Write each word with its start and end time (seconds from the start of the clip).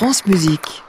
France 0.00 0.24
Musique. 0.24 0.82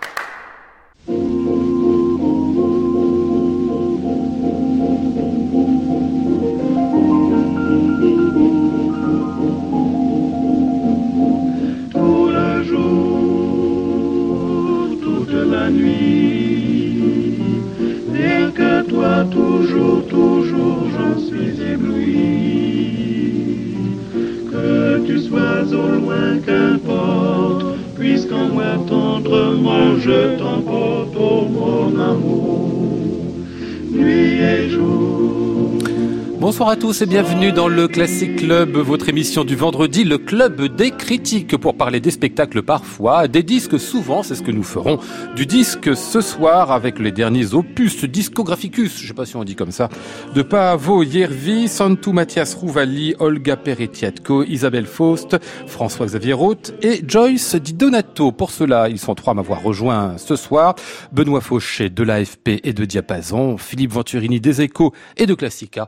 Bonsoir 36.52 36.68
à 36.68 36.76
tous 36.76 37.02
et 37.02 37.06
bienvenue 37.06 37.54
dans 37.54 37.70
le 37.70 37.88
Classic 37.88 38.36
Club, 38.36 38.76
votre 38.76 39.08
émission 39.08 39.46
du 39.46 39.56
vendredi, 39.56 40.04
le 40.04 40.18
club 40.18 40.62
des 40.76 40.92
critiques 40.92 41.56
pour 41.56 41.78
parler 41.78 42.02
des 42.02 42.12
spectacles 42.12 42.62
parfois, 42.62 43.30
des 43.30 43.42
disques 43.42 43.80
souvent, 43.80 44.22
c'est 44.22 44.36
ce 44.36 44.42
que 44.42 44.52
nous 44.52 44.62
ferons, 44.62 45.00
du 45.34 45.46
disque 45.46 45.96
ce 45.96 46.20
soir 46.20 46.74
avec 46.74 47.00
les 47.00 47.14
derniers 47.14 47.54
opus 47.54 48.04
discographicus, 48.04 49.00
je 49.02 49.08
sais 49.08 49.14
pas 49.14 49.26
si 49.26 49.38
on 49.38 49.46
dit 49.46 49.56
comme 49.56 49.72
ça, 49.72 49.88
de 50.36 50.42
Paavo 50.42 51.04
Yervi, 51.04 51.70
Santu 51.70 52.12
Mathias 52.12 52.54
Rouvali, 52.54 53.16
Olga 53.20 53.56
Peretiatko, 53.56 54.44
Isabelle 54.44 54.88
Faust, 54.88 55.38
François-Xavier 55.68 56.34
Roth 56.34 56.74
et 56.82 57.02
Joyce 57.08 57.56
Di 57.56 57.72
Donato. 57.72 58.34
Pour 58.34 58.52
cela, 58.52 58.90
ils 58.90 59.00
sont 59.00 59.16
trois 59.16 59.32
à 59.32 59.36
m'avoir 59.36 59.64
rejoint 59.64 60.18
ce 60.18 60.36
soir, 60.36 60.76
Benoît 61.14 61.40
Fauché 61.40 61.90
de 61.90 62.04
l'AFP 62.04 62.60
et 62.66 62.74
de 62.74 62.84
Diapason, 62.84 63.58
Philippe 63.58 63.94
Venturini 63.94 64.42
des 64.42 64.62
Échos 64.62 64.92
et 65.16 65.26
de 65.26 65.34
Classica, 65.34 65.88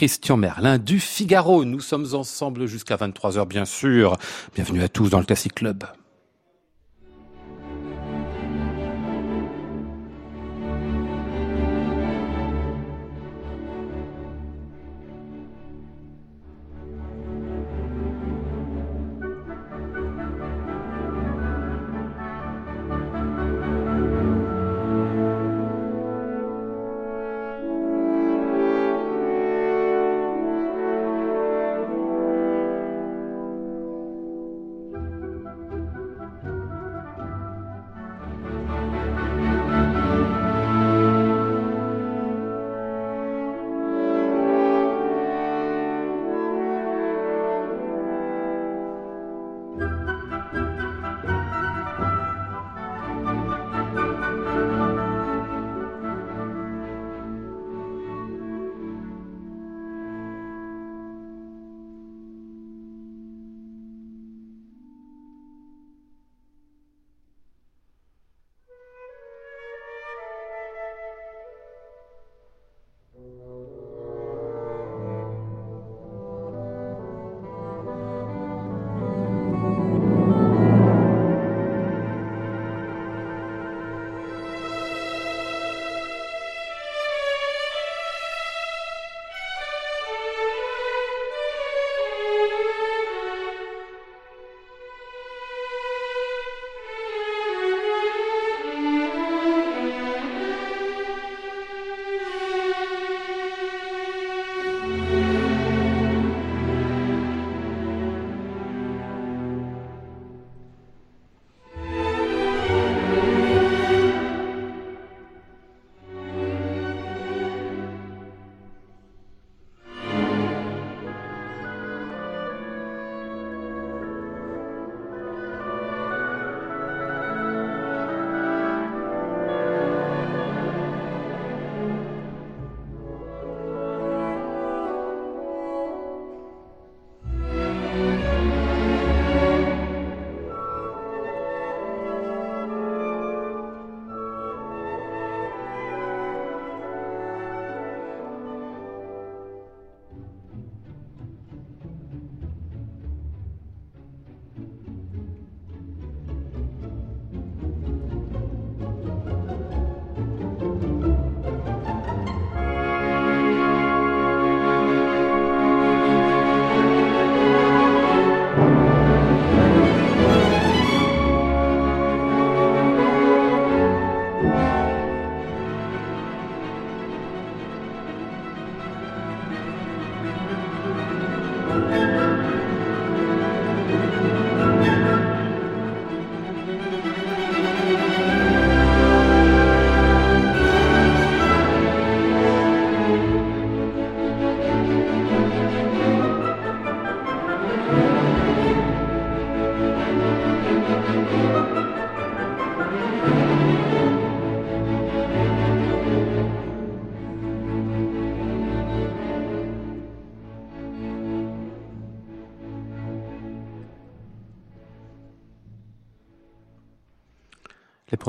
Christian 0.00 0.38
Merlin 0.38 0.78
du 0.78 0.98
Figaro. 0.98 1.66
Nous 1.66 1.80
sommes 1.80 2.14
ensemble 2.14 2.64
jusqu'à 2.64 2.96
23h 2.96 3.46
bien 3.46 3.66
sûr. 3.66 4.16
Bienvenue 4.54 4.82
à 4.82 4.88
tous 4.88 5.10
dans 5.10 5.18
le 5.18 5.26
Classic 5.26 5.52
Club. 5.52 5.84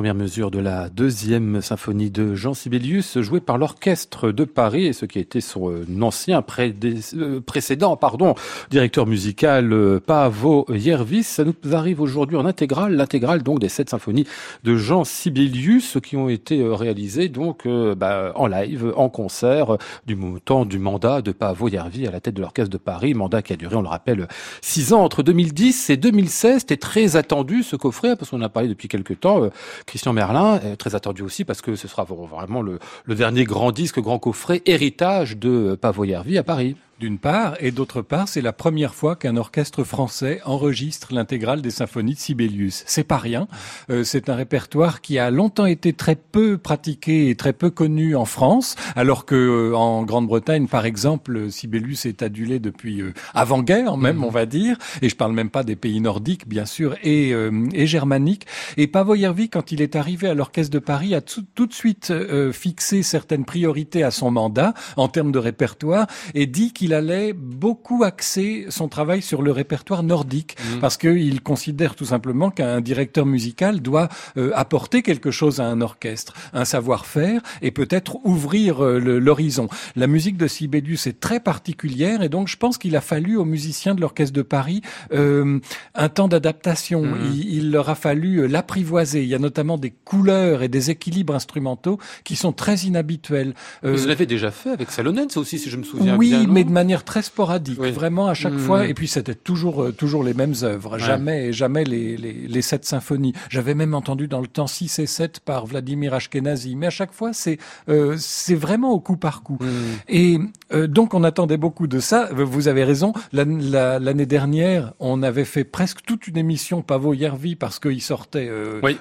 Les 0.02 0.06
premières 0.08 0.24
mesures 0.24 0.50
de 0.50 0.58
la 0.58 0.90
deuxième 0.90 1.62
symphonie 1.62 2.10
de 2.10 2.34
Jean 2.34 2.56
Sibelius, 2.56 3.20
jouée 3.20 3.40
par 3.40 3.60
l'orchestre 3.60 4.32
de 4.32 4.46
Paris, 4.46 4.88
et 4.88 4.94
ce 4.94 5.06
qui 5.06 5.20
été 5.20 5.42
son 5.42 5.70
euh, 5.70 5.86
ancien 6.02 6.44
euh, 6.58 7.40
précédent, 7.40 7.96
pardon, 7.98 8.34
directeur 8.72 9.06
musical 9.06 9.72
euh, 9.72 10.00
Paavo 10.00 10.66
Jervis. 10.70 11.22
Ça 11.22 11.44
nous 11.44 11.54
arrive 11.72 12.02
aujourd'hui 12.02 12.36
en 12.36 12.48
intégrale, 12.48 12.96
l'intégrale 12.96 13.44
donc 13.44 13.60
des 13.60 13.70
sept 13.70 13.92
symphonies 13.92 14.26
de 14.64 14.76
Jean 14.76 15.04
Sibelius 15.04 16.00
qui 16.02 16.18
ont 16.18 16.30
été 16.30 16.64
réalisées 16.64 17.30
donc 17.30 17.68
bah, 17.68 18.32
en 18.34 18.48
live, 18.48 18.92
en 18.96 19.10
concert, 19.10 19.78
du 20.08 20.18
temps 20.44 20.66
du 20.66 20.80
mandat 20.80 21.22
de 21.22 21.32
Paavo 21.32 21.70
Jervis 21.70 22.08
à 22.08 22.12
la 22.12 22.22
tête 22.22 22.34
de 22.34 22.42
l'orchestre 22.42 22.72
de 22.72 22.80
Paris, 22.80 23.14
mandat 23.14 23.44
qui 23.44 23.54
a 23.54 23.56
duré, 23.56 23.76
on 23.76 23.84
le 23.84 23.88
rappelle, 23.88 24.28
six 24.62 24.94
ans 24.94 25.04
entre 25.04 25.22
2010 25.22 25.92
et 25.92 25.98
2016. 25.98 26.62
C'était 26.62 26.78
très 26.78 27.18
attendu 27.18 27.62
ce 27.62 27.76
coffret 27.76 28.16
parce 28.16 28.32
qu'on 28.32 28.42
a 28.42 28.50
parlé 28.50 28.68
depuis 28.68 28.88
quelques 28.88 29.20
temps. 29.20 29.48
Christian 29.92 30.14
Merlin, 30.14 30.58
est 30.62 30.78
très 30.78 30.96
attendu 30.96 31.22
aussi 31.22 31.44
parce 31.44 31.62
que 31.62 31.76
ce 31.76 31.86
sera 31.90 32.06
vraiment 32.06 32.62
le, 32.62 32.80
le 33.04 33.14
dernier 33.14 33.44
grand 33.44 33.74
disque, 33.74 34.00
grand 34.00 34.20
coffret, 34.20 34.62
héritage 34.66 35.36
de 35.36 35.76
Pavoyervi 35.76 36.38
à 36.38 36.44
Paris 36.44 36.78
d'une 37.02 37.18
part, 37.18 37.56
et 37.60 37.72
d'autre 37.72 38.04
part, 38.04 38.28
c'est 38.28 38.42
la 38.42 38.54
première 38.54 38.94
fois 38.94 39.16
qu'un 39.16 39.36
orchestre 39.36 39.84
français 39.84 40.40
enregistre 40.46 41.16
l'intégrale 41.16 41.64
des 41.64 41.72
symphonies 41.72 42.14
de 42.14 42.20
Sibelius. 42.20 42.84
C'est 42.86 43.04
pas 43.04 43.18
rien. 43.18 43.48
Euh, 43.90 44.04
c'est 44.04 44.30
un 44.30 44.36
répertoire 44.36 45.02
qui 45.02 45.18
a 45.18 45.32
longtemps 45.32 45.66
été 45.66 45.94
très 45.94 46.16
peu 46.16 46.60
pratiqué 46.60 47.30
et 47.30 47.36
très 47.36 47.54
peu 47.54 47.72
connu 47.72 48.16
en 48.16 48.26
France, 48.26 48.76
alors 48.96 49.26
que 49.26 49.34
euh, 49.34 49.76
en 49.76 50.04
Grande-Bretagne, 50.04 50.68
par 50.68 50.86
exemple, 50.86 51.50
Sibelius 51.50 52.06
est 52.06 52.22
adulé 52.22 52.60
depuis 52.60 53.02
euh, 53.02 53.16
avant-guerre, 53.34 53.98
même, 53.98 54.18
mhm. 54.18 54.24
on 54.24 54.30
va 54.30 54.46
dire. 54.46 54.78
Et 55.02 55.10
je 55.10 55.16
parle 55.16 55.34
même 55.34 55.50
pas 55.50 55.64
des 55.64 55.76
pays 55.76 56.02
nordiques, 56.02 56.48
bien 56.48 56.68
sûr, 56.68 56.96
et, 57.04 57.32
et 57.32 57.88
germaniques. 57.88 58.46
Et 58.78 58.86
Pavoyervi, 58.86 59.50
quand 59.50 59.72
il 59.72 59.82
est 59.82 59.96
arrivé 59.96 60.28
à 60.28 60.36
l'orchestre 60.36 60.72
de 60.72 60.80
Paris, 60.80 61.16
a 61.16 61.22
tout, 61.22 61.46
tout 61.56 61.66
de 61.66 61.74
suite 61.74 62.14
fixé 62.52 63.02
certaines 63.02 63.46
priorités 63.46 64.04
à 64.04 64.12
son 64.12 64.30
mandat 64.30 64.76
en 64.98 65.08
termes 65.08 65.32
de 65.32 65.40
répertoire 65.40 66.06
et 66.36 66.46
dit 66.46 66.74
qu'il 66.74 66.91
il 66.92 66.94
allait 66.94 67.32
beaucoup 67.32 68.04
axer 68.04 68.66
son 68.68 68.90
travail 68.90 69.22
sur 69.22 69.42
le 69.42 69.52
répertoire 69.52 70.04
nordique, 70.04 70.58
mmh. 70.60 70.80
parce 70.80 70.98
qu'il 70.98 71.42
considère 71.42 71.96
tout 71.96 72.04
simplement 72.04 72.52
qu'un 72.52 72.82
directeur 72.82 73.26
musical 73.26 73.80
doit 73.80 74.10
euh, 74.36 74.52
apporter 74.56 75.02
quelque 75.02 75.32
chose 75.32 75.62
à 75.62 75.68
un 75.68 75.80
orchestre, 75.80 76.34
un 76.52 76.66
savoir-faire, 76.66 77.40
et 77.62 77.72
peut-être 77.72 78.18
ouvrir 78.26 78.84
euh, 78.84 79.00
l'horizon. 79.00 79.70
La 79.96 80.08
musique 80.08 80.36
de 80.36 80.48
Sibelius 80.48 81.08
est 81.08 81.22
très 81.22 81.40
particulière, 81.40 82.24
et 82.24 82.28
donc 82.28 82.50
je 82.50 82.58
pense 82.58 82.78
qu'il 82.78 82.98
a 82.98 83.02
fallu 83.02 83.38
aux 83.38 83.46
musiciens 83.46 83.96
de 83.96 84.02
l'orchestre 84.02 84.34
de 84.34 84.42
Paris 84.42 84.82
euh, 85.14 85.60
un 85.96 86.10
temps 86.10 86.28
d'adaptation. 86.28 87.04
Mmh. 87.04 87.36
Il, 87.48 87.72
leur 87.72 87.88
a 87.88 87.96
fallu 87.96 88.50
l'apprivoiser. 88.50 89.24
Il 89.24 89.30
y 89.30 89.36
a 89.36 89.40
notamment 89.40 89.78
des 89.78 89.92
couleurs 89.92 90.62
et 90.62 90.68
des 90.68 90.90
équilibres 90.90 91.36
instrumentaux 91.36 92.00
qui 92.26 92.36
sont 92.36 92.52
très 92.52 92.80
inhabituels. 92.80 93.54
Vous 93.82 94.08
l'avez 94.08 94.26
déjà 94.26 94.52
fait 94.52 94.72
avec 94.72 94.92
Salonens 94.92 95.38
aussi, 95.38 95.58
si 95.58 95.70
je 95.70 95.78
me 95.78 95.84
souviens 95.84 96.18
oui, 96.18 96.30
bien. 96.30 96.40
Oui, 96.42 96.48
mais 96.50 96.64
de 96.66 96.81
manière 96.82 97.04
très 97.04 97.22
sporadique, 97.22 97.80
vraiment 97.80 98.28
à 98.28 98.34
chaque 98.34 98.58
fois. 98.58 98.84
Mmh. 98.84 98.90
Et 98.90 98.94
puis 98.96 99.08
c'était 99.08 99.36
toujours 99.36 99.84
euh, 99.84 99.92
toujours 99.92 100.24
les 100.24 100.34
mêmes 100.34 100.56
œuvres, 100.64 100.98
jamais 100.98 101.54
jamais 101.54 101.84
les, 101.84 102.18
les, 102.18 102.34
les 102.34 102.62
sept 102.62 102.86
symphonies. 102.86 103.34
J'avais 103.50 103.76
même 103.76 103.94
entendu 103.94 104.28
dans 104.28 104.42
le 104.42 104.48
temps 104.48 104.66
6 104.66 104.98
et 104.98 105.06
7 105.06 105.42
par 105.42 105.68
Vladimir 105.68 106.16
Ashkenazi, 106.16 106.76
mais 106.76 106.88
à 106.88 106.90
chaque 106.90 107.14
fois 107.14 107.34
c'est 107.34 107.60
euh, 107.88 108.16
c'est 108.18 108.56
vraiment 108.56 108.92
au 108.92 109.00
coup 109.00 109.16
par 109.16 109.44
coup. 109.44 109.60
Mmh. 109.62 109.68
Et 110.10 110.40
euh, 110.74 110.88
donc 110.88 111.14
on 111.14 111.24
attendait 111.24 111.58
beaucoup 111.58 111.86
de 111.86 112.00
ça. 112.00 112.30
Vous 112.34 112.68
avez 112.68 112.84
raison. 112.84 113.14
L'année 113.32 114.26
dernière, 114.26 114.94
on 115.00 115.22
avait 115.22 115.46
fait 115.46 115.64
presque 115.64 116.00
toute 116.04 116.28
une 116.28 116.38
émission 116.38 116.82
Pavo 116.82 117.14
Yervi 117.14 117.56
parce 117.56 117.78
qu'il 117.78 118.02
sortait 118.02 118.50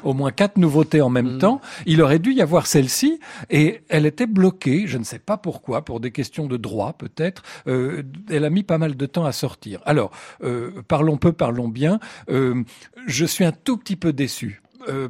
au 0.04 0.12
moins 0.12 0.32
quatre 0.32 0.58
nouveautés 0.58 1.00
en 1.00 1.08
même 1.08 1.36
mmh. 1.36 1.38
temps. 1.38 1.60
Il 1.86 2.02
aurait 2.02 2.18
dû 2.18 2.34
y 2.34 2.42
avoir 2.42 2.66
celle-ci 2.66 3.20
et 3.48 3.80
elle 3.88 4.04
était 4.04 4.26
bloquée. 4.26 4.84
Je 4.86 4.98
ne 4.98 5.04
sais 5.04 5.18
pas 5.18 5.38
pourquoi, 5.38 5.82
pour 5.84 6.00
des 6.00 6.10
questions 6.10 6.46
de 6.46 6.58
droit 6.58 6.92
peut-être. 6.98 7.42
Euh, 7.66 8.02
elle 8.30 8.44
a 8.44 8.50
mis 8.50 8.62
pas 8.62 8.78
mal 8.78 8.96
de 8.96 9.06
temps 9.06 9.24
à 9.24 9.32
sortir. 9.32 9.80
Alors, 9.84 10.10
euh, 10.42 10.82
parlons 10.88 11.16
peu, 11.16 11.32
parlons 11.32 11.68
bien. 11.68 12.00
Euh, 12.30 12.62
je 13.06 13.24
suis 13.24 13.44
un 13.44 13.52
tout 13.52 13.76
petit 13.76 13.96
peu 13.96 14.12
déçu. 14.12 14.62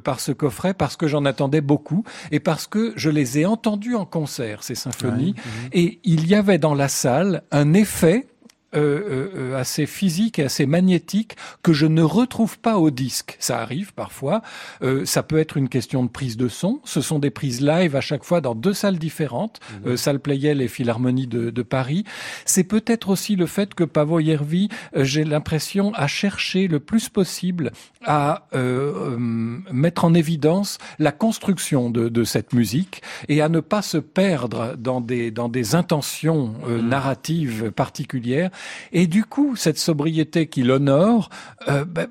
par 0.03 0.19
ce 0.19 0.33
coffret 0.33 0.75
parce 0.75 0.97
que 0.97 1.07
j'en 1.07 1.25
attendais 1.25 1.61
beaucoup 1.61 2.03
et 2.33 2.41
parce 2.41 2.67
que 2.67 2.93
je 2.97 3.09
les 3.09 3.39
ai 3.39 3.47
entendus 3.47 3.95
en 3.95 4.05
concert, 4.05 4.65
ces 4.65 4.75
symphonies, 4.75 5.37
et 5.73 6.01
il 6.03 6.27
y 6.27 6.35
avait 6.35 6.59
dans 6.59 6.75
la 6.75 6.89
salle 6.89 7.45
un 7.53 7.73
effet 7.73 8.27
euh, 8.73 8.81
euh, 8.81 9.31
euh, 9.35 9.57
assez 9.57 9.85
physique 9.85 10.39
et 10.39 10.45
assez 10.45 10.65
magnétique 10.65 11.37
que 11.65 11.73
je 11.73 11.87
ne 11.87 12.03
retrouve 12.03 12.57
pas 12.61 12.79
au 12.79 12.91
disque. 12.91 13.37
Ça 13.41 13.61
arrive 13.61 13.93
parfois. 13.95 14.43
Euh, 14.83 15.05
ça 15.05 15.25
peut 15.25 15.39
être 15.39 15.57
une 15.57 15.69
question 15.69 16.05
de 16.05 16.09
prise 16.09 16.37
de 16.37 16.47
son. 16.47 16.81
Ce 16.85 17.01
sont 17.01 17.19
des 17.19 17.31
prises 17.31 17.61
live 17.61 17.97
à 17.97 18.01
chaque 18.01 18.23
fois 18.23 18.41
dans 18.41 18.55
deux 18.55 18.73
salles 18.73 18.99
différentes, 18.99 19.59
mmh. 19.85 19.97
salle 19.97 20.21
Playel 20.21 20.63
et 20.63 20.69
Philharmonie 20.69 21.27
de, 21.27 21.51
de 21.51 21.63
Paris. 21.63 22.05
C'est 22.45 22.63
peut-être 22.63 23.09
aussi 23.09 23.35
le 23.35 23.47
fait 23.47 23.75
que 23.75 23.83
Pavo 23.83 24.21
Yervi, 24.21 24.69
j'ai 24.95 25.25
l'impression, 25.25 25.93
a 25.95 26.07
cherché 26.07 26.69
le 26.69 26.79
plus 26.79 27.09
possible 27.09 27.73
à 28.05 28.47
mettre 28.53 30.05
en 30.05 30.15
évidence 30.15 30.79
la 30.99 31.13
construction 31.13 31.91
de, 31.91 32.09
de, 32.09 32.25
cette 32.25 32.53
musique 32.53 33.03
et 33.29 33.43
à 33.43 33.49
ne 33.49 33.61
pas 33.61 33.83
se 33.83 33.99
perdre 33.99 34.77
dans 34.77 35.01
des, 35.01 35.31
dans 35.31 35.49
des 35.49 35.75
intentions 35.75 36.55
mmh. 36.67 36.77
narratives 36.89 37.71
particulières 37.73 38.51
et 38.93 39.07
du 39.07 39.25
coup, 39.25 39.57
cette 39.57 39.79
sobriété 39.79 40.47
qui 40.47 40.63
l'honore, 40.63 41.31
euh, 41.69 41.85
ben, 41.85 42.09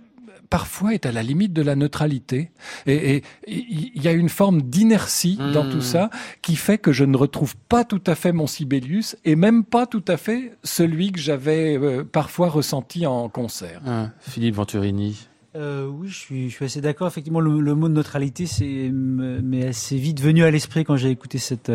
parfois 0.49 0.93
est 0.93 1.05
à 1.05 1.11
la 1.11 1.23
limite 1.23 1.53
de 1.53 1.61
la 1.61 1.75
neutralité. 1.75 2.51
Et 2.87 3.23
il 3.47 4.01
y 4.01 4.07
a 4.07 4.11
une 4.11 4.29
forme 4.29 4.63
d'inertie 4.63 5.37
dans 5.37 5.69
tout 5.69 5.77
hmm. 5.77 5.81
ça 5.81 6.09
qui 6.41 6.55
fait 6.55 6.77
que 6.77 6.91
je 6.91 7.05
ne 7.05 7.15
retrouve 7.15 7.55
pas 7.55 7.83
tout 7.83 8.01
à 8.07 8.15
fait 8.15 8.31
mon 8.31 8.47
Sibelius 8.47 9.15
et 9.25 9.35
même 9.35 9.63
pas 9.63 9.85
tout 9.85 10.05
à 10.07 10.17
fait 10.17 10.53
celui 10.63 11.11
que 11.11 11.19
j'avais 11.19 11.77
euh, 11.77 12.03
parfois 12.03 12.49
ressenti 12.49 13.05
en 13.05 13.29
concert. 13.29 13.81
Ah, 13.85 14.09
Philippe 14.21 14.55
Venturini 14.55 15.27
euh, 15.59 15.87
oui, 15.87 16.07
je 16.07 16.17
suis, 16.17 16.49
je 16.49 16.55
suis 16.55 16.65
assez 16.65 16.79
d'accord. 16.79 17.07
Effectivement, 17.07 17.41
le, 17.41 17.59
le, 17.59 17.75
mot 17.75 17.89
de 17.89 17.93
neutralité, 17.93 18.45
c'est 18.45 18.89
mais 18.93 19.67
assez 19.67 19.97
vite 19.97 20.21
venu 20.21 20.43
à 20.43 20.51
l'esprit 20.51 20.85
quand 20.85 20.95
j'ai 20.95 21.09
écouté 21.09 21.37
cette 21.37 21.71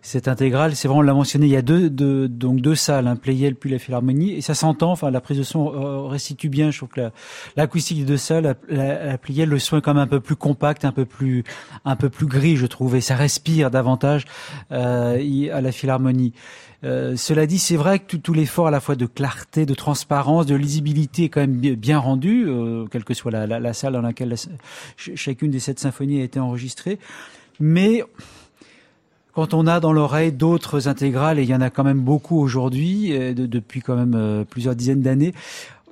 cette 0.00 0.26
intégrale. 0.26 0.74
C'est 0.74 0.88
vraiment, 0.88 1.00
on 1.00 1.02
l'a 1.02 1.14
mentionné, 1.14 1.46
il 1.46 1.52
y 1.52 1.56
a 1.56 1.62
deux, 1.62 1.88
deux 1.88 2.28
donc 2.28 2.60
deux 2.60 2.74
salles, 2.74 3.06
un 3.06 3.14
Playel 3.14 3.54
puis 3.54 3.70
la 3.70 3.78
Philharmonie, 3.78 4.32
et 4.32 4.40
ça 4.40 4.54
s'entend. 4.54 4.90
Enfin, 4.90 5.10
la 5.12 5.20
prise 5.20 5.38
de 5.38 5.44
son 5.44 5.72
euh, 5.72 6.08
restitue 6.08 6.48
bien. 6.48 6.72
Je 6.72 6.78
trouve 6.78 6.88
que 6.88 7.10
l'acoustique 7.56 7.98
des 7.98 8.04
deux 8.04 8.16
salles, 8.16 8.56
la, 8.68 9.04
la, 9.06 9.18
Playel, 9.18 9.48
le 9.48 9.58
son 9.60 9.78
est 9.78 9.82
quand 9.82 9.94
même 9.94 10.02
un 10.02 10.08
peu 10.08 10.20
plus 10.20 10.36
compact, 10.36 10.84
un 10.84 10.92
peu 10.92 11.04
plus 11.04 11.44
un 11.84 11.94
peu 11.94 12.10
plus 12.10 12.26
gris, 12.26 12.56
je 12.56 12.66
trouve, 12.66 12.96
et 12.96 13.00
ça 13.00 13.14
respire 13.14 13.70
davantage 13.70 14.24
euh, 14.72 15.52
à 15.52 15.60
la 15.60 15.70
Philharmonie. 15.70 16.32
Euh, 16.84 17.16
cela 17.16 17.46
dit, 17.46 17.58
c'est 17.58 17.76
vrai 17.76 18.00
que 18.00 18.16
tout, 18.16 18.32
l'effort 18.32 18.66
à 18.66 18.70
la 18.70 18.80
fois 18.80 18.96
de 18.96 19.06
clarté, 19.06 19.66
de 19.66 19.74
transparence, 19.74 20.46
de 20.46 20.54
lisibilité 20.54 21.24
est 21.24 21.28
quand 21.28 21.40
même 21.40 21.56
bien 21.56 21.98
rendu, 21.98 22.44
euh, 22.48 22.86
quelle 22.90 23.04
que 23.04 23.14
soit 23.14 23.30
la, 23.30 23.72
salle 23.72 23.92
dans 23.92 24.02
laquelle 24.02 24.34
chacune 24.96 25.50
des 25.50 25.60
sept 25.60 25.78
symphonies 25.78 26.20
a 26.20 26.24
été 26.24 26.40
enregistrée. 26.40 26.98
Mais 27.60 28.02
quand 29.32 29.54
on 29.54 29.66
a 29.66 29.78
dans 29.78 29.92
l'oreille 29.92 30.32
d'autres 30.32 30.88
intégrales, 30.88 31.38
et 31.38 31.42
il 31.42 31.48
y 31.48 31.54
en 31.54 31.60
a 31.60 31.70
quand 31.70 31.84
même 31.84 32.00
beaucoup 32.00 32.40
aujourd'hui, 32.40 33.16
euh, 33.16 33.32
depuis 33.32 33.80
quand 33.80 33.96
même 33.96 34.44
plusieurs 34.50 34.74
dizaines 34.74 35.02
d'années, 35.02 35.34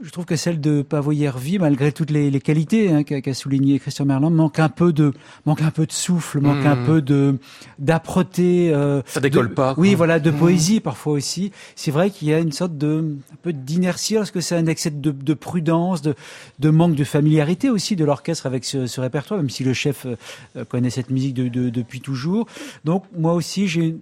je 0.02 0.10
trouve 0.10 0.24
que 0.24 0.36
celle 0.36 0.60
de 0.60 0.82
Pavoyervi, 0.82 1.58
malgré 1.58 1.92
toutes 1.92 2.10
les, 2.10 2.30
les 2.30 2.40
qualités 2.40 2.90
hein, 2.90 3.02
qu'a 3.02 3.34
souligné 3.34 3.78
Christian 3.78 4.06
Merlin, 4.06 4.30
manque 4.30 4.58
un 4.58 4.68
peu 4.68 4.92
de 4.92 5.12
manque 5.46 5.62
un 5.62 5.70
peu 5.70 5.86
de 5.86 5.92
souffle, 5.92 6.40
manque 6.40 6.64
un 6.64 6.76
hmm. 6.76 6.86
peu 6.86 7.02
de 7.02 7.38
d'âpreté. 7.78 8.72
Euh, 8.72 9.02
Ça 9.06 9.20
décolle 9.20 9.52
pas. 9.52 9.74
Oui, 9.76 9.94
voilà, 9.94 10.18
de 10.18 10.30
hmm. 10.30 10.36
poésie 10.36 10.80
parfois 10.80 11.12
aussi. 11.12 11.52
C'est 11.76 11.90
vrai 11.90 12.10
qu'il 12.10 12.28
y 12.28 12.34
a 12.34 12.38
une 12.38 12.52
sorte 12.52 12.78
de 12.78 13.16
un 13.32 13.36
peu 13.42 13.52
d'inertie 13.52 14.14
parce 14.14 14.30
que 14.30 14.40
c'est 14.40 14.56
un 14.56 14.66
excès 14.66 14.90
de, 14.90 15.10
de, 15.10 15.34
prudence, 15.34 16.02
de, 16.02 16.14
de 16.58 16.70
manque 16.70 16.94
de 16.94 17.04
familiarité 17.04 17.68
aussi 17.68 17.96
de 17.96 18.04
l'orchestre 18.04 18.46
avec 18.46 18.64
ce, 18.64 18.86
ce, 18.86 19.00
répertoire, 19.00 19.38
même 19.38 19.50
si 19.50 19.64
le 19.64 19.74
chef 19.74 20.06
euh, 20.06 20.64
connaît 20.64 20.90
cette 20.90 21.10
musique 21.10 21.34
de, 21.34 21.68
depuis 21.68 22.00
toujours. 22.00 22.46
Donc 22.84 23.04
moi 23.16 23.34
aussi 23.34 23.68
j'ai 23.68 23.96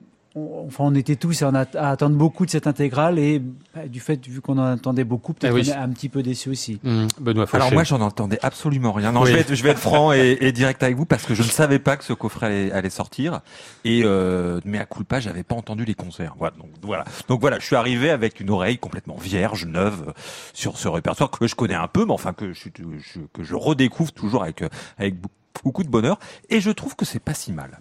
enfin, 0.66 0.84
on 0.84 0.94
était 0.94 1.16
tous 1.16 1.42
à, 1.42 1.48
attendre 1.74 2.16
beaucoup 2.16 2.46
de 2.46 2.50
cette 2.50 2.66
intégrale 2.66 3.18
et 3.18 3.40
bah, 3.74 3.86
du 3.86 4.00
fait, 4.00 4.26
vu 4.26 4.40
qu'on 4.40 4.58
en 4.58 4.64
attendait 4.64 5.04
beaucoup, 5.04 5.32
peut-être 5.32 5.54
eh 5.56 5.60
qu'on 5.60 5.68
est 5.68 5.74
un 5.74 5.88
petit 5.88 6.08
peu 6.08 6.22
déçu 6.22 6.50
aussi. 6.50 6.80
Mmh. 6.82 7.06
Benoît 7.20 7.46
Alors 7.52 7.72
moi, 7.72 7.84
j'en 7.84 8.00
entendais 8.00 8.38
absolument 8.42 8.92
rien. 8.92 9.12
Non, 9.12 9.24
je, 9.24 9.32
vais 9.32 9.40
être, 9.40 9.54
je 9.54 9.62
vais 9.62 9.70
être 9.70 9.78
franc 9.78 10.12
et, 10.12 10.52
direct 10.52 10.82
avec 10.82 10.96
vous 10.96 11.04
parce 11.04 11.24
que 11.24 11.34
je 11.34 11.42
ne 11.42 11.48
savais 11.48 11.78
pas 11.78 11.96
que 11.96 12.04
ce 12.04 12.12
coffret 12.12 12.70
allait, 12.72 12.90
sortir 12.90 13.40
et 13.84 14.02
euh, 14.04 14.60
mais 14.64 14.78
à 14.78 14.86
culpa, 14.86 15.20
j'avais 15.20 15.42
pas 15.42 15.54
entendu 15.54 15.84
les 15.84 15.94
concerts. 15.94 16.34
Voilà, 16.38 16.56
donc 16.56 16.70
voilà. 16.82 17.04
Donc 17.28 17.40
voilà, 17.40 17.58
je 17.58 17.66
suis 17.66 17.76
arrivé 17.76 18.10
avec 18.10 18.40
une 18.40 18.50
oreille 18.50 18.78
complètement 18.78 19.16
vierge, 19.16 19.66
neuve 19.66 20.14
sur 20.54 20.78
ce 20.78 20.88
répertoire 20.88 21.30
que 21.30 21.46
je 21.46 21.54
connais 21.54 21.74
un 21.74 21.88
peu, 21.88 22.04
mais 22.04 22.12
enfin 22.12 22.32
que 22.32 22.52
je, 22.52 22.68
que 23.32 23.42
je 23.42 23.54
redécouvre 23.54 24.12
toujours 24.12 24.42
avec 24.42 24.64
avec 24.98 25.16
beaucoup 25.62 25.82
de 25.84 25.88
bonheur 25.88 26.18
et 26.48 26.60
je 26.60 26.70
trouve 26.70 26.96
que 26.96 27.04
c'est 27.04 27.18
pas 27.18 27.34
si 27.34 27.52
mal. 27.52 27.80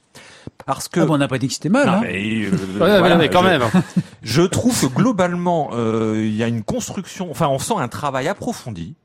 Parce 0.65 0.87
que 0.87 0.99
ah 0.99 1.05
on 1.09 1.17
n'a 1.17 1.27
pas 1.27 1.37
dit 1.37 1.47
que 1.47 1.53
c'était 1.53 1.69
mal. 1.69 1.87
hein. 1.87 1.99
mais, 2.01 2.45
euh, 2.45 3.17
mais 3.17 3.29
quand 3.29 3.43
même. 3.43 3.63
Je 4.21 4.41
trouve 4.41 4.79
que 4.79 4.87
globalement, 4.87 5.69
euh, 5.73 6.15
il 6.17 6.35
y 6.35 6.43
a 6.43 6.47
une 6.47 6.63
construction. 6.63 7.31
Enfin, 7.31 7.47
on 7.47 7.59
sent 7.59 7.75
un 7.77 7.87
travail 7.87 8.27
approfondi. 8.27 8.95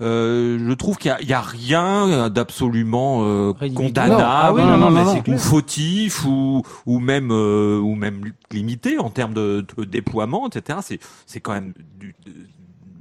euh, 0.00 0.58
je 0.68 0.72
trouve 0.74 0.98
qu'il 0.98 1.16
y, 1.22 1.32
a 1.32 1.40
rien 1.40 2.28
d'absolument 2.28 3.20
euh, 3.22 3.52
condamnable 3.74 4.60
ah 4.62 5.22
ou 5.26 5.38
fautif 5.38 6.24
ou 6.24 6.62
ou 6.86 6.98
même 7.00 7.30
ou 7.30 7.94
même 7.94 8.32
limité 8.52 8.98
en 8.98 9.10
termes 9.10 9.34
de, 9.34 9.64
de 9.76 9.84
déploiement, 9.84 10.48
etc. 10.48 10.80
C'est 10.82 11.00
c'est 11.26 11.40
quand 11.40 11.52
même 11.52 11.72
du, 11.98 12.14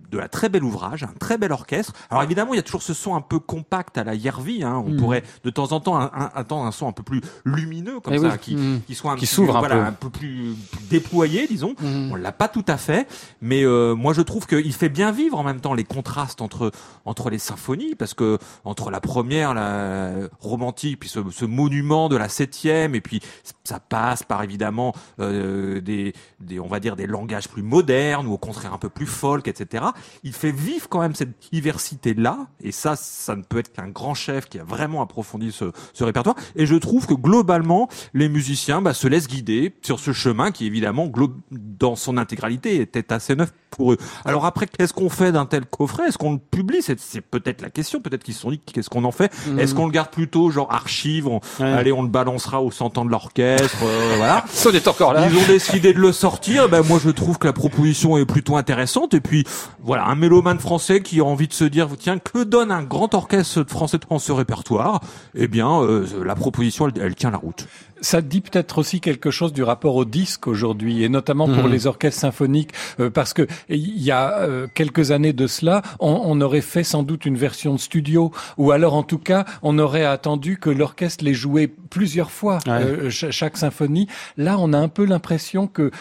de 0.10 0.18
la 0.18 0.28
très 0.28 0.50
bel 0.50 0.64
ouvrage, 0.64 1.04
un 1.04 1.14
très 1.20 1.38
bel 1.38 1.52
orchestre. 1.52 1.94
Alors 2.10 2.24
évidemment, 2.24 2.54
il 2.54 2.58
y 2.58 2.60
a 2.60 2.64
toujours 2.64 2.82
ce 2.82 2.94
son 2.94 3.16
un 3.16 3.22
peu 3.22 3.40
compact 3.40 3.98
à 3.98 4.04
la 4.04 4.16
Yervi. 4.16 4.64
Hein. 4.64 4.84
On 4.86 4.92
mm. 4.92 4.98
pourrait 4.98 5.24
de 5.44 5.50
temps 5.50 5.72
en 5.72 5.80
temps 5.80 5.98
attendre 5.98 6.66
un, 6.66 6.72
son 6.72 6.88
un 6.88 6.92
peu 6.92 7.04
plus 7.04 7.22
lumineux 7.44 8.00
comme 8.00 8.14
eh 8.14 8.20
ça, 8.20 8.38
qui, 8.38 8.56
mm. 8.56 8.82
qui, 8.88 8.96
soit 8.96 9.14
un, 9.14 9.16
qui 9.16 9.26
s'ouvre 9.26 9.58
un, 9.58 9.60
voilà, 9.60 9.88
un 9.88 9.92
peu 9.92 10.10
plus, 10.10 10.56
déployé, 10.90 11.48
disons. 11.48 11.76
Mm. 11.82 12.12
On 12.12 12.16
l'a 12.16 12.32
pas 12.32 12.48
tout 12.48 12.66
à 12.68 12.78
fait, 12.78 13.08
mais 13.42 13.64
euh, 13.64 13.96
moi 13.96 14.14
je 14.14 14.22
trouve 14.22 14.48
qu'il 14.48 14.74
fait 14.74 14.90
bien 14.90 15.12
vivre 15.12 15.38
en 15.38 15.44
même 15.44 15.60
temps 15.60 15.74
les 15.74 15.84
contrastes 15.84 16.42
entre 16.42 16.72
entre 17.06 17.30
les 17.30 17.40
symphonies, 17.40 17.96
parce 17.96 18.14
que 18.14 18.38
entre 18.64 18.92
la 18.92 19.02
première, 19.02 19.54
la 19.54 20.12
romantique, 20.40 21.02
puis 21.02 21.10
ce, 21.10 21.20
ce 21.32 21.46
monument 21.46 22.08
de 22.08 22.16
la 22.16 22.30
septième, 22.30 22.96
et 22.96 23.02
puis 23.02 23.22
ça 23.64 23.80
passe 23.80 24.24
par 24.24 24.44
évidemment 24.44 24.94
euh, 25.20 25.82
des, 25.82 26.14
des, 26.40 26.60
on 26.60 26.68
va 26.68 26.80
dire 26.80 26.96
des 26.96 27.08
langages 27.08 27.50
plus 27.50 27.64
modernes 27.64 28.28
ou 28.28 28.34
au 28.34 28.38
contraire 28.38 28.74
un 28.74 28.78
peu 28.78 28.90
plus 28.90 29.06
folk, 29.06 29.48
etc 29.48 29.84
il 30.24 30.34
fait 30.34 30.52
vivre 30.52 30.90
quand 30.90 31.02
même 31.02 31.16
cette 31.16 31.52
diversité-là, 31.52 32.48
et 32.62 32.72
ça, 32.72 32.96
ça 32.96 33.36
ne 33.36 33.44
peut 33.44 33.60
être 33.60 33.72
qu'un 33.72 33.90
grand 33.90 34.14
chef 34.14 34.48
qui 34.48 34.60
a 34.60 34.64
vraiment 34.64 35.02
approfondi 35.02 35.52
ce, 35.52 35.72
ce 35.94 36.04
répertoire. 36.04 36.36
Et 36.56 36.66
je 36.66 36.76
trouve 36.76 37.08
que 37.08 37.14
globalement, 37.14 37.90
les 38.14 38.30
musiciens 38.30 38.82
bah, 38.82 38.94
se 38.94 39.08
laissent 39.08 39.28
guider 39.28 39.74
sur 39.82 40.00
ce 40.00 40.14
chemin 40.14 40.52
qui, 40.52 40.66
évidemment, 40.66 41.12
dans 41.52 41.96
son 41.96 42.18
intégralité, 42.18 42.82
était 42.82 43.14
assez 43.14 43.36
neuf 43.36 43.52
pour 43.70 43.94
eux. 43.94 43.98
Alors 44.26 44.46
après, 44.46 44.68
qu'est-ce 44.68 44.94
qu'on 44.94 45.10
fait 45.10 45.32
d'un 45.32 45.46
tel 45.46 45.66
coffret? 45.66 46.08
Est-ce 46.08 46.18
qu'on 46.18 46.34
le 46.34 46.40
publie? 46.40 46.82
C'est 46.82 47.22
peut-être 47.22 47.62
la 47.62 47.70
question. 47.70 48.00
Peut-être 48.02 48.24
qu'ils 48.24 48.34
se 48.34 48.42
sont 48.42 48.52
dit 48.52 48.60
qu'est-ce 48.60 48.90
qu'on 48.90 49.04
en 49.04 49.12
fait? 49.12 49.32
Mmh. 49.48 49.60
Est-ce 49.60 49.76
qu'on 49.76 49.86
le 49.86 49.92
garde 49.92 50.10
plutôt 50.10 50.50
genre 50.50 50.72
archive 50.72 51.30
Allez, 51.60 51.92
on 51.92 52.02
le 52.02 52.10
balancera 52.10 52.62
au 52.62 52.72
100 52.72 52.98
ans 52.98 53.06
de 53.06 53.12
l'orchestre. 53.12 53.78
Euh, 53.84 54.14
voilà. 54.18 54.46
Ça 54.50 54.70
est 54.72 54.88
encore 54.88 55.14
là. 55.14 55.28
Ils 55.30 55.38
ont 55.38 55.48
décidé 55.48 55.94
de 55.94 56.00
le 56.00 56.12
sortir. 56.12 56.70
Ben 56.70 56.82
moi, 56.82 57.00
je 57.04 57.10
trouve 57.10 57.38
que 57.38 57.48
la 57.48 57.54
proposition 57.54 58.18
est 58.18 58.26
plutôt 58.26 58.58
intéressante. 58.58 59.14
Et 59.14 59.22
puis 59.22 59.44
voilà, 59.88 60.06
un 60.06 60.16
mélomane 60.16 60.60
français 60.60 61.02
qui 61.02 61.22
a 61.22 61.24
envie 61.24 61.48
de 61.48 61.54
se 61.54 61.64
dire 61.64 61.88
tiens, 61.98 62.20
que 62.20 62.44
donne 62.44 62.72
un 62.72 62.84
grand 62.84 63.14
orchestre 63.14 63.64
français 63.64 63.98
dans 64.10 64.20
ce 64.20 64.34
répertoire? 64.34 65.00
Eh 65.34 65.48
bien, 65.48 65.82
euh, 65.82 66.06
la 66.26 66.36
proposition, 66.36 66.92
elle 67.00 67.16
tient 67.16 67.32
la 67.32 67.38
route. 67.38 67.68
Ça 68.02 68.22
dit 68.22 68.42
peut-être 68.42 68.78
aussi 68.78 69.02
quelque 69.02 69.32
chose 69.32 69.54
du 69.54 69.64
rapport 69.64 69.96
au 69.96 70.06
disque 70.06 70.48
aujourd'hui, 70.48 71.04
et 71.04 71.10
notamment 71.10 71.48
pour 71.48 71.66
mhm. 71.66 71.72
les 71.72 71.88
orchestres 71.88 72.22
symphoniques, 72.22 72.72
euh, 73.00 73.10
parce 73.10 73.34
que 73.34 73.48
il 73.70 74.02
y 74.02 74.12
a 74.12 74.40
euh, 74.40 74.68
quelques 74.74 75.12
années 75.12 75.34
de 75.34 75.48
cela, 75.48 75.82
on, 76.00 76.22
on, 76.26 76.42
aurait 76.42 76.62
fait 76.62 76.84
sans 76.84 77.04
doute 77.04 77.26
une 77.26 77.38
version 77.38 77.74
de 77.74 77.80
studio, 77.80 78.32
ou 78.58 78.72
alors 78.72 78.94
en 78.94 79.04
tout 79.04 79.18
cas, 79.18 79.46
on 79.64 79.80
aurait 79.80 80.06
attendu 80.06 80.58
que 80.58 80.70
l'orchestre 80.70 81.24
les 81.24 81.34
jouait 81.34 81.68
plusieurs 81.68 82.32
fois 82.32 82.60
euh, 82.68 83.10
chaque 83.10 83.58
symphonie. 83.58 84.08
Là, 84.38 84.58
on 84.60 84.74
a 84.74 84.78
un 84.78 84.90
peu 84.90 85.06
l'impression 85.06 85.68
que 85.68 85.92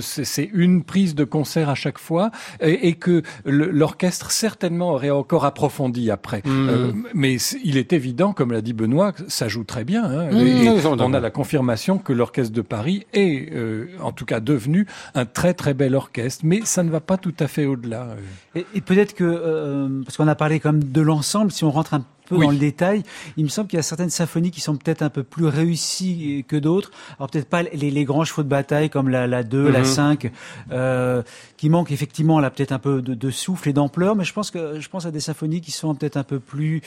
c'est 0.00 0.50
une 0.52 0.84
prise 0.84 1.14
de 1.14 1.24
concert 1.24 1.68
à 1.68 1.74
chaque 1.74 1.98
fois, 1.98 2.30
et, 2.60 2.88
et 2.88 2.94
que 2.94 3.22
l'orchestre 3.44 4.30
certainement 4.30 4.92
aurait 4.92 5.10
encore 5.10 5.44
approfondi 5.44 6.10
après. 6.10 6.42
Mhm. 6.44 7.06
mais 7.14 7.36
il 7.64 7.76
est 7.76 7.92
évident, 7.92 8.32
comme 8.32 8.52
l'a 8.52 8.60
dit 8.60 8.72
Benoît, 8.72 9.12
ça 9.28 9.48
joue 9.48 9.64
très 9.64 9.84
bien. 9.84 10.04
Hein, 10.04 10.30
mhm. 10.32 11.00
on 11.00 11.12
a 11.12 11.20
la 11.20 11.30
confirmation 11.34 11.98
que 11.98 12.14
l'orchestre 12.14 12.54
de 12.54 12.62
Paris 12.62 13.06
est, 13.12 13.52
euh, 13.52 13.88
en 14.00 14.12
tout 14.12 14.24
cas, 14.24 14.40
devenu 14.40 14.86
un 15.14 15.26
très 15.26 15.52
très 15.52 15.74
bel 15.74 15.94
orchestre, 15.94 16.44
mais 16.46 16.62
ça 16.64 16.82
ne 16.82 16.90
va 16.90 17.00
pas 17.00 17.18
tout 17.18 17.34
à 17.38 17.46
fait 17.46 17.66
au-delà. 17.66 18.16
Et, 18.54 18.64
et 18.74 18.80
peut-être 18.80 19.14
que, 19.14 19.24
euh, 19.24 20.02
parce 20.04 20.16
qu'on 20.16 20.28
a 20.28 20.34
parlé 20.34 20.60
quand 20.60 20.72
même 20.72 20.84
de 20.84 21.00
l'ensemble, 21.02 21.52
si 21.52 21.64
on 21.64 21.70
rentre 21.70 21.92
un 21.94 22.04
peu 22.26 22.38
dans 22.38 22.50
le 22.50 22.56
détail. 22.56 23.02
Il 23.36 23.44
me 23.44 23.48
semble 23.48 23.68
qu'il 23.68 23.76
y 23.76 23.80
a 23.80 23.82
certaines 23.82 24.10
symphonies 24.10 24.50
qui 24.50 24.60
sont 24.60 24.76
peut-être 24.76 25.02
un 25.02 25.10
peu 25.10 25.22
plus 25.22 25.46
réussies 25.46 26.44
que 26.48 26.56
d'autres. 26.56 26.90
Alors 27.18 27.30
peut-être 27.30 27.48
pas 27.48 27.62
les, 27.62 27.90
les, 27.90 28.04
grands 28.04 28.24
chevaux 28.24 28.42
de 28.42 28.48
bataille 28.48 28.90
comme 28.90 29.08
la, 29.08 29.26
la 29.26 29.42
2, 29.42 29.70
la 29.70 29.84
5, 29.84 30.24
mhm. 30.24 30.30
euh, 30.72 31.22
qui 31.56 31.68
manquent 31.70 31.92
effectivement 31.92 32.40
là 32.40 32.50
peut-être 32.50 32.72
un 32.72 32.78
peu 32.78 33.02
de, 33.02 33.14
de 33.14 33.30
souffle 33.30 33.68
et 33.68 33.72
d'ampleur, 33.72 34.16
mais 34.16 34.24
je 34.24 34.32
pense 34.32 34.50
que 34.50 34.80
je 34.80 34.88
pense 34.88 35.06
à 35.06 35.10
des 35.10 35.20
symphonies 35.20 35.60
qui 35.60 35.70
sont 35.70 35.94
peut-être 35.94 36.16
un 36.16 36.24
peu 36.24 36.38
plus 36.38 36.82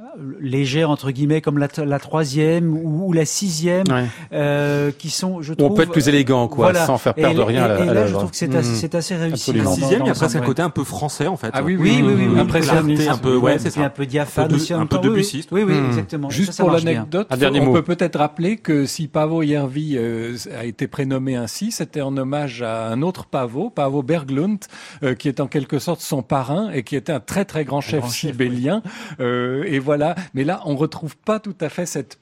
euh, 0.00 0.02
légères 0.40 0.90
entre 0.90 1.10
guillemets, 1.10 1.40
comme 1.40 1.58
la, 1.58 1.68
la 1.84 1.98
troisième 1.98 2.74
ou, 2.74 3.08
ou 3.08 3.12
la 3.12 3.24
sixième, 3.24 3.86
euh, 4.32 4.90
qui 4.92 5.10
sont, 5.10 5.42
je 5.42 5.54
trouve, 5.54 5.72
on 5.72 5.74
peut 5.74 5.82
être 5.82 5.92
plus 5.92 6.08
élégant, 6.08 6.48
quoi, 6.48 6.74
sans 6.74 6.98
faire 6.98 7.14
perdre 7.14 7.44
rien. 7.44 7.76
Et, 7.76 7.86
là, 7.86 8.06
je 8.06 8.12
trouve 8.12 8.30
que 8.30 8.36
c'est 8.36 8.54
assez, 8.54 8.86
mhm. 8.86 8.96
assez, 8.96 9.16
réussi. 9.16 9.52
La 9.52 9.66
sixième, 9.66 10.02
il 10.02 10.06
y 10.06 10.10
a 10.10 10.14
presque 10.14 10.36
un 10.36 10.40
côté 10.40 10.62
un 10.62 10.70
peu 10.70 10.84
français 10.84 11.26
en 11.26 11.36
fait. 11.36 11.50
Ah 11.52 11.62
oui, 11.62 11.76
oui, 11.78 12.00
oui, 12.02 12.14
oui, 12.14 12.26
oui, 12.26 12.26
oui 12.34 13.08
un 13.08 13.18
peu, 13.18 13.36
ouais, 13.36 13.58
c'est 13.58 13.70
ça, 13.70 13.84
un 13.84 13.90
peu 13.90 14.06
diaphane 14.06 14.52
aussi 14.54 14.72
un 14.72 14.81
peu 14.86 14.98
Debussy. 14.98 15.46
Oui, 15.50 15.62
oui, 15.62 15.74
hmm. 15.74 15.86
exactement. 15.86 16.30
Juste 16.30 16.58
pour 16.58 16.70
l'anecdote, 16.70 17.28
on 17.30 17.72
peut 17.72 17.82
peut-être 17.82 18.18
rappeler 18.18 18.56
que 18.56 18.86
si 18.86 19.08
Pavo 19.08 19.42
Järvi 19.42 19.96
euh, 19.96 20.36
a 20.56 20.64
été 20.64 20.86
prénommé 20.86 21.36
ainsi, 21.36 21.72
c'était 21.72 22.00
en 22.00 22.16
hommage 22.16 22.62
à 22.62 22.88
un 22.88 23.02
autre 23.02 23.26
Pavo, 23.26 23.70
Pavo 23.70 24.02
Berglund, 24.02 24.58
euh, 25.02 25.14
qui 25.14 25.28
est 25.28 25.40
en 25.40 25.46
quelque 25.46 25.78
sorte 25.78 26.00
son 26.00 26.22
parrain 26.22 26.70
et 26.70 26.82
qui 26.82 26.96
était 26.96 27.12
un 27.12 27.20
très 27.20 27.44
très 27.44 27.64
grand 27.64 27.80
chef 27.80 28.06
sibélien. 28.08 28.82
Euh, 29.20 29.64
et 29.66 29.78
voilà. 29.78 30.14
Mais 30.34 30.44
là, 30.44 30.60
on 30.64 30.76
retrouve 30.76 31.16
pas 31.16 31.40
tout 31.40 31.56
à 31.60 31.68
fait 31.68 31.86
cette 31.86 32.18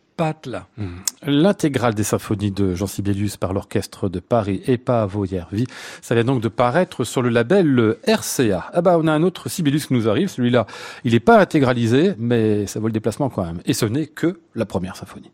Hmm. 0.77 0.99
L'intégrale 1.27 1.95
des 1.95 2.05
symphonies 2.05 2.51
de 2.51 2.75
Jean 2.75 2.87
Sibelius 2.87 3.37
par 3.37 3.53
l'Orchestre 3.53 4.09
de 4.09 4.21
Paris 4.21 4.63
et 4.67 4.77
Paavo 4.77 5.25
Järvi, 5.25 5.67
ça 6.03 6.15
vient 6.15 6.25
donc 6.25 6.43
de 6.43 6.49
paraître 6.49 7.05
sur 7.05 7.23
le 7.23 7.31
label 7.31 7.97
RCA. 8.07 8.71
Ah 8.73 8.83
bah 8.83 8.99
on 8.99 9.07
a 9.07 9.13
un 9.13 9.23
autre 9.23 9.49
Sibelius 9.49 9.87
qui 9.87 9.95
nous 9.95 10.09
arrive, 10.09 10.29
celui-là, 10.29 10.67
il 11.05 11.13
n'est 11.13 11.21
pas 11.21 11.41
intégralisé, 11.41 12.15
mais 12.19 12.67
ça 12.67 12.81
vaut 12.81 12.87
le 12.87 12.93
déplacement 12.93 13.31
quand 13.31 13.45
même. 13.45 13.61
Et 13.65 13.73
ce 13.73 13.87
n'est 13.87 14.07
que 14.07 14.41
la 14.55 14.67
première 14.67 14.97
symphonie. 14.97 15.31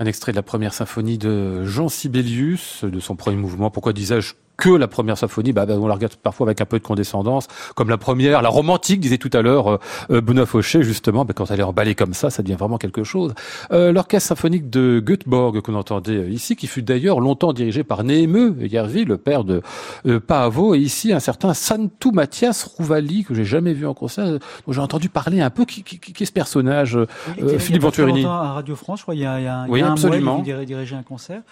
Un 0.00 0.06
extrait 0.06 0.32
de 0.32 0.36
la 0.36 0.42
première 0.42 0.72
symphonie 0.72 1.18
de 1.18 1.66
Jean 1.66 1.90
Sibelius, 1.90 2.84
de 2.84 3.00
son 3.00 3.16
premier 3.16 3.36
mouvement. 3.36 3.70
Pourquoi 3.70 3.92
disais-je 3.92 4.32
que 4.56 4.70
la 4.70 4.88
première 4.88 5.16
symphonie, 5.16 5.52
bah, 5.52 5.66
bah, 5.66 5.74
on 5.78 5.86
la 5.86 5.94
regarde 5.94 6.14
parfois 6.16 6.46
avec 6.46 6.60
un 6.60 6.66
peu 6.66 6.78
de 6.78 6.84
condescendance, 6.84 7.48
comme 7.74 7.88
la 7.88 7.98
première, 7.98 8.42
la 8.42 8.48
romantique, 8.48 9.00
disait 9.00 9.18
tout 9.18 9.30
à 9.32 9.42
l'heure 9.42 9.68
euh, 9.68 9.78
euh 10.10 10.20
Benoît 10.20 10.46
Fauché, 10.46 10.82
justement, 10.82 11.24
bah, 11.24 11.32
quand 11.34 11.50
elle 11.50 11.60
est 11.60 11.64
emballée 11.64 11.94
comme 11.94 12.14
ça, 12.14 12.30
ça 12.30 12.42
devient 12.42 12.56
vraiment 12.56 12.78
quelque 12.78 13.02
chose. 13.02 13.34
Euh, 13.72 13.92
L'orchestre 13.92 14.28
symphonique 14.28 14.68
de 14.68 15.00
Göteborg 15.00 15.60
qu'on 15.60 15.74
entendait 15.74 16.16
euh, 16.16 16.28
ici, 16.28 16.56
qui 16.56 16.66
fut 16.66 16.82
d'ailleurs 16.82 17.20
longtemps 17.20 17.52
dirigé 17.52 17.84
par 17.84 18.04
Néhémeux 18.04 18.56
Yervi, 18.60 19.04
le 19.04 19.16
père 19.16 19.44
de 19.44 19.62
euh, 20.06 20.20
Paavo, 20.20 20.74
et 20.74 20.78
ici 20.78 21.12
un 21.12 21.20
certain 21.20 21.54
Santu 21.54 22.12
Mathias 22.12 22.64
Rouvali, 22.64 23.24
que 23.24 23.34
j'ai 23.34 23.44
jamais 23.44 23.72
vu 23.72 23.86
en 23.86 23.94
concert, 23.94 24.38
dont 24.66 24.72
j'ai 24.72 24.80
entendu 24.80 25.08
parler 25.08 25.40
un 25.40 25.50
peu. 25.50 25.64
Qui, 25.64 25.82
qui, 25.82 25.98
qui 25.98 26.22
est 26.22 26.26
ce 26.26 26.32
personnage 26.32 26.98
oui, 27.40 27.58
Philippe 27.58 27.82
Venturini 27.82 28.24
À 28.24 28.52
Radio 28.54 28.76
France, 28.76 29.00
je 29.00 29.04
crois, 29.04 29.14
il 29.14 29.20
y 29.20 29.26
a, 29.26 29.38
il 29.38 29.44
y 29.44 29.46
a, 29.46 29.64
oui, 29.68 29.78
il 29.78 29.82
y 29.82 29.84
a 29.84 29.90
un 29.90 30.20
mois, 30.20 30.42
il 30.46 30.66
dirigeait 30.66 30.96
un 30.96 31.02
concert 31.02 31.42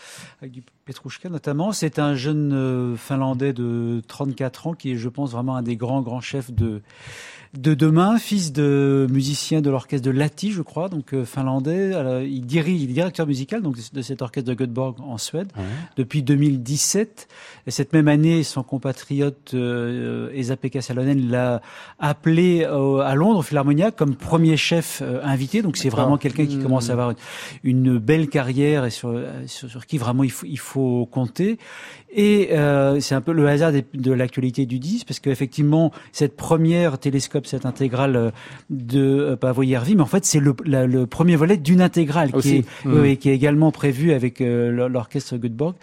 avec 0.41 0.53
du 0.53 0.63
Petrouchka 0.85 1.29
notamment. 1.29 1.73
C'est 1.73 1.99
un 1.99 2.15
jeune 2.15 2.97
finlandais 2.99 3.53
de 3.53 4.03
34 4.07 4.67
ans 4.67 4.75
qui 4.75 4.93
est, 4.93 4.97
je 4.97 5.09
pense, 5.09 5.33
vraiment 5.33 5.57
un 5.57 5.63
des 5.63 5.77
grands, 5.77 6.03
grands 6.03 6.21
chefs 6.21 6.53
de, 6.53 6.83
de 7.57 7.73
demain, 7.75 8.19
fils 8.19 8.53
de 8.53 9.07
musicien 9.11 9.63
de 9.63 9.71
l'orchestre 9.71 10.05
de 10.05 10.11
Lati, 10.11 10.53
je 10.53 10.61
crois, 10.61 10.89
donc 10.89 11.15
euh, 11.15 11.25
finlandais. 11.25 11.95
Alors, 11.95 12.21
il 12.21 12.45
dirige, 12.45 12.83
il 12.83 12.91
est 12.91 12.93
directeur 12.93 13.27
musical 13.27 13.63
donc 13.63 13.77
de 13.93 14.03
cet 14.03 14.21
orchestre 14.21 14.51
de 14.51 14.55
Göteborg 14.55 15.01
en 15.01 15.17
Suède 15.17 15.49
ouais. 15.57 15.65
depuis 15.97 16.23
2017. 16.23 17.29
Et 17.67 17.71
cette 17.71 17.93
même 17.93 18.09
année, 18.09 18.43
son 18.43 18.63
compatriote 18.63 19.53
euh, 19.55 20.31
Esa-Pekka 20.35 20.83
Salonen 20.83 21.31
l'a 21.31 21.63
appelé 21.99 22.67
euh, 22.69 22.99
à 22.99 23.15
Londres 23.15 23.39
au 23.39 23.43
Philharmonia 23.43 23.93
comme 23.93 24.15
premier 24.15 24.57
chef 24.57 25.01
euh, 25.03 25.21
invité. 25.23 25.63
Donc 25.63 25.79
c'est 25.79 25.89
vraiment 25.89 26.19
quelqu'un 26.19 26.47
qui 26.47 26.59
commence 26.59 26.91
à 26.91 26.93
avoir 26.93 27.11
une, 27.11 27.17
une 27.63 27.99
belle 27.99 28.29
carrière 28.29 28.85
et 28.85 28.91
sur, 28.91 29.19
sur, 29.47 29.71
sur, 29.71 29.87
qui 29.87 29.97
vraiment 29.97 30.25
il 30.25 30.31
faut, 30.31 30.47
il 30.47 30.59
faut 30.59 31.07
compter. 31.11 31.59
Et 32.11 32.49
euh, 32.53 33.01
c'est 33.01 33.15
un 33.15 33.21
peu 33.21 33.33
le 33.33 33.47
hasard 33.49 33.73
de, 33.73 33.83
de 33.95 34.13
l'actualité 34.13 34.67
du 34.67 34.79
10, 34.79 35.05
parce 35.05 35.21
qu'effectivement, 35.21 35.93
cette 36.13 36.37
première 36.37 36.99
télescope, 36.99 37.47
cette 37.47 37.67
intégrale 37.67 38.17
euh, 38.17 38.31
de 38.71 39.01
euh, 39.01 39.37
Pavo 39.37 39.63
Yervi, 39.63 39.95
mais 39.95 40.03
en 40.03 40.07
fait, 40.07 40.25
c'est 40.25 40.41
le, 40.41 40.55
la, 40.65 40.87
le, 40.87 41.07
premier 41.07 41.37
volet 41.37 41.57
d'une 41.57 41.83
intégrale 41.83 42.33
qui 42.33 42.57
est, 42.57 42.87
mmh. 42.87 43.17
qui 43.17 43.31
est 43.31 43.35
également 43.35 43.73
prévu 43.73 44.13
avec 44.13 44.41
euh, 44.41 44.89
l'orchestre 44.89 45.37
Göteborg. 45.37 45.75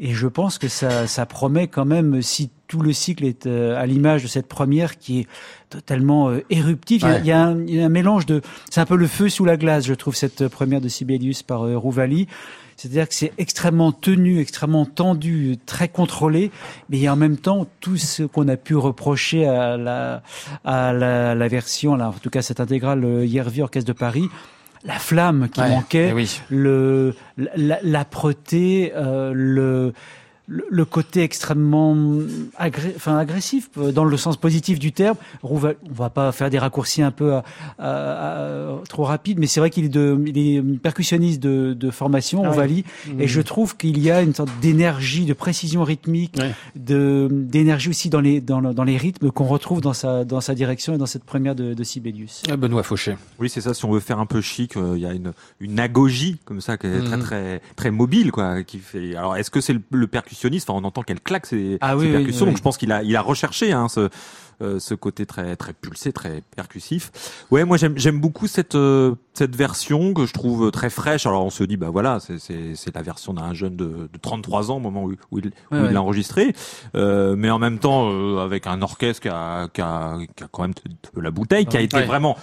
Et 0.00 0.12
je 0.12 0.26
pense 0.26 0.58
que 0.58 0.68
ça, 0.68 1.06
ça 1.06 1.26
promet 1.26 1.68
quand 1.68 1.84
même, 1.84 2.22
si 2.22 2.50
tout 2.66 2.80
le 2.80 2.92
cycle 2.92 3.24
est 3.24 3.46
euh, 3.46 3.76
à 3.76 3.86
l'image 3.86 4.22
de 4.22 4.28
cette 4.28 4.48
première 4.48 4.98
qui 4.98 5.20
est 5.20 5.26
totalement 5.70 6.30
euh, 6.30 6.40
éruptive. 6.50 7.04
Ouais. 7.04 7.20
Il, 7.20 7.26
y 7.26 7.26
a, 7.26 7.26
il, 7.26 7.26
y 7.26 7.32
a 7.32 7.42
un, 7.42 7.60
il, 7.66 7.74
y 7.74 7.80
a 7.80 7.86
un, 7.86 7.90
mélange 7.90 8.26
de... 8.26 8.40
C'est 8.70 8.80
un 8.80 8.86
peu 8.86 8.96
le 8.96 9.06
feu 9.06 9.28
sous 9.28 9.44
la 9.44 9.56
glace, 9.56 9.86
je 9.86 9.94
trouve, 9.94 10.14
cette 10.14 10.48
première 10.48 10.80
de 10.80 10.88
Sibelius 10.88 11.42
par 11.42 11.62
euh, 11.62 11.76
Rouvali. 11.76 12.26
C'est-à-dire 12.76 13.08
que 13.08 13.14
c'est 13.14 13.32
extrêmement 13.38 13.92
tenu, 13.92 14.40
extrêmement 14.40 14.84
tendu, 14.84 15.56
très 15.64 15.88
contrôlé, 15.88 16.50
mais 16.90 17.08
en 17.08 17.16
même 17.16 17.36
temps 17.36 17.66
tout 17.80 17.96
ce 17.96 18.22
qu'on 18.22 18.48
a 18.48 18.56
pu 18.56 18.76
reprocher 18.76 19.46
à 19.46 19.76
la, 19.76 20.22
à 20.64 20.92
la, 20.92 21.34
la 21.34 21.48
version, 21.48 21.96
là, 21.96 22.08
en 22.08 22.12
tout 22.12 22.30
cas 22.30 22.42
cette 22.42 22.60
intégrale 22.60 23.24
Yervi 23.24 23.62
Orchestre 23.62 23.88
de 23.88 23.98
Paris, 23.98 24.28
la 24.84 24.98
flamme 24.98 25.48
qui 25.48 25.60
ouais, 25.60 25.68
manquait, 25.68 26.12
oui. 26.12 26.40
le 26.48 27.14
l'âpreté, 27.36 28.92
euh, 28.94 29.32
le 29.34 29.92
le 30.48 30.84
côté 30.84 31.22
extrêmement 31.22 31.96
agré 32.56 32.92
enfin, 32.94 33.18
agressif, 33.18 33.68
dans 33.76 34.04
le 34.04 34.16
sens 34.16 34.36
positif 34.36 34.78
du 34.78 34.92
terme. 34.92 35.16
On 35.42 35.56
va, 35.56 35.72
on 35.88 35.92
va 35.92 36.10
pas 36.10 36.30
faire 36.30 36.50
des 36.50 36.58
raccourcis 36.58 37.02
un 37.02 37.10
peu 37.10 37.34
à, 37.34 37.44
à, 37.78 37.88
à, 37.88 38.80
trop 38.88 39.04
rapides, 39.04 39.38
mais 39.38 39.46
c'est 39.46 39.60
vrai 39.60 39.70
qu'il 39.70 39.86
est, 39.86 39.88
de, 39.88 40.22
il 40.26 40.38
est 40.38 40.62
percussionniste 40.78 41.42
de, 41.42 41.74
de 41.74 41.90
formation, 41.90 42.44
ah 42.44 42.52
oui. 42.56 42.84
et 43.18 43.24
mmh. 43.24 43.26
je 43.26 43.40
trouve 43.40 43.76
qu'il 43.76 43.98
y 43.98 44.10
a 44.10 44.22
une 44.22 44.34
sorte 44.34 44.50
d'énergie, 44.60 45.24
de 45.24 45.32
précision 45.32 45.82
rythmique, 45.82 46.36
ouais. 46.38 46.52
de 46.76 47.28
d'énergie 47.30 47.88
aussi 47.88 48.08
dans 48.08 48.20
les, 48.20 48.40
dans, 48.40 48.60
dans 48.60 48.84
les 48.84 48.96
rythmes 48.96 49.30
qu'on 49.32 49.46
retrouve 49.46 49.80
dans 49.80 49.92
sa, 49.92 50.24
dans 50.24 50.40
sa 50.40 50.54
direction 50.54 50.94
et 50.94 50.98
dans 50.98 51.06
cette 51.06 51.24
première 51.24 51.56
de, 51.56 51.74
de 51.74 51.84
Sibelius. 51.84 52.44
Ah, 52.48 52.56
Benoît 52.56 52.82
Fauché. 52.84 53.16
Oui, 53.40 53.48
c'est 53.48 53.60
ça. 53.60 53.74
Si 53.74 53.84
on 53.84 53.90
veut 53.90 54.00
faire 54.00 54.20
un 54.20 54.26
peu 54.26 54.40
chic, 54.40 54.76
euh, 54.76 54.94
il 54.96 55.02
y 55.02 55.06
a 55.06 55.12
une, 55.12 55.32
une 55.58 55.80
agogie 55.80 56.38
comme 56.44 56.60
ça 56.60 56.76
qui 56.76 56.86
est 56.86 56.98
mmh. 57.00 57.04
très, 57.04 57.18
très, 57.18 57.60
très 57.74 57.90
mobile, 57.90 58.30
quoi, 58.30 58.62
qui 58.62 58.78
fait. 58.78 59.16
Alors, 59.16 59.36
est-ce 59.36 59.50
que 59.50 59.60
c'est 59.60 59.72
le, 59.72 59.82
le 59.90 60.06
percussionniste 60.06 60.35
Enfin, 60.44 60.74
on 60.74 60.84
entend 60.84 61.02
qu'elle 61.02 61.20
claque 61.20 61.46
ses, 61.46 61.78
ah, 61.80 61.90
ses 61.90 61.96
oui, 61.96 62.12
percussions. 62.12 62.40
Oui, 62.40 62.42
oui. 62.42 62.46
donc, 62.50 62.56
je 62.58 62.62
pense 62.62 62.76
qu'il 62.76 62.92
a, 62.92 63.02
il 63.02 63.16
a 63.16 63.22
recherché 63.22 63.72
hein, 63.72 63.88
ce, 63.88 64.08
euh, 64.62 64.78
ce 64.78 64.94
côté 64.94 65.26
très, 65.26 65.54
très 65.56 65.74
pulsé, 65.74 66.12
très 66.12 66.42
percussif. 66.54 67.44
Ouais, 67.50 67.64
moi 67.64 67.76
j'aime, 67.76 67.98
j'aime 67.98 68.20
beaucoup 68.20 68.46
cette, 68.46 68.74
euh, 68.74 69.14
cette 69.34 69.54
version 69.54 70.14
que 70.14 70.24
je 70.24 70.32
trouve 70.32 70.70
très 70.70 70.88
fraîche. 70.88 71.26
Alors, 71.26 71.44
on 71.44 71.50
se 71.50 71.62
dit, 71.64 71.76
bah 71.76 71.90
voilà, 71.90 72.18
c'est, 72.20 72.94
la 72.94 73.02
version 73.02 73.34
d'un 73.34 73.52
jeune 73.52 73.76
de, 73.76 74.08
de 74.10 74.18
33 74.20 74.70
ans 74.70 74.76
au 74.76 74.80
moment 74.80 75.04
où, 75.04 75.14
où 75.30 75.38
il, 75.38 75.52
l'a 75.70 76.00
enregistré, 76.00 76.54
euh, 76.94 77.36
mais 77.36 77.50
en 77.50 77.58
même 77.58 77.78
temps 77.78 78.10
euh, 78.10 78.38
avec 78.38 78.66
un 78.66 78.80
orchestre 78.80 79.20
qui 79.20 79.28
a, 79.28 79.68
qui 79.68 79.82
a, 79.82 80.18
qui 80.34 80.44
a 80.44 80.48
quand 80.50 80.62
même 80.62 80.74
de 81.14 81.20
la 81.20 81.30
bouteille, 81.30 81.66
qui 81.66 81.76
a 81.76 81.80
été 81.80 82.00
vraiment 82.02 82.38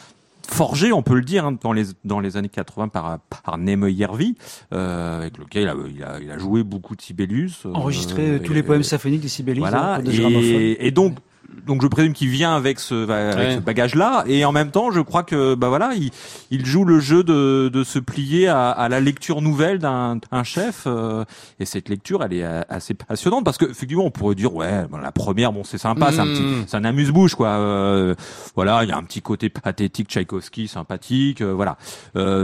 forgé, 0.47 0.91
on 0.91 1.01
peut 1.01 1.15
le 1.15 1.21
dire, 1.21 1.45
hein, 1.45 1.57
dans 1.61 1.73
les 1.73 1.85
dans 2.03 2.19
les 2.19 2.37
années 2.37 2.49
80 2.49 2.89
par 2.89 3.19
par 3.43 3.57
Neme 3.57 3.89
Yervi, 3.89 4.35
euh, 4.73 5.19
avec 5.19 5.37
lequel 5.37 5.63
il 5.63 5.67
a, 5.67 5.75
il 5.95 6.03
a, 6.03 6.19
il 6.21 6.31
a 6.31 6.37
joué 6.37 6.63
beaucoup 6.63 6.95
de 6.95 7.01
Sibelius, 7.01 7.65
enregistré 7.73 8.31
euh, 8.31 8.39
tous 8.39 8.53
les 8.53 8.63
poèmes 8.63 8.83
symphoniques 8.83 9.21
de 9.21 9.27
Sibelius. 9.27 9.59
Voilà, 9.59 10.01
et, 10.05 10.87
et 10.87 10.91
donc 10.91 11.17
donc 11.65 11.81
je 11.81 11.87
présume 11.87 12.13
qu'il 12.13 12.29
vient 12.29 12.55
avec 12.55 12.79
ce, 12.79 13.09
avec 13.09 13.37
ouais. 13.37 13.55
ce 13.55 13.59
bagage-là, 13.59 14.23
et 14.27 14.43
en 14.43 14.51
même 14.51 14.71
temps, 14.71 14.91
je 14.91 14.99
crois 14.99 15.23
que 15.23 15.55
bah 15.55 15.69
voilà, 15.69 15.91
il, 15.95 16.11
il 16.51 16.65
joue 16.65 16.83
le 16.83 16.99
jeu 16.99 17.23
de, 17.23 17.69
de 17.71 17.83
se 17.83 17.99
plier 17.99 18.47
à, 18.47 18.69
à 18.69 18.89
la 18.89 18.99
lecture 18.99 19.41
nouvelle 19.41 19.79
d'un 19.79 20.19
chef, 20.43 20.83
euh, 20.87 21.23
et 21.59 21.65
cette 21.65 21.89
lecture, 21.89 22.23
elle 22.23 22.33
est 22.33 22.43
assez 22.43 22.93
passionnante 22.93 23.45
parce 23.45 23.57
que 23.57 23.65
effectivement, 23.65 24.05
on 24.05 24.11
pourrait 24.11 24.35
dire 24.35 24.53
ouais, 24.53 24.85
bon, 24.89 24.97
la 24.97 25.11
première, 25.11 25.53
bon 25.53 25.63
c'est 25.63 25.77
sympa, 25.77 26.09
mmh. 26.09 26.13
c'est 26.13 26.19
un 26.19 26.25
petit, 26.25 26.43
c'est 26.67 26.77
un 26.77 26.85
amuse-bouche 26.85 27.35
quoi. 27.35 27.49
Euh, 27.49 28.15
voilà, 28.55 28.83
il 28.83 28.89
y 28.89 28.91
a 28.91 28.97
un 28.97 29.03
petit 29.03 29.21
côté 29.21 29.49
pathétique, 29.49 30.09
Tchaïkovski, 30.09 30.67
sympathique, 30.67 31.41
euh, 31.41 31.53
voilà. 31.53 31.77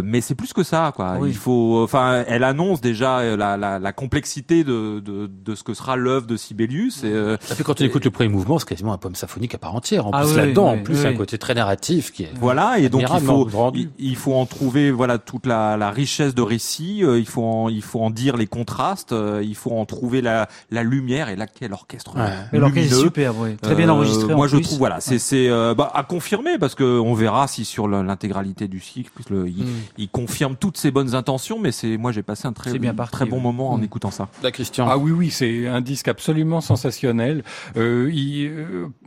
mais 0.03 0.21
c'est 0.21 0.35
plus 0.35 0.53
que 0.53 0.63
ça 0.63 0.93
quoi. 0.95 1.17
Oui. 1.19 1.29
Il 1.29 1.35
faut, 1.35 1.81
enfin, 1.83 2.23
elle 2.27 2.43
annonce 2.43 2.79
déjà 2.79 3.35
la, 3.35 3.57
la, 3.57 3.79
la 3.79 3.91
complexité 3.91 4.63
de, 4.63 4.99
de, 4.99 5.27
de, 5.27 5.55
ce 5.55 5.63
que 5.63 5.73
sera 5.73 5.95
l'œuvre 5.95 6.27
de 6.27 6.37
Sibelius. 6.37 7.03
Et, 7.03 7.09
et 7.09 7.55
puis 7.55 7.63
quand 7.63 7.81
on 7.81 7.83
écoute 7.83 8.05
le 8.05 8.11
premier 8.11 8.29
mouvement, 8.29 8.59
c'est 8.59 8.67
quasiment 8.67 8.93
un 8.93 8.97
poème 8.99 9.15
symphonique 9.15 9.55
à 9.55 9.57
part 9.57 9.75
entière. 9.75 10.07
En 10.07 10.11
ah 10.11 10.21
plus 10.21 10.31
oui, 10.31 10.37
là-dedans, 10.37 10.73
oui, 10.73 10.79
en 10.79 10.83
plus, 10.83 11.01
oui. 11.01 11.07
un 11.07 11.13
côté 11.13 11.37
très 11.37 11.53
narratif 11.53 12.11
qui 12.11 12.23
est 12.23 12.31
voilà. 12.39 12.79
Et 12.79 12.89
donc 12.89 13.01
il 13.01 13.19
faut 13.19 13.47
il, 13.73 13.89
il, 13.97 14.15
faut 14.15 14.33
en 14.33 14.45
trouver 14.45 14.91
voilà 14.91 15.17
toute 15.17 15.45
la, 15.45 15.77
la 15.77 15.91
richesse 15.91 16.35
de 16.35 16.41
récit. 16.41 17.03
Euh, 17.03 17.19
il 17.19 17.25
faut 17.25 17.43
en, 17.43 17.69
il 17.69 17.81
faut 17.81 18.01
en 18.01 18.09
dire 18.09 18.37
les 18.37 18.47
contrastes. 18.47 19.13
Euh, 19.13 19.43
il 19.43 19.55
faut 19.55 19.71
en 19.71 19.85
trouver 19.85 20.21
la, 20.21 20.47
la 20.71 20.83
lumière 20.83 21.29
et 21.29 21.35
là 21.35 21.47
quel 21.47 21.73
orchestre. 21.73 22.15
Ouais. 22.15 22.59
L'orchestre 22.59 22.97
est 22.97 23.01
super, 23.01 23.37
oui. 23.37 23.55
très 23.57 23.75
bien 23.75 23.89
enregistré. 23.89 24.31
Euh, 24.31 24.35
moi, 24.35 24.47
je 24.47 24.57
trouve 24.57 24.77
voilà, 24.77 24.99
c'est 24.99 25.19
c'est 25.19 25.49
euh, 25.49 25.73
bah, 25.73 25.91
à 25.93 26.03
confirmer 26.03 26.57
parce 26.57 26.75
que 26.75 26.83
on 26.83 27.13
verra 27.13 27.47
si 27.47 27.65
sur 27.65 27.87
l'intégralité 27.87 28.67
du 28.67 28.79
cycle, 28.79 29.11
le, 29.29 29.47
il, 29.47 29.63
mm. 29.63 29.67
il, 29.97 30.09
confirme 30.09 30.55
toutes 30.55 30.77
ses 30.77 30.91
bonnes 30.91 31.15
intentions. 31.15 31.59
Mais 31.59 31.71
c'est 31.71 31.97
moi 31.97 32.11
j'ai 32.11 32.23
passé 32.23 32.47
un 32.47 32.53
très 32.53 32.77
bien 32.79 32.93
parti, 32.93 33.11
très 33.13 33.25
bon 33.25 33.39
moment 33.39 33.71
mm. 33.71 33.79
en 33.79 33.81
écoutant 33.81 34.11
ça. 34.11 34.27
Là, 34.43 34.51
Christian. 34.51 34.87
Ah 34.89 34.97
oui 34.97 35.11
oui, 35.11 35.29
c'est 35.29 35.67
un 35.67 35.81
disque 35.81 36.07
absolument 36.07 36.61
sensationnel. 36.61 37.43
il 37.75 38.51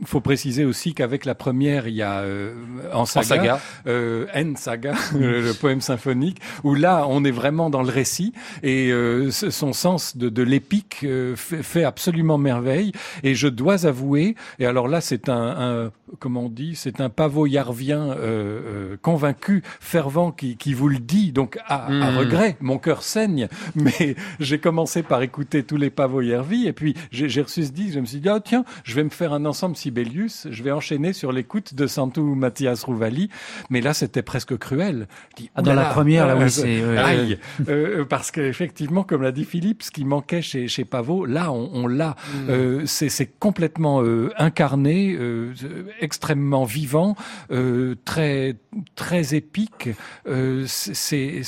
faut 0.05 0.21
préciser 0.21 0.65
aussi 0.65 0.93
qu'avec 0.93 1.25
la 1.25 1.35
première, 1.35 1.87
il 1.87 1.95
y 1.95 2.01
a 2.01 2.19
euh, 2.19 2.53
en 2.93 3.05
saga. 3.05 3.59
Euh, 3.87 4.25
N 4.33 4.55
saga, 4.55 4.93
le 5.13 5.53
poème 5.53 5.81
symphonique, 5.81 6.39
où 6.63 6.75
là, 6.75 7.05
on 7.09 7.23
est 7.23 7.31
vraiment 7.31 7.69
dans 7.69 7.83
le 7.83 7.89
récit 7.89 8.33
et 8.61 8.91
euh, 8.91 9.31
son 9.31 9.73
sens 9.73 10.17
de, 10.17 10.29
de 10.29 10.43
l'épique 10.43 11.01
euh, 11.03 11.35
fait, 11.35 11.83
absolument 11.83 12.37
merveille. 12.37 12.91
Et 13.23 13.35
je 13.35 13.47
dois 13.47 13.85
avouer, 13.85 14.35
et 14.59 14.65
alors 14.65 14.87
là, 14.87 15.01
c'est 15.01 15.29
un, 15.29 15.33
un, 15.85 15.91
comment 16.19 16.43
on 16.45 16.49
dit, 16.49 16.75
c'est 16.75 17.01
un 17.01 17.09
euh, 17.19 18.97
convaincu, 19.01 19.63
fervent, 19.79 20.31
qui, 20.31 20.57
qui, 20.57 20.73
vous 20.73 20.89
le 20.89 20.99
dit, 20.99 21.31
donc 21.31 21.57
à, 21.67 21.89
mmh. 21.89 22.01
à 22.01 22.11
regret. 22.11 22.57
Mon 22.61 22.77
cœur 22.77 23.03
saigne, 23.03 23.47
mais 23.75 24.15
j'ai 24.39 24.59
commencé 24.59 25.03
par 25.03 25.21
écouter 25.21 25.63
tous 25.63 25.77
les 25.77 25.89
pavoyarvis 25.89 26.67
et 26.67 26.73
puis 26.73 26.95
j'ai 27.11 27.41
reçu 27.41 27.63
ce 27.63 27.71
disque, 27.71 27.93
je 27.95 27.99
me 27.99 28.05
suis 28.05 28.19
dit, 28.19 28.29
ah 28.29 28.35
oh, 28.37 28.41
tiens, 28.43 28.65
je 28.83 28.95
vais 28.95 29.03
me 29.03 29.09
faire 29.09 29.33
un 29.33 29.45
ensemble 29.45 29.62
Sibelius, 29.73 30.47
je 30.51 30.63
vais 30.63 30.71
enchaîner 30.71 31.13
sur 31.13 31.31
l'écoute 31.31 31.73
de 31.73 31.87
Santu 31.87 32.19
Mathias 32.21 32.83
Rouvali, 32.83 33.29
mais 33.69 33.79
là 33.79 33.93
c'était 33.93 34.21
presque 34.21 34.57
cruel. 34.57 35.07
Dis, 35.37 35.49
ah, 35.55 35.61
dans 35.61 35.73
la 35.73 35.85
première, 35.85 36.27
là, 36.27 36.35
oui, 36.35 36.49
c'est 36.49 36.97
aïe, 36.97 37.39
euh, 37.69 38.03
parce 38.03 38.31
qu'effectivement, 38.31 39.03
comme 39.03 39.21
l'a 39.21 39.31
dit 39.31 39.45
Philippe, 39.45 39.83
ce 39.83 39.91
qui 39.91 40.03
manquait 40.03 40.41
chez, 40.41 40.67
chez 40.67 40.83
Pavot, 40.83 41.25
là 41.25 41.51
on, 41.51 41.69
on 41.73 41.87
l'a, 41.87 42.15
euh, 42.49 42.83
c'est 42.85 43.39
complètement 43.39 44.03
euh, 44.03 44.31
incarné, 44.37 45.15
euh, 45.17 45.53
extrêmement 46.01 46.65
vivant, 46.65 47.15
euh, 47.51 47.95
très 48.03 48.55
très 48.95 49.35
épique. 49.35 49.89
c'est 50.67 51.41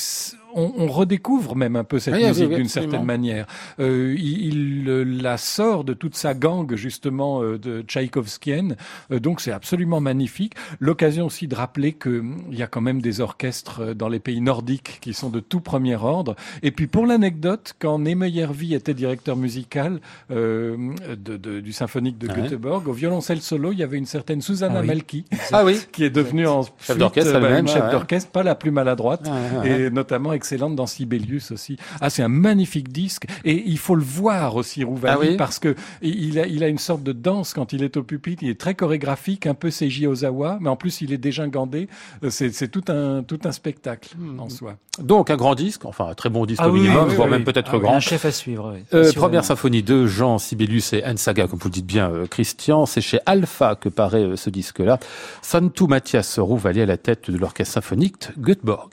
on, 0.55 0.87
redécouvre 0.87 1.55
même 1.55 1.75
un 1.75 1.83
peu 1.83 1.99
cette 1.99 2.15
musique 2.15 2.49
d'une 2.49 2.67
certaine 2.67 3.03
manière. 3.03 3.45
Euh, 3.79 4.15
il, 4.17 4.85
la 5.21 5.37
sort 5.37 5.83
de 5.83 5.93
toute 5.93 6.15
sa 6.15 6.33
gangue 6.33 6.75
justement 6.75 7.41
de 7.41 7.81
tchaïkovskienne, 7.81 8.75
donc 9.09 9.41
c'est 9.41 9.51
absolument 9.51 9.99
magnifique. 9.99 10.53
L'occasion 10.79 11.25
aussi 11.25 11.47
de 11.47 11.55
rappeler 11.55 11.93
qu'il 11.93 12.23
y 12.51 12.63
a 12.63 12.67
quand 12.67 12.81
même 12.81 13.01
des 13.01 13.21
orchestres 13.21 13.93
dans 13.95 14.09
les 14.09 14.19
pays 14.19 14.41
nordiques 14.41 14.99
qui 15.01 15.13
sont 15.13 15.29
de 15.29 15.39
tout 15.39 15.59
premier 15.59 15.95
ordre. 15.95 16.35
Et 16.63 16.71
puis 16.71 16.87
pour 16.87 17.05
l'anecdote, 17.05 17.73
quand 17.79 17.99
Nemeyervi 17.99 18.73
était 18.73 18.93
directeur 18.93 19.35
musical 19.35 19.99
de, 20.29 20.77
de, 21.15 21.59
du 21.59 21.73
symphonique 21.73 22.17
de 22.17 22.27
Göteborg, 22.27 22.87
au 22.87 22.93
violoncelle 22.93 23.41
solo, 23.41 23.71
il 23.71 23.79
y 23.79 23.83
avait 23.83 23.97
une 23.97 24.05
certaine 24.05 24.41
Susanna 24.41 24.79
ah 24.79 24.83
Melki, 24.83 25.25
ah 25.51 25.63
oui. 25.65 25.79
qui 25.91 26.03
est 26.03 26.09
devenue 26.09 26.47
en 26.47 26.63
chef 26.79 26.97
d'orchestre, 26.97 27.39
bah, 27.39 27.65
chef 27.65 27.91
d'orchestre, 27.91 28.31
pas 28.31 28.43
la 28.43 28.55
plus 28.55 28.71
maladroite, 28.71 29.29
et 29.63 29.89
notamment 29.89 30.33
excellente 30.45 30.75
dans 30.75 30.85
Sibelius 30.85 31.49
aussi. 31.51 31.77
Ah, 32.01 32.11
c'est 32.11 32.21
un 32.21 32.27
magnifique 32.27 32.91
disque, 32.91 33.25
et 33.43 33.63
il 33.65 33.79
faut 33.79 33.95
le 33.95 34.03
voir 34.03 34.55
aussi, 34.55 34.83
Rouvali, 34.83 35.29
ah 35.33 35.37
parce 35.37 35.57
que 35.57 35.75
il 36.03 36.37
a, 36.39 36.45
il 36.45 36.63
a 36.63 36.67
une 36.67 36.77
sorte 36.77 37.01
de 37.01 37.13
danse 37.13 37.53
quand 37.53 37.73
il 37.73 37.83
est 37.83 37.97
au 37.97 38.03
pupitre. 38.03 38.43
Il 38.43 38.49
est 38.49 38.59
très 38.59 38.75
chorégraphique, 38.75 39.47
un 39.47 39.55
peu 39.55 39.71
Seiji 39.71 40.05
Ozawa, 40.05 40.59
mais 40.61 40.69
en 40.69 40.75
plus 40.75 41.01
il 41.01 41.11
est 41.11 41.17
dégingandé. 41.17 41.87
C'est 42.29 42.71
tout 42.71 42.83
un 42.89 43.23
tout 43.23 43.39
un 43.45 43.51
spectacle 43.51 44.09
hmm. 44.17 44.39
en 44.39 44.49
soi. 44.49 44.75
Donc 44.99 45.29
un 45.31 45.35
grand 45.35 45.55
disque, 45.55 45.85
enfin 45.85 46.07
un 46.09 46.13
très 46.13 46.29
bon 46.29 46.45
disque 46.45 46.63
au 46.63 46.71
minimum, 46.71 47.09
voire 47.09 47.27
même 47.27 47.43
peut-être 47.43 47.79
grand. 47.79 47.95
Un 47.95 47.99
chef 47.99 48.23
à 48.25 48.31
suivre. 48.31 48.75
Euh, 48.93 49.11
première 49.13 49.43
symphonie 49.43 49.83
de 49.83 50.05
Jean 50.05 50.37
Sibelius 50.37 50.93
et 50.93 51.03
Anne 51.03 51.17
Saga, 51.17 51.47
comme 51.47 51.59
vous 51.59 51.69
le 51.69 51.73
dites 51.73 51.85
bien, 51.87 52.11
euh, 52.11 52.27
Christian. 52.27 52.85
C'est 52.85 53.01
chez 53.01 53.19
Alpha 53.25 53.75
que 53.75 53.89
paraît 53.89 54.23
euh, 54.23 54.35
ce 54.35 54.49
disque-là. 54.49 54.99
Santu 55.41 55.87
Mathias 55.87 56.37
Rouvalier 56.37 56.83
à 56.83 56.85
la 56.85 56.97
tête 56.97 57.31
de 57.31 57.37
l'orchestre 57.37 57.73
symphonique 57.73 58.29
Göteborg. 58.37 58.89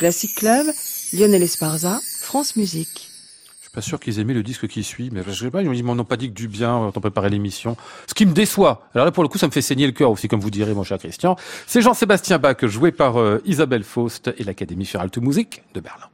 Classic 0.00 0.34
Club, 0.34 0.66
Lionel 1.12 1.42
Esparza, 1.42 2.00
France 2.22 2.56
Musique. 2.56 3.10
Je 3.58 3.64
suis 3.64 3.70
pas 3.70 3.82
sûr 3.82 4.00
qu'ils 4.00 4.18
aimaient 4.18 4.32
le 4.32 4.42
disque 4.42 4.66
qui 4.66 4.82
suit, 4.82 5.10
mais 5.12 5.20
je 5.26 5.30
sais 5.30 5.50
pas, 5.50 5.60
ils 5.60 5.84
m'ont 5.84 6.04
pas 6.04 6.16
dit 6.16 6.28
que 6.28 6.34
du 6.34 6.48
bien 6.48 6.70
quand 6.70 6.96
on 6.96 7.00
préparait 7.02 7.28
l'émission. 7.28 7.76
Ce 8.06 8.14
qui 8.14 8.24
me 8.24 8.32
déçoit. 8.32 8.88
Alors 8.94 9.04
là, 9.04 9.12
pour 9.12 9.22
le 9.22 9.28
coup, 9.28 9.36
ça 9.36 9.46
me 9.46 9.52
fait 9.52 9.60
saigner 9.60 9.84
le 9.84 9.92
cœur 9.92 10.10
aussi, 10.10 10.26
comme 10.26 10.40
vous 10.40 10.50
direz, 10.50 10.72
mon 10.72 10.84
cher 10.84 10.96
Christian. 10.96 11.36
C'est 11.66 11.82
Jean-Sébastien 11.82 12.38
Bach, 12.38 12.64
joué 12.64 12.92
par 12.92 13.16
Isabelle 13.44 13.84
Faust 13.84 14.32
et 14.38 14.42
l'Académie 14.42 14.86
Ferralte 14.86 15.18
Musique 15.18 15.64
de 15.74 15.80
Berlin. 15.80 16.06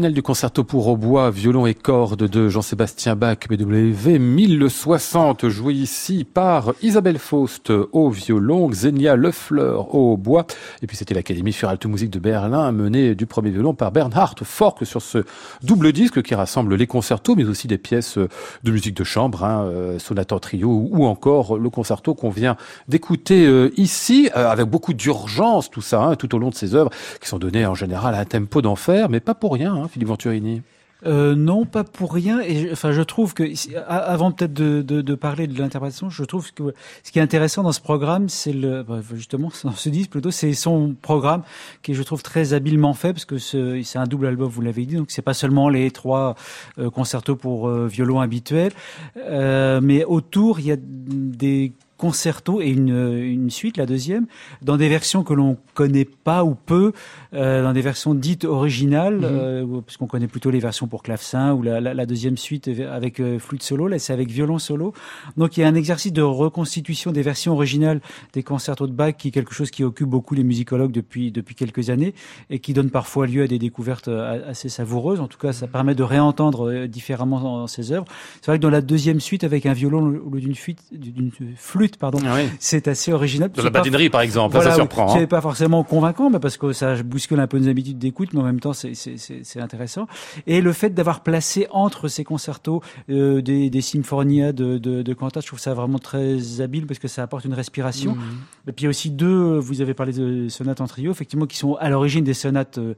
Le 0.00 0.04
final 0.04 0.14
du 0.14 0.22
concerto 0.22 0.64
pour 0.64 0.88
hautbois, 0.88 1.30
violon 1.30 1.66
et 1.66 1.74
cordes 1.74 2.22
de 2.22 2.48
Jean-Sébastien 2.48 3.16
Bach, 3.16 3.36
BWV 3.50 4.18
1060, 4.18 5.48
joué 5.48 5.74
ici 5.74 6.24
par 6.24 6.72
Isabelle 6.80 7.18
Faust 7.18 7.70
au 7.92 8.08
violon, 8.08 8.70
Xenia 8.70 9.14
Lefleur 9.14 9.94
au 9.94 10.16
bois, 10.16 10.46
et 10.80 10.86
puis 10.86 10.96
c'était 10.96 11.12
l'Académie 11.12 11.52
Feralte 11.52 11.84
Musique 11.84 12.08
de 12.08 12.18
Berlin, 12.18 12.72
menée 12.72 13.14
du 13.14 13.26
premier 13.26 13.50
violon 13.50 13.74
par 13.74 13.92
Bernhard 13.92 14.36
Fork 14.42 14.86
sur 14.86 15.02
ce 15.02 15.18
double 15.62 15.92
disque 15.92 16.22
qui 16.22 16.34
rassemble 16.34 16.76
les 16.76 16.86
concertos, 16.86 17.36
mais 17.36 17.44
aussi 17.44 17.68
des 17.68 17.76
pièces 17.76 18.16
de 18.16 18.70
musique 18.70 18.96
de 18.96 19.04
chambre, 19.04 19.44
hein, 19.44 19.66
euh, 19.66 19.98
sonata 19.98 20.38
trio, 20.38 20.88
ou 20.90 21.04
encore 21.04 21.58
le 21.58 21.68
concerto 21.68 22.14
qu'on 22.14 22.30
vient 22.30 22.56
d'écouter 22.88 23.46
euh, 23.46 23.70
ici, 23.76 24.30
euh, 24.34 24.48
avec 24.48 24.64
beaucoup 24.64 24.94
d'urgence, 24.94 25.68
tout 25.68 25.82
ça, 25.82 26.00
hein, 26.00 26.16
tout 26.16 26.34
au 26.34 26.38
long 26.38 26.48
de 26.48 26.54
ces 26.54 26.74
œuvres, 26.74 26.90
qui 27.20 27.28
sont 27.28 27.38
données 27.38 27.66
en 27.66 27.74
général 27.74 28.14
à 28.14 28.20
un 28.20 28.24
tempo 28.24 28.62
d'enfer, 28.62 29.10
mais 29.10 29.20
pas 29.20 29.34
pour 29.34 29.52
rien. 29.52 29.74
Hein, 29.74 29.89
Philippe 29.90 30.08
Venturini 30.08 30.62
Euh, 31.06 31.34
non, 31.34 31.64
pas 31.64 31.82
pour 31.82 32.12
rien. 32.12 32.40
Enfin, 32.72 32.92
je 32.92 33.00
trouve 33.00 33.32
que 33.32 33.44
avant 33.88 34.32
peut-être 34.32 34.52
de, 34.52 35.14
parler 35.14 35.46
de 35.46 35.58
l'interprétation, 35.58 36.10
je 36.10 36.24
trouve 36.24 36.52
que 36.52 36.74
ce 37.02 37.10
qui 37.10 37.18
est 37.18 37.22
intéressant 37.22 37.62
dans 37.62 37.72
ce 37.72 37.80
programme, 37.80 38.28
c'est 38.28 38.52
le 38.52 38.82
bah, 38.82 39.00
justement, 39.14 39.50
plutôt, 40.10 40.30
c'est 40.30 40.52
son 40.52 40.94
programme 41.00 41.42
qui 41.82 41.94
je 41.94 42.02
trouve 42.02 42.22
très 42.22 42.52
habilement 42.52 42.92
fait 42.92 43.12
parce 43.12 43.24
que 43.24 43.38
c'est 43.38 43.98
un 43.98 44.04
double 44.04 44.26
album, 44.26 44.48
vous 44.48 44.60
l'avez 44.60 44.84
dit, 44.84 44.96
donc 44.96 45.10
c'est 45.10 45.22
pas 45.22 45.34
seulement 45.34 45.68
les 45.68 45.90
trois 45.90 46.34
euh, 46.78 46.90
concertos 46.90 47.36
pour 47.36 47.68
euh, 47.68 47.86
violon 47.86 48.20
habituels, 48.20 48.72
mais 49.16 50.04
autour 50.04 50.60
il 50.60 50.66
y 50.66 50.72
a 50.72 50.76
des 50.78 51.72
concerto 52.00 52.62
et 52.62 52.70
une, 52.70 53.18
une 53.22 53.50
suite, 53.50 53.76
la 53.76 53.84
deuxième, 53.84 54.26
dans 54.62 54.78
des 54.78 54.88
versions 54.88 55.22
que 55.22 55.34
l'on 55.34 55.58
connaît 55.74 56.06
pas 56.06 56.44
ou 56.44 56.54
peu, 56.54 56.92
euh, 57.34 57.62
dans 57.62 57.74
des 57.74 57.82
versions 57.82 58.14
dites 58.14 58.46
originales, 58.46 59.18
mhm. 59.18 59.24
euh, 59.24 59.80
parce 59.82 59.98
qu'on 59.98 60.06
connaît 60.06 60.26
plutôt 60.26 60.50
les 60.50 60.60
versions 60.60 60.86
pour 60.86 61.02
clavecin 61.02 61.52
ou 61.52 61.62
la, 61.62 61.78
la, 61.78 61.92
la 61.92 62.06
deuxième 62.06 62.38
suite 62.38 62.68
avec 62.68 63.20
euh, 63.20 63.38
flûte 63.38 63.62
solo, 63.62 63.86
là 63.86 63.98
c'est 63.98 64.14
avec 64.14 64.30
violon 64.30 64.58
solo. 64.58 64.94
Donc 65.36 65.58
il 65.58 65.60
y 65.60 65.62
a 65.62 65.68
un 65.68 65.74
exercice 65.74 66.10
de 66.10 66.22
reconstitution 66.22 67.12
des 67.12 67.20
versions 67.20 67.52
originales 67.52 68.00
des 68.32 68.42
concertos 68.42 68.86
de 68.86 68.92
Bach 68.92 69.16
qui 69.18 69.28
est 69.28 69.30
quelque 69.30 69.52
chose 69.52 69.70
qui 69.70 69.84
occupe 69.84 70.08
beaucoup 70.08 70.34
les 70.34 70.42
musicologues 70.42 70.92
depuis 70.92 71.30
depuis 71.30 71.54
quelques 71.54 71.90
années 71.90 72.14
et 72.48 72.60
qui 72.60 72.72
donne 72.72 72.88
parfois 72.88 73.26
lieu 73.26 73.42
à 73.42 73.46
des 73.46 73.58
découvertes 73.58 74.08
euh, 74.08 74.48
assez 74.48 74.70
savoureuses. 74.70 75.20
En 75.20 75.28
tout 75.28 75.38
cas, 75.38 75.52
ça 75.52 75.66
permet 75.66 75.94
de 75.94 76.02
réentendre 76.02 76.86
différemment 76.86 77.66
ses 77.66 77.92
œuvres. 77.92 78.06
C'est 78.40 78.46
vrai 78.46 78.56
que 78.56 78.62
dans 78.62 78.70
la 78.70 78.80
deuxième 78.80 79.20
suite 79.20 79.44
avec 79.44 79.66
un 79.66 79.74
violon 79.74 80.18
ou 80.24 80.40
d'une 80.40 80.54
flûte 80.54 81.89
pardon. 81.96 82.18
Ah 82.24 82.36
c'est 82.58 82.88
assez 82.88 83.12
original. 83.12 83.50
De 83.50 83.62
la 83.62 83.70
badinerie, 83.70 84.10
par 84.10 84.20
exemple, 84.20 84.60
ça 84.60 84.74
surprend. 84.74 85.08
C'est 85.08 85.22
hein. 85.22 85.26
pas 85.26 85.40
forcément 85.40 85.84
convaincant, 85.84 86.30
mais 86.30 86.38
parce 86.38 86.56
que 86.56 86.72
ça 86.72 87.02
bouscule 87.02 87.40
un 87.40 87.46
peu 87.46 87.58
nos 87.58 87.68
habitudes 87.68 87.98
d'écoute, 87.98 88.32
mais 88.32 88.40
en 88.40 88.44
même 88.44 88.60
temps, 88.60 88.72
c'est 88.72 89.60
intéressant. 89.60 90.06
Et 90.46 90.60
le 90.60 90.72
fait 90.72 90.90
d'avoir 90.90 91.22
placé 91.22 91.66
entre 91.70 92.08
ces 92.08 92.24
concertos 92.24 92.82
euh, 93.08 93.42
des, 93.42 93.70
des 93.70 93.80
symphonias 93.80 94.52
de, 94.52 94.78
de, 94.78 95.02
de 95.02 95.14
cantates, 95.14 95.42
je 95.42 95.48
trouve 95.48 95.60
ça 95.60 95.74
vraiment 95.74 95.98
très 95.98 96.60
habile 96.60 96.86
parce 96.86 96.98
que 96.98 97.08
ça 97.08 97.22
apporte 97.22 97.44
une 97.44 97.54
respiration. 97.54 98.14
Mmh. 98.14 98.68
Et 98.68 98.72
puis 98.72 98.82
il 98.82 98.84
y 98.84 98.86
a 98.86 98.90
aussi 98.90 99.10
deux, 99.10 99.58
vous 99.58 99.80
avez 99.80 99.94
parlé 99.94 100.12
de 100.12 100.48
sonates 100.48 100.80
en 100.80 100.86
trio, 100.86 101.10
effectivement, 101.10 101.46
qui 101.46 101.56
sont 101.56 101.74
à 101.74 101.88
l'origine 101.88 102.24
des 102.24 102.34
sonates 102.34 102.78
euh, 102.78 102.94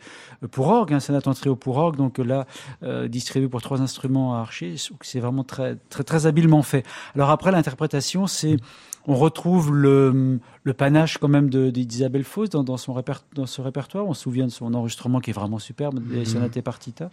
pour 0.50 0.68
orgue, 0.68 0.92
hein, 0.92 1.00
sonates 1.00 1.26
en 1.26 1.35
trio 1.35 1.57
pour 1.57 1.76
orgue, 1.76 1.96
donc 1.96 2.18
là, 2.18 2.46
euh, 2.83 3.09
distribué 3.09 3.48
pour 3.48 3.62
trois 3.62 3.81
instruments 3.81 4.37
à 4.37 4.40
archer. 4.40 4.74
C'est 5.00 5.20
vraiment 5.20 5.44
très, 5.44 5.76
très, 5.88 6.05
très 6.05 6.26
habilement 6.26 6.62
fait. 6.62 6.85
Alors 7.14 7.31
après, 7.31 7.50
l'interprétation, 7.52 8.26
c'est 8.26 8.57
on 9.07 9.15
retrouve 9.15 9.75
le, 9.75 10.38
le 10.62 10.73
panache 10.73 11.19
quand 11.19 11.29
même 11.29 11.51
d'Isabelle 11.51 12.25
Fausse 12.25 12.51
dans, 12.51 12.62
dans, 12.62 12.77
son 12.77 12.95
dans 13.35 13.47
ce 13.47 13.61
répertoire. 13.61 14.07
On 14.07 14.15
se 14.15 14.23
souvient 14.23 14.47
de 14.47 14.53
son 14.53 14.75
enregistrement 14.75 15.21
qui 15.21 15.31
est 15.31 15.33
vraiment 15.33 15.59
superbe, 15.59 16.01
des 16.01 16.21
mhm. 16.21 16.25
sonates 16.25 16.61
partita 16.61 17.11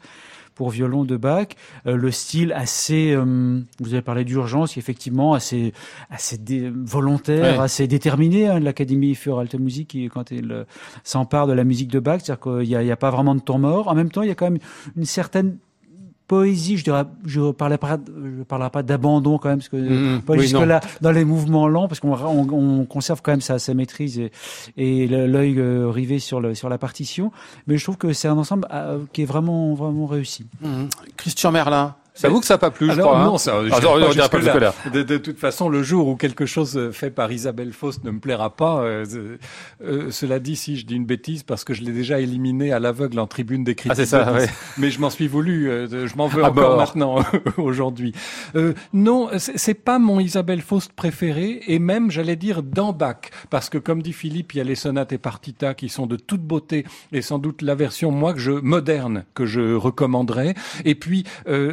pour 0.56 0.69
violon 0.69 1.06
de 1.06 1.15
Bach. 1.15 1.47
Euh, 1.88 1.95
le 1.95 2.12
style 2.12 2.52
assez, 2.54 3.13
euh, 3.13 3.62
vous 3.80 3.93
avez 3.93 4.02
parlé 4.02 4.25
d'urgence, 4.25 4.78
effectivement 4.78 5.34
assez, 5.34 5.73
assez 6.10 6.38
volontaire, 6.75 7.62
assez 7.62 7.88
déterminé. 7.88 8.47
Hein, 8.47 8.60
L'Académie 8.60 9.15
für 9.15 9.39
Alte 9.39 9.56
Musik 9.56 9.97
quand 10.13 10.32
elle 10.32 10.65
s'empare 11.04 11.47
de 11.47 11.54
la 11.54 11.63
musique 11.63 11.89
de 11.89 11.99
Bach, 11.99 12.21
c'est-à-dire 12.23 12.41
qu'il 12.41 12.67
n'y 12.67 12.89
a, 12.89 12.93
a, 12.93 12.97
pas 12.97 13.10
vraiment 13.10 13.36
de 13.36 13.41
temps 13.41 13.60
mort. 13.60 13.88
En 13.88 13.95
même 13.95 14.12
temps, 14.12 14.21
il 14.21 14.28
y 14.28 14.32
a 14.32 14.36
quand 14.36 14.49
même 14.49 14.60
une 14.95 15.06
certaine 15.06 15.58
poésie, 16.29 16.77
je 16.77 16.83
dirais, 16.83 17.05
je 17.25 17.51
parlerai 17.51 17.79
pas, 17.79 17.97
je 18.37 18.43
parlerai 18.43 18.69
pas 18.69 18.83
d'abandon 18.83 19.39
quand 19.39 19.49
même, 19.49 19.57
parce 19.57 19.67
que 19.67 19.77
mmh, 19.77 20.21
pas 20.21 20.37
jusque 20.37 20.53
là 20.53 20.79
dans 21.01 21.11
les 21.11 21.25
mouvements 21.25 21.67
lents, 21.67 21.87
parce 21.87 21.99
qu'on 21.99 22.13
on, 22.13 22.85
conserve 22.85 23.21
quand 23.23 23.31
même 23.31 23.41
sa, 23.41 23.57
sa 23.57 23.73
maîtrise 23.73 24.19
et, 24.19 24.31
et 24.77 25.07
l'œil 25.07 25.59
euh, 25.59 25.89
rivé 25.89 26.19
sur 26.19 26.39
le 26.39 26.53
sur 26.53 26.69
la 26.69 26.77
partition. 26.77 27.31
Mais 27.65 27.77
je 27.77 27.83
trouve 27.83 27.97
que 27.97 28.13
c'est 28.13 28.27
un 28.27 28.37
ensemble 28.37 28.67
euh, 28.71 28.99
qui 29.11 29.23
est 29.23 29.25
vraiment 29.25 29.73
vraiment 29.73 30.05
réussi. 30.05 30.45
Mmh. 30.61 30.85
Christian 31.17 31.51
Merlin, 31.51 31.95
vous 32.27 32.39
que 32.41 32.45
ça 32.45 32.55
n'a 32.55 32.58
pas 32.58 32.71
plu, 32.71 32.91
je 32.91 32.99
crois. 32.99 33.23
Non, 33.23 33.36
hein 33.36 33.38
ça, 33.38 33.62
ah, 33.71 33.79
pas, 34.29 34.39
pas 34.39 34.89
de, 34.91 35.03
de, 35.03 35.17
toute 35.17 35.39
façon, 35.39 35.69
le 35.69 35.84
jour 35.84 36.08
où 36.08 36.15
quelque 36.15 36.45
chose 36.45 36.77
euh, 36.77 36.91
fait 36.91 37.12
par 37.12 37.32
Isabelle 37.32 37.71
Faust 37.71 38.03
ne 38.03 38.12
me 38.12 38.19
plaira 38.19 38.55
pas, 38.55 38.82
euh, 38.82 39.38
euh, 39.84 40.12
cela 40.12 40.39
dit, 40.39 40.55
si 40.55 40.77
je 40.77 40.86
dis 40.86 40.95
une 40.95 41.05
bêtise, 41.05 41.43
parce 41.43 41.63
que 41.63 41.73
je 41.73 41.84
l'ai 41.84 41.91
déjà 41.91 42.19
éliminé 42.19 42.71
à 42.73 42.79
l'aveugle 42.79 43.19
en 43.19 43.27
tribune 43.27 43.63
des 43.63 43.75
critiques. 43.75 43.91
Ah, 43.91 43.95
c'est 43.95 44.05
ça, 44.05 44.34
ouais. 44.34 44.47
Mais 44.77 44.91
je 44.91 44.99
m'en 44.99 45.10
suis 45.10 45.27
voulu, 45.27 45.69
euh, 45.69 46.08
je 46.08 46.15
m'en 46.15 46.27
veux 46.27 46.43
encore 46.43 46.77
maintenant, 46.77 47.23
aujourd'hui. 47.58 48.13
Non, 48.93 49.29
c'est 49.38 49.73
pas 49.73 49.99
mon 49.99 50.19
Isabelle 50.19 50.62
Faust 50.62 50.93
préféré, 50.93 51.62
et 51.67 51.79
même, 51.79 52.12
j'allais 52.12 52.36
dire, 52.36 52.63
dans 52.63 52.93
Bach, 52.93 53.29
parce 53.49 53.69
que 53.69 53.77
comme 53.77 54.01
dit 54.01 54.13
Philippe, 54.13 54.53
il 54.53 54.58
y 54.58 54.62
a 54.62 54.65
les 54.65 54.75
sonates 54.75 55.13
et 55.13 55.17
partitas 55.17 55.73
qui 55.73 55.89
sont 55.89 56.08
de 56.08 56.15
toute 56.15 56.41
beauté, 56.41 56.86
et 57.12 57.21
sans 57.21 57.39
doute 57.39 57.62
la 57.62 57.75
version, 57.75 58.12
moi, 58.12 58.34
que 58.34 58.39
je, 58.39 58.51
moderne, 58.51 59.25
que 59.34 59.45
je 59.45 59.73
recommanderais, 59.73 60.55
et 60.86 60.95
puis 60.95 61.23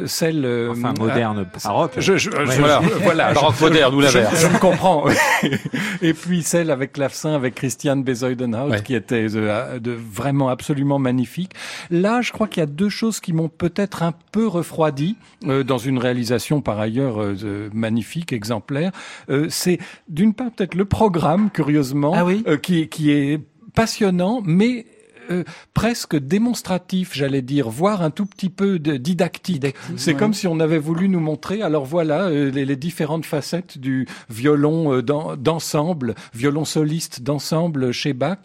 celle 0.05 0.36
euh, 0.45 0.71
enfin 0.71 0.93
moderne 0.97 1.45
baroque. 1.63 1.93
Je, 1.97 2.17
je, 2.17 2.29
voilà, 2.29 2.81
voilà, 3.01 3.33
baroque 3.33 3.59
moderne 3.61 3.95
ou 3.95 4.01
l'inverse. 4.01 4.41
Je, 4.41 4.47
me 4.47 4.59
comprends. 4.59 5.05
et 6.01 6.13
puis 6.13 6.43
celle 6.43 6.71
avec 6.71 6.93
clavecin 6.93 7.33
avec 7.33 7.55
Christian 7.55 7.97
Bezuidenhout 7.97 8.81
qui 8.83 8.95
était 8.95 9.27
de, 9.27 9.79
de, 9.79 9.91
vraiment 9.91 10.49
absolument 10.49 10.99
magnifique. 10.99 11.51
Là, 11.89 12.21
je 12.21 12.31
crois 12.31 12.47
qu'il 12.47 12.61
y 12.61 12.63
a 12.63 12.67
deux 12.67 12.89
choses 12.89 13.19
qui 13.19 13.33
m'ont 13.33 13.49
peut-être 13.49 14.03
un 14.03 14.13
peu 14.31 14.47
refroidi 14.47 15.17
euh, 15.45 15.63
dans 15.63 15.77
une 15.77 15.97
réalisation 15.97 16.61
par 16.61 16.79
ailleurs 16.79 17.21
euh, 17.21 17.69
magnifique, 17.73 18.33
exemplaire. 18.33 18.91
Euh, 19.29 19.47
c'est 19.49 19.79
d'une 20.07 20.33
part 20.33 20.51
peut-être 20.51 20.75
le 20.75 20.85
programme, 20.85 21.49
curieusement, 21.51 22.13
ah 22.15 22.25
oui 22.25 22.43
qui, 22.61 22.87
qui 22.87 23.11
est 23.11 23.39
passionnant, 23.73 24.41
mais 24.43 24.85
euh, 25.31 25.43
presque 25.73 26.17
démonstratif, 26.17 27.11
j'allais 27.13 27.41
dire, 27.41 27.69
voire 27.69 28.01
un 28.01 28.09
tout 28.09 28.25
petit 28.25 28.49
peu 28.49 28.79
de 28.79 28.97
didactique. 28.97 29.65
C'est 29.95 30.13
comme 30.13 30.33
si 30.33 30.47
on 30.47 30.59
avait 30.59 30.77
voulu 30.77 31.09
nous 31.09 31.19
montrer, 31.19 31.61
alors 31.61 31.85
voilà, 31.85 32.23
euh, 32.23 32.51
les, 32.51 32.65
les, 32.65 32.75
différentes 32.75 33.25
facettes 33.25 33.77
du 33.77 34.07
violon 34.29 34.93
euh, 34.93 35.35
d'ensemble, 35.35 36.15
violon 36.33 36.65
soliste 36.65 37.21
d'ensemble 37.21 37.91
chez 37.91 38.13
Bach. 38.13 38.37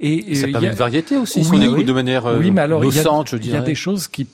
Et, 0.00 0.34
ça 0.34 0.48
permet 0.48 0.68
une 0.68 0.74
variété 0.74 1.16
aussi, 1.16 1.44
si 1.44 1.50
on 1.52 1.60
écoute 1.60 1.86
de 1.86 1.92
manière 1.92 2.26
oui, 2.38 2.50
mais 2.50 2.62
alors, 2.62 2.80
doucante, 2.80 3.30
je 3.30 3.36
dirais. 3.36 3.56
Il 3.56 3.60
y 3.60 3.62
a 3.62 3.66
des 3.66 3.74
choses 3.74 4.08
qui 4.08 4.26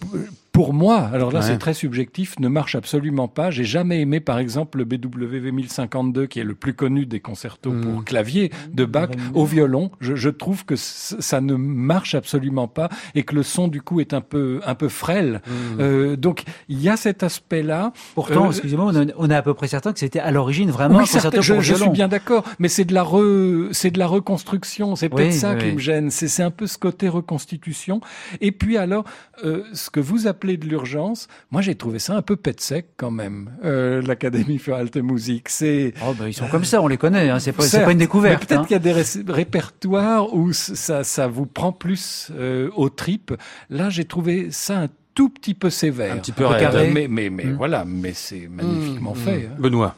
pour 0.57 0.73
moi, 0.73 1.11
alors 1.13 1.33
là 1.33 1.43
c'est 1.43 1.59
très 1.59 1.75
subjectif, 1.75 2.39
ne 2.41 2.49
marche 2.49 2.77
absolument 2.77 3.29
pas. 3.29 3.51
J'ai 3.51 3.65
jamais 3.65 4.01
aimé 4.01 4.21
par 4.21 4.39
exemple 4.39 4.79
le 4.79 4.85
BWV 4.87 5.53
1052 5.53 6.27
qui 6.27 6.41
est 6.41 6.45
le 6.45 6.55
plus 6.55 6.73
connu 6.73 7.05
des 7.05 7.21
concertos 7.21 7.73
hmm. 7.73 7.81
pour 7.83 8.05
clavier 8.07 8.51
de 8.73 8.87
Bach 8.87 9.11
au 9.35 9.45
violon. 9.45 9.91
Je, 10.01 10.15
je, 10.15 10.31
trouve 10.31 10.65
que 10.65 10.75
ça 10.75 11.43
ne 11.43 11.57
marche 11.57 12.15
absolument 12.15 12.69
pas 12.69 12.89
et 13.15 13.23
que 13.23 13.35
le 13.35 13.43
son 13.43 13.69
du 13.69 13.83
coup 13.83 14.01
est 14.01 14.15
un 14.15 14.23
peu 14.23 14.61
un 14.65 14.75
peu 14.75 14.89
frêle. 14.89 15.43
Hmm. 15.47 15.81
Euh, 15.81 16.17
donc 16.17 16.45
il 16.71 16.81
y 16.81 16.89
a 16.89 16.97
cet 16.97 17.23
aspect-là. 17.23 17.93
Pourtant, 18.15 18.47
euh, 18.47 18.51
excusez-moi, 18.51 18.93
on, 18.95 19.07
on, 19.19 19.31
est 19.31 19.35
à 19.35 19.43
peu 19.43 19.53
près 19.53 19.69
certain 19.69 19.93
que 19.93 19.99
c'était 19.99 20.21
à 20.21 20.31
l'origine 20.31 20.71
vraiment 20.71 21.01
un 21.01 21.03
concerto 21.03 21.43
je, 21.43 21.53
pour 21.53 21.63
je 21.63 21.75
suis 21.75 21.91
bien 21.91 22.09
d'accord, 22.09 22.45
mais 22.59 22.69
c'est 22.69 22.87
de 22.87 22.95
la 22.95 23.03
re, 23.03 23.69
c'est 23.73 23.91
de 23.91 23.99
la 23.99 24.07
reconstruction. 24.07 24.97
C'est 24.97 25.11
peut-être 25.11 25.35
ça 25.35 25.55
qui 25.55 25.73
me 25.73 25.79
gêne. 25.79 26.11
C'est 26.11 26.43
un 26.43 26.51
peu 26.51 26.67
ce 26.67 26.79
côté 26.79 27.11
reconstitution. 27.11 28.01
Et 28.41 28.53
puis 28.53 28.79
alors, 28.79 29.05
euh, 29.45 29.63
ce 29.75 29.91
que 29.91 30.01
vous 30.01 30.27
appelez 30.27 30.46
de 30.57 30.67
l'urgence, 30.67 31.27
moi 31.51 31.63
j'ai 31.63 31.75
trouvé 31.75 31.99
ça 31.99 32.15
un 32.15 32.23
peu 32.23 32.37
pet 32.37 32.61
sec 32.61 32.87
quand 32.97 33.11
même. 33.11 33.51
Euh, 33.65 34.01
L'Académie 34.03 34.59
für 34.59 34.75
Alte 34.75 34.99
Musik, 34.99 35.49
c'est. 35.49 35.95
Oh 36.07 36.15
bah, 36.17 36.29
ils 36.29 36.35
sont 36.35 36.47
comme 36.47 36.65
ça, 36.65 36.81
on 36.81 36.87
les 36.87 36.97
connaît. 36.97 37.29
Hein, 37.29 37.41
c'est 37.41 37.53
pas, 37.53 37.65
pas 37.67 37.93
une 37.93 37.99
découverte. 37.99 38.47
Peut-être 38.47 38.61
hein. 38.61 38.65
qu'il 38.65 38.73
y 38.73 38.77
a 38.77 38.79
des 38.79 39.33
répertoires 39.33 40.33
où 40.33 40.53
ça, 40.53 41.03
ça 41.03 41.27
vous 41.27 41.47
prend 41.47 41.73
plus 41.73 42.31
euh, 42.37 42.71
aux 42.77 42.89
tripes. 42.89 43.35
Là, 43.71 43.91
j'ai 43.91 44.05
trouvé 44.05 44.49
ça 44.51 44.83
un 44.83 44.89
tout 45.15 45.31
petit 45.31 45.55
peu 45.55 45.71
sévère. 45.71 46.15
Un 46.15 46.19
petit 46.19 46.33
peu 46.33 46.47
raide. 46.47 46.93
Mais, 46.93 47.09
mais, 47.09 47.31
mais, 47.31 47.45
hmm. 47.45 47.57
voilà, 47.57 47.85
mais 47.85 48.13
c'est 48.15 48.49
magnifiquement 48.49 49.15
hmm. 49.15 49.17
fait. 49.17 49.49
Hein. 49.51 49.57
Benoît. 49.59 49.97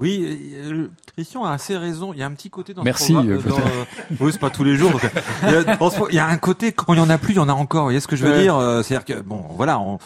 Oui, 0.00 0.52
euh, 0.54 0.88
Christian 1.14 1.44
a 1.44 1.52
assez 1.52 1.76
raison. 1.76 2.12
Il 2.12 2.18
y 2.18 2.22
a 2.22 2.26
un 2.26 2.32
petit 2.32 2.50
côté 2.50 2.74
dans 2.74 2.82
Merci, 2.82 3.12
ce 3.12 3.12
programme. 3.12 3.30
Euh, 3.30 3.48
dans, 3.48 4.24
oui, 4.24 4.32
c'est 4.32 4.40
pas 4.40 4.50
tous 4.50 4.64
les 4.64 4.76
jours. 4.76 4.90
Donc, 4.90 5.02
il, 5.42 5.50
y 5.50 5.54
a, 5.54 5.78
il, 6.10 6.14
y 6.14 6.18
a, 6.18 6.26
un 6.26 6.36
côté 6.36 6.72
quand 6.72 6.94
il 6.94 6.98
y 6.98 7.00
en 7.00 7.10
a 7.10 7.18
plus, 7.18 7.34
il 7.34 7.36
y 7.36 7.40
en 7.40 7.48
a 7.48 7.52
encore. 7.52 7.82
Vous 7.82 7.86
voyez 7.86 8.00
ce 8.00 8.08
que 8.08 8.16
je 8.16 8.26
veux 8.26 8.40
dire 8.40 8.56
euh, 8.56 8.82
C'est-à-dire 8.82 9.04
que 9.04 9.22
bon, 9.22 9.44
voilà, 9.50 9.78
on, 9.78 9.98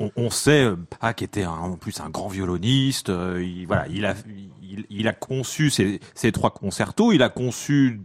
on, 0.00 0.10
on 0.16 0.30
sait 0.30 0.68
qui 1.16 1.24
était 1.24 1.44
un, 1.44 1.50
en 1.50 1.76
plus 1.76 2.00
un 2.00 2.10
grand 2.10 2.28
violoniste. 2.28 3.08
il, 3.08 3.66
voilà, 3.66 3.86
il 3.88 4.04
a 4.06 4.14
il, 4.62 4.84
il 4.90 5.08
a 5.08 5.12
conçu 5.12 5.70
ces, 5.70 6.00
ces 6.14 6.32
trois 6.32 6.50
concertos. 6.50 7.12
Il 7.12 7.22
a 7.22 7.28
conçu 7.28 8.00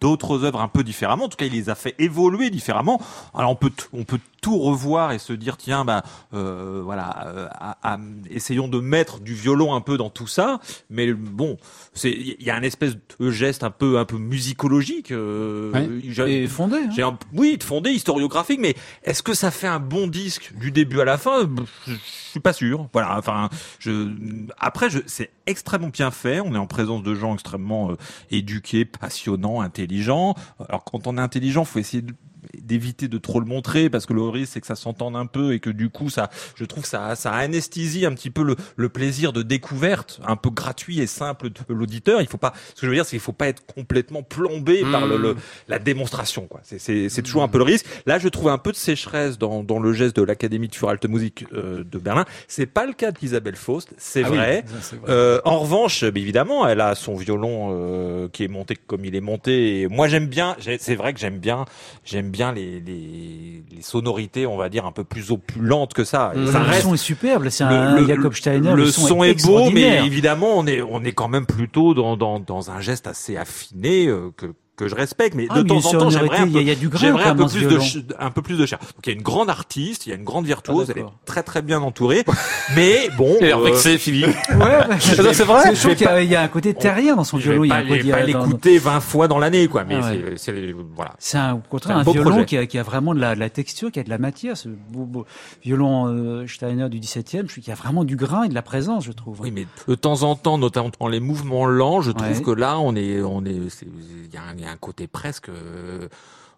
d'autres 0.00 0.44
œuvres 0.44 0.60
un 0.60 0.68
peu 0.68 0.82
différemment. 0.82 1.24
En 1.24 1.28
tout 1.28 1.36
cas, 1.36 1.46
il 1.46 1.52
les 1.52 1.68
a 1.68 1.74
fait 1.74 1.94
évoluer 1.98 2.50
différemment. 2.50 3.00
Alors 3.34 3.50
on 3.50 3.56
peut 3.56 3.72
on 3.92 4.04
peut 4.04 4.20
tout 4.40 4.58
revoir 4.58 5.12
et 5.12 5.18
se 5.18 5.32
dire 5.32 5.56
tiens 5.56 5.84
bah 5.84 6.02
euh, 6.34 6.80
voilà 6.84 7.26
euh, 7.26 7.96
essayons 8.30 8.68
de 8.68 8.80
mettre 8.80 9.20
du 9.20 9.34
violon 9.34 9.74
un 9.74 9.80
peu 9.80 9.96
dans 9.96 10.10
tout 10.10 10.26
ça. 10.26 10.60
Mais 10.88 11.12
bon 11.12 11.56
c'est 11.94 12.10
il 12.10 12.42
y 12.42 12.50
a 12.50 12.56
un 12.56 12.62
espèce 12.62 12.96
de 13.18 13.30
geste 13.30 13.64
un 13.64 13.70
peu 13.70 13.98
un 13.98 14.04
peu 14.04 14.18
musicologique 14.18 15.10
euh, 15.12 16.00
et 16.02 16.46
fondé 16.46 16.76
hein. 16.76 16.90
j'ai 16.94 17.04
oui 17.32 17.58
fondé 17.62 17.90
historiographique 17.90 18.60
mais 18.60 18.74
est-ce 19.04 19.22
que 19.22 19.34
ça 19.34 19.50
fait 19.50 19.66
un 19.66 19.80
bon 19.80 20.06
disque 20.06 20.52
du 20.58 20.70
début 20.70 21.00
à 21.00 21.04
la 21.04 21.18
fin? 21.18 21.48
Je 21.86 21.94
suis 22.30 22.40
pas 22.40 22.52
sûr. 22.52 22.88
Voilà 22.92 23.18
enfin 23.18 23.48
je 23.78 24.10
après 24.58 24.90
je 24.90 25.00
c'est 25.06 25.30
extrêmement 25.46 25.88
bien 25.88 26.10
fait. 26.10 26.40
On 26.40 26.54
est 26.54 26.58
en 26.58 26.66
présence 26.66 27.02
de 27.02 27.14
gens 27.14 27.34
extrêmement 27.34 27.90
euh, 27.90 27.96
éduqués 28.30 28.84
passionnants 28.84 29.60
intelligents. 29.60 30.34
Alors 30.68 30.84
quand 30.84 31.06
on 31.06 31.18
est 31.18 31.20
intelligent 31.20 31.64
faut 31.64 31.78
essayer 31.78 32.02
de 32.02 32.14
d'éviter 32.58 33.08
de 33.08 33.18
trop 33.18 33.40
le 33.40 33.46
montrer 33.46 33.90
parce 33.90 34.06
que 34.06 34.12
le 34.12 34.22
risque 34.22 34.52
c'est 34.54 34.60
que 34.60 34.66
ça 34.66 34.76
s'entende 34.76 35.16
un 35.16 35.26
peu 35.26 35.52
et 35.54 35.60
que 35.60 35.70
du 35.70 35.88
coup 35.90 36.10
ça, 36.10 36.30
je 36.54 36.64
trouve 36.64 36.84
ça, 36.84 37.14
ça 37.16 37.32
anesthésie 37.32 38.06
un 38.06 38.12
petit 38.14 38.30
peu 38.30 38.42
le, 38.42 38.56
le 38.76 38.88
plaisir 38.88 39.32
de 39.32 39.42
découverte 39.42 40.20
un 40.26 40.36
peu 40.36 40.50
gratuit 40.50 41.00
et 41.00 41.06
simple 41.06 41.50
de 41.50 41.54
l'auditeur. 41.74 42.20
Il 42.20 42.28
faut 42.28 42.36
pas, 42.38 42.52
ce 42.74 42.80
que 42.80 42.86
je 42.86 42.88
veux 42.88 42.94
dire, 42.94 43.04
c'est 43.04 43.10
qu'il 43.12 43.20
faut 43.20 43.32
pas 43.32 43.48
être 43.48 43.64
complètement 43.66 44.22
plombé 44.22 44.82
par 44.90 45.06
le, 45.06 45.16
le, 45.16 45.36
la 45.68 45.78
démonstration. 45.78 46.46
Quoi. 46.46 46.60
C'est, 46.62 46.78
c'est, 46.78 47.08
c'est 47.08 47.22
toujours 47.22 47.42
un 47.42 47.48
peu 47.48 47.58
le 47.58 47.64
risque. 47.64 47.86
Là, 48.06 48.18
je 48.18 48.28
trouve 48.28 48.48
un 48.48 48.58
peu 48.58 48.72
de 48.72 48.76
sécheresse 48.76 49.38
dans, 49.38 49.62
dans 49.62 49.78
le 49.78 49.92
geste 49.92 50.16
de 50.16 50.22
l'Académie 50.22 50.68
de 50.68 50.74
Furalte 50.74 51.06
Musique 51.06 51.44
euh, 51.52 51.84
de 51.84 51.98
Berlin. 51.98 52.24
C'est 52.48 52.66
pas 52.66 52.86
le 52.86 52.92
cas 52.92 53.12
d'Isabelle 53.12 53.56
Faust, 53.56 53.90
c'est 53.98 54.24
Ah 54.24 54.28
vrai. 54.28 54.64
oui, 54.66 54.72
ça, 54.72 54.78
c'est 54.82 54.96
vrai. 54.96 55.10
Euh, 55.10 55.40
en 55.44 55.58
revanche, 55.60 56.02
évidemment, 56.02 56.66
elle 56.66 56.80
a 56.80 56.94
son 56.94 57.14
violon 57.16 57.70
euh, 57.72 58.28
qui 58.28 58.44
est 58.44 58.48
monté 58.48 58.76
comme 58.86 59.04
il 59.04 59.14
est 59.14 59.20
monté. 59.20 59.80
Et 59.82 59.88
moi, 59.88 60.08
j'aime 60.08 60.26
bien. 60.26 60.56
C'est 60.78 60.94
vrai 60.94 61.12
que 61.12 61.20
j'aime 61.20 61.38
bien. 61.38 61.64
J'aime 62.04 62.30
bien 62.30 62.39
les, 62.54 62.80
les, 62.80 63.62
les 63.70 63.82
sonorités, 63.82 64.46
on 64.46 64.56
va 64.56 64.68
dire 64.68 64.86
un 64.86 64.92
peu 64.92 65.04
plus 65.04 65.30
opulentes 65.30 65.92
que 65.92 66.04
ça. 66.04 66.32
Et 66.34 66.38
Mhm. 66.38 66.46
ça 66.52 66.58
le 66.60 66.64
reste. 66.64 66.82
son 66.82 66.94
est 66.94 66.96
superbe. 66.96 67.48
C'est 67.50 67.64
le- 67.64 67.70
un 67.70 68.00
le- 68.00 68.06
Jacob 68.06 68.34
Steiner. 68.34 68.74
le 68.74 68.86
son 68.90 69.22
est 69.22 69.44
beau, 69.46 69.70
mais 69.70 70.04
évidemment, 70.06 70.58
on 70.58 70.66
est 70.66 70.80
on 70.82 71.04
est 71.04 71.12
quand 71.12 71.28
même 71.28 71.46
plutôt 71.46 71.94
dans 71.94 72.16
dans, 72.16 72.40
dans 72.40 72.70
un 72.70 72.80
geste 72.80 73.06
assez 73.06 73.36
affiné 73.36 74.06
euh, 74.06 74.30
que 74.36 74.46
que 74.80 74.88
je 74.88 74.94
respecte. 74.96 75.36
Mais 75.36 75.46
Ah, 75.48 75.54
de 75.58 75.62
mais 75.62 75.68
temps 75.68 75.86
en 75.86 75.92
temps, 75.92 76.10
j'aimerais 76.10 76.38
un 76.38 76.46
il 76.46 76.50
y 76.50 76.52
peu, 76.54 76.58
a- 76.58 76.62
il 76.62 76.68
y 76.68 76.70
a 76.70 76.74
du 76.74 76.88
grain 76.88 76.98
j'aimerais 77.00 77.24
un 77.26 77.36
peu 77.36 77.46
plus 77.46 77.62
de 77.62 77.68
violon. 77.68 77.84
un 78.18 78.30
peu 78.30 78.42
plus 78.42 78.56
de 78.58 78.66
chair. 78.66 78.78
Donc 78.80 79.06
il 79.06 79.10
y 79.10 79.12
a 79.12 79.16
une 79.16 79.22
grande 79.22 79.48
artiste, 79.50 80.06
il 80.06 80.10
y 80.10 80.12
a 80.12 80.16
une 80.16 80.24
grande 80.24 80.46
virtuose, 80.46 80.86
Ah, 80.88 80.92
elle 80.96 81.02
est 81.02 81.06
très 81.24 81.42
très 81.44 81.62
bien 81.62 81.80
entourée. 81.82 82.24
mais 82.74 83.08
bon, 83.16 83.36
Et 83.40 83.52
euh, 83.52 83.58
vexé, 83.62 83.98
Philippe. 83.98 84.26
Ouais, 84.26 84.56
bah, 84.58 84.88
je- 84.98 85.22
Non, 85.22 85.30
c'est 85.32 85.44
vrai. 85.44 85.74
Je 85.74 85.88
qu'il 85.90 86.00
y 86.06 86.08
a- 86.08 86.22
il 86.22 86.30
y 86.30 86.34
a 86.36 86.42
un 86.42 86.48
côté 86.48 86.74
terrien 86.74 87.14
dans 87.16 87.24
son 87.24 87.36
violon. 87.36 87.64
Il 87.64 87.68
y 87.68 87.72
a 88.12 88.16
pas, 88.16 88.22
l'écouter 88.24 88.78
20 88.78 89.00
fois 89.00 89.28
dans 89.28 89.38
l'année, 89.38 89.68
quoi. 89.68 89.84
Mais 89.84 89.98
Ah 90.02 90.12
c'est, 90.36 90.74
voilà. 90.96 91.12
C'est 91.18 91.38
un, 91.38 91.54
au 91.54 91.62
contraire 91.68 91.98
un 91.98 92.02
violon 92.02 92.44
qui 92.44 92.56
a, 92.56 92.82
vraiment 92.82 93.14
de 93.14 93.20
la, 93.20 93.50
texture, 93.50 93.90
qui 93.92 94.00
a 94.00 94.02
de 94.02 94.10
la 94.10 94.18
matière. 94.18 94.56
Ce 94.56 94.68
beau, 94.68 95.26
violon 95.62 96.06
euh, 96.08 96.46
Steiner 96.46 96.88
du 96.88 96.98
17e, 97.00 97.42
je 97.42 97.52
trouve 97.52 97.64
qu'il 97.64 97.68
y 97.68 97.72
a 97.72 97.74
vraiment 97.74 98.04
du 98.04 98.16
grain 98.16 98.44
et 98.44 98.48
de 98.48 98.54
la 98.54 98.62
présence, 98.62 99.04
je 99.04 99.12
trouve. 99.12 99.40
Oui, 99.40 99.50
mais 99.50 99.66
de 99.88 99.94
temps 99.94 100.22
en 100.22 100.34
temps, 100.36 100.58
notamment 100.58 100.90
dans 100.98 101.08
les 101.08 101.20
mouvements 101.20 101.66
lents, 101.66 102.00
je 102.00 102.10
trouve 102.12 102.42
que 102.42 102.50
là, 102.50 102.78
on 102.78 102.94
est, 102.94 103.20
on 103.22 103.44
est, 103.44 103.50
il 103.50 104.34
y, 104.34 104.36
a 104.36 104.42
un- 104.42 104.54
il 104.58 104.64
a 104.70 104.72
un 104.72 104.76
côté 104.76 105.06
presque, 105.06 105.48
euh, 105.48 106.08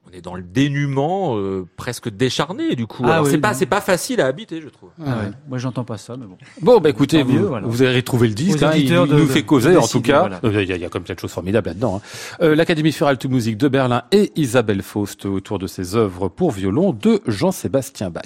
on 0.09 0.17
est 0.17 0.21
dans 0.21 0.35
le 0.35 0.43
dénuement, 0.43 1.37
euh, 1.39 1.65
presque 1.77 2.09
décharné, 2.09 2.75
du 2.75 2.87
coup. 2.89 3.05
Ah 3.07 3.23
oui, 3.23 3.29
c'est 3.31 3.39
pas, 3.39 3.53
non. 3.53 3.55
c'est 3.57 3.67
pas 3.67 3.81
facile 3.81 4.21
à 4.21 4.27
habiter, 4.27 4.61
je 4.61 4.69
trouve. 4.69 4.91
Ah 5.01 5.19
ouais. 5.19 5.31
Moi, 5.49 5.59
j'entends 5.59 5.85
pas 5.85 5.97
ça, 5.97 6.17
mais 6.17 6.27
bon. 6.27 6.37
Bon, 6.61 6.81
bah 6.81 6.91
écoutez, 6.91 7.23
vous, 7.23 7.33
mieux, 7.33 7.41
voilà. 7.43 7.67
vous 7.69 7.83
avez 7.83 7.95
retrouvé 7.97 8.27
le 8.29 8.35
disque. 8.35 8.63
Hein, 8.65 8.73
il, 8.75 8.91
de- 8.91 8.97
nous 8.97 9.07
de- 9.21 9.27
fait 9.27 9.45
causer, 9.45 9.77
en 9.77 9.87
tout 9.87 10.01
cas. 10.01 10.21
voilà. 10.21 10.41
Euh, 10.45 10.63
Il 10.63 10.69
y, 10.69 10.73
a- 10.73 10.77
il 10.77 10.83
y 10.83 10.85
a 10.85 10.89
comme 10.89 11.05
plein 11.05 11.15
de 11.15 11.21
choses 11.21 11.31
formidables 11.31 11.69
là-dedans. 11.69 12.01
hein. 12.05 12.37
Euh, 12.43 12.57
L'Académie 12.57 12.91
Furalt 12.91 13.25
Musique 13.27 13.57
de 13.59 13.69
Berlin 13.69 14.03
et 14.11 14.33
Isabelle 14.35 14.83
Faust 14.83 15.25
autour 15.27 15.59
de 15.61 15.69
ses 15.69 15.95
œuvres 15.95 16.29
pour 16.29 16.51
violon 16.51 16.93
de 16.93 17.21
Jean-Sébastien 17.29 18.11
Bach. 18.11 18.25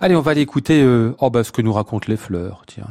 Allez, 0.00 0.16
on 0.16 0.22
va 0.22 0.30
aller 0.30 0.40
écouter 0.40 0.82
euh, 0.82 1.14
oh, 1.20 1.28
bah, 1.28 1.44
ce 1.44 1.52
que 1.52 1.60
nous 1.60 1.72
racontent 1.74 2.06
les 2.08 2.16
fleurs. 2.16 2.62
Tiens. 2.66 2.86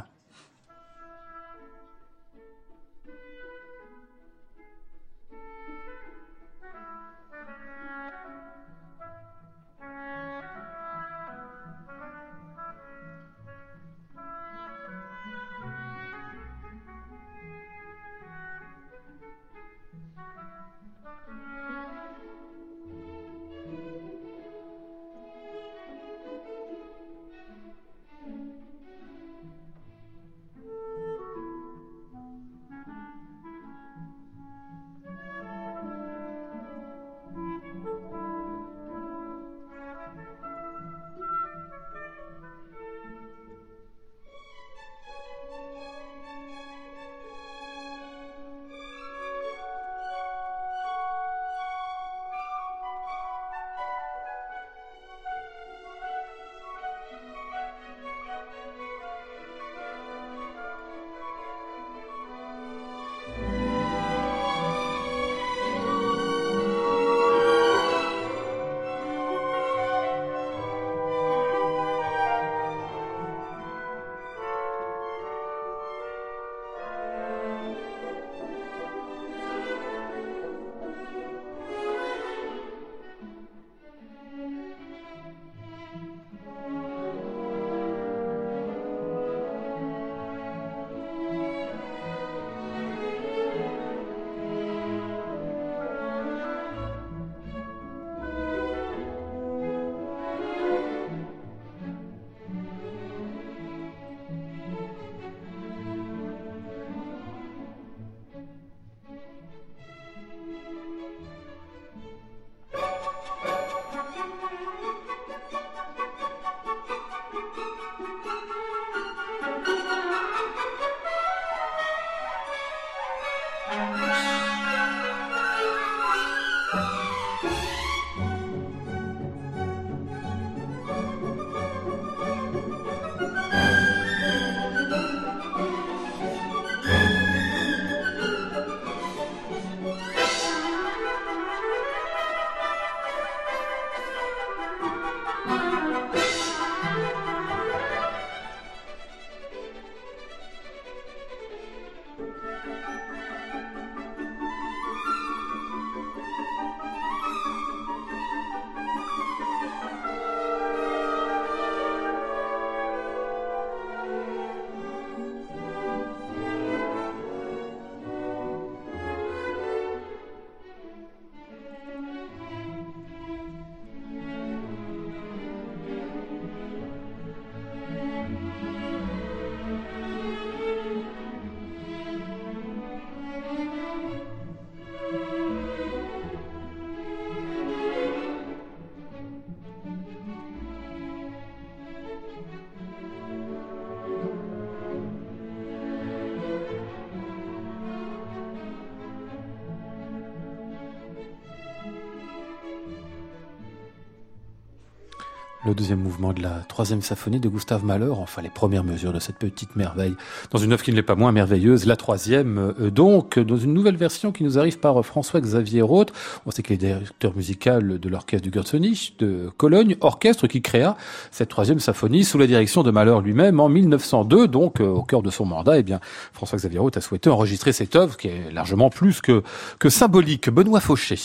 Le 205.70 205.76
deuxième 205.76 206.00
mouvement 206.00 206.34
de 206.34 206.42
la 206.42 206.63
troisième 206.67 207.02
symphonie 207.02 207.40
de 207.40 207.48
Gustave 207.48 207.86
Mahler, 207.86 208.10
enfin 208.10 208.42
les 208.42 208.50
premières 208.50 208.84
mesures 208.84 209.13
de 209.13 209.20
cette 209.20 209.38
petite 209.38 209.76
merveille, 209.76 210.15
dans 210.52 210.58
une 210.58 210.74
œuvre 210.74 210.84
qui 210.84 210.92
ne 210.92 210.96
l'est 210.96 211.04
pas 211.04 211.15
moins 211.15 211.32
merveilleuse, 211.32 211.86
la 211.86 211.96
troisième, 211.96 212.74
euh, 212.80 212.90
donc, 212.90 213.38
dans 213.38 213.58
une 213.58 213.74
nouvelle 213.74 213.96
version 213.96 214.32
qui 214.32 214.44
nous 214.44 214.58
arrive 214.58 214.80
par 214.80 215.04
François-Xavier 215.06 215.82
Roth. 215.82 216.12
On 216.46 216.52
sait 216.52 216.63
qu'il 216.63 216.74
est 216.74 216.78
directeur 216.78 217.36
musical 217.36 218.00
de 218.00 218.10
l'orchestre 218.10 218.44
du 218.44 218.52
Götzenich 218.52 219.15
de 219.20 219.50
Cologne, 219.58 219.96
orchestre 220.02 220.48
qui 220.48 220.62
créa 220.62 220.98
cette 221.32 221.50
troisième 221.50 221.80
symphonie 221.80 222.24
sous 222.24 222.38
la 222.38 222.48
direction 222.48 222.84
de 222.84 222.92
Mahler 222.92 223.17
lui-même 223.24 223.60
en 223.60 223.70
1902, 223.70 224.48
donc 224.48 224.82
euh, 224.82 224.88
au 224.88 225.04
cœur 225.04 225.22
de 225.22 225.30
son 225.30 225.46
mandat, 225.46 225.78
eh 225.78 225.84
bien, 225.84 226.00
François-Xavier 226.34 226.80
Roth 226.80 226.98
a 226.98 227.02
souhaité 227.02 227.30
enregistrer 227.30 227.74
cette 227.74 227.96
œuvre 227.96 228.17
qui 228.17 228.28
est 228.28 228.52
largement 228.52 228.90
plus 228.90 229.22
que, 229.22 229.44
que 229.78 229.90
symbolique. 229.90 230.50
Benoît 230.50 230.80
Fauché. 230.80 231.17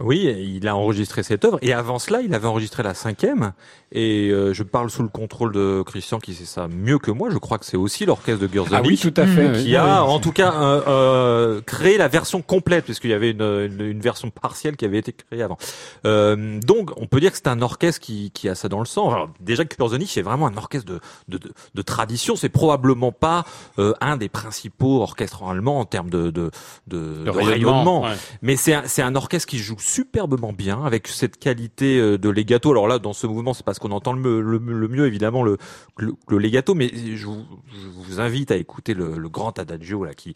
Oui, 0.00 0.24
il 0.56 0.66
a 0.66 0.74
enregistré 0.76 1.22
cette 1.22 1.44
œuvre 1.44 1.58
et 1.62 1.72
avant 1.72 1.98
cela, 1.98 2.20
il 2.22 2.34
avait 2.34 2.46
enregistré 2.46 2.82
la 2.82 2.94
cinquième. 2.94 3.52
Et 3.92 4.28
euh, 4.30 4.54
je 4.54 4.62
parle 4.62 4.88
sous 4.88 5.02
le 5.02 5.08
contrôle 5.08 5.52
de 5.52 5.82
Christian 5.84 6.20
qui 6.20 6.32
sait 6.34 6.44
ça 6.44 6.68
mieux 6.68 6.98
que 6.98 7.10
moi. 7.10 7.28
Je 7.30 7.38
crois 7.38 7.58
que 7.58 7.66
c'est 7.66 7.76
aussi 7.76 8.06
l'orchestre 8.06 8.40
de 8.40 8.46
Gurzoni. 8.46 8.76
Ah 8.76 8.86
oui, 8.86 8.96
tout 8.96 9.12
à 9.16 9.26
fait. 9.26 9.64
Qui 9.64 9.74
a, 9.74 10.04
en 10.04 10.20
tout 10.20 10.30
cas, 10.30 10.52
euh, 10.54 10.80
euh, 10.86 11.60
créé 11.60 11.98
la 11.98 12.06
version 12.06 12.40
complète, 12.40 12.84
puisqu'il 12.84 13.10
y 13.10 13.14
avait 13.14 13.32
une, 13.32 13.68
une, 13.80 14.00
version 14.00 14.30
partielle 14.30 14.76
qui 14.76 14.84
avait 14.84 14.98
été 14.98 15.12
créée 15.12 15.42
avant. 15.42 15.58
Euh, 16.06 16.60
donc, 16.60 16.92
on 16.96 17.06
peut 17.06 17.18
dire 17.18 17.32
que 17.32 17.36
c'est 17.36 17.48
un 17.48 17.62
orchestre 17.62 18.00
qui, 18.00 18.30
qui 18.30 18.48
a 18.48 18.54
ça 18.54 18.68
dans 18.68 18.78
le 18.78 18.86
sang. 18.86 19.10
Alors, 19.10 19.30
déjà, 19.40 19.64
Gurzoni, 19.64 20.06
c'est 20.06 20.22
vraiment 20.22 20.46
un 20.46 20.56
orchestre 20.56 20.86
de, 20.86 21.00
de, 21.28 21.38
de, 21.38 21.52
de 21.74 21.82
tradition. 21.82 22.36
C'est 22.36 22.48
probablement 22.48 23.10
pas 23.10 23.44
euh, 23.78 23.92
un 24.00 24.16
des 24.16 24.28
principaux 24.28 25.02
orchestres 25.02 25.42
allemands 25.42 25.80
en 25.80 25.84
termes 25.84 26.10
de, 26.10 26.30
de, 26.30 26.50
de, 26.86 27.28
rayonnement. 27.28 28.06
Mais 28.42 28.56
c'est 28.56 28.74
un, 28.74 28.84
un 28.98 29.14
orchestre 29.16 29.48
qui 29.48 29.58
joue 29.58 29.76
superbement 29.90 30.52
bien, 30.52 30.84
avec 30.84 31.08
cette 31.08 31.38
qualité 31.38 31.98
euh, 31.98 32.18
de 32.18 32.28
legato. 32.28 32.70
Alors 32.70 32.86
là, 32.86 32.98
dans 32.98 33.12
ce 33.12 33.26
mouvement, 33.26 33.54
c'est 33.54 33.64
parce 33.64 33.78
qu'on 33.78 33.90
entend 33.90 34.12
le, 34.12 34.58
mieux, 34.60 35.06
évidemment, 35.06 35.42
le, 35.42 35.58
le, 35.98 36.14
le, 36.28 36.38
legato, 36.38 36.74
mais 36.74 36.90
je 37.16 37.26
vous, 37.26 38.20
invite 38.20 38.50
à 38.50 38.56
écouter 38.56 38.94
le, 38.94 39.28
grand 39.28 39.58
adagio 39.58 40.04
là, 40.04 40.14
qui, 40.14 40.34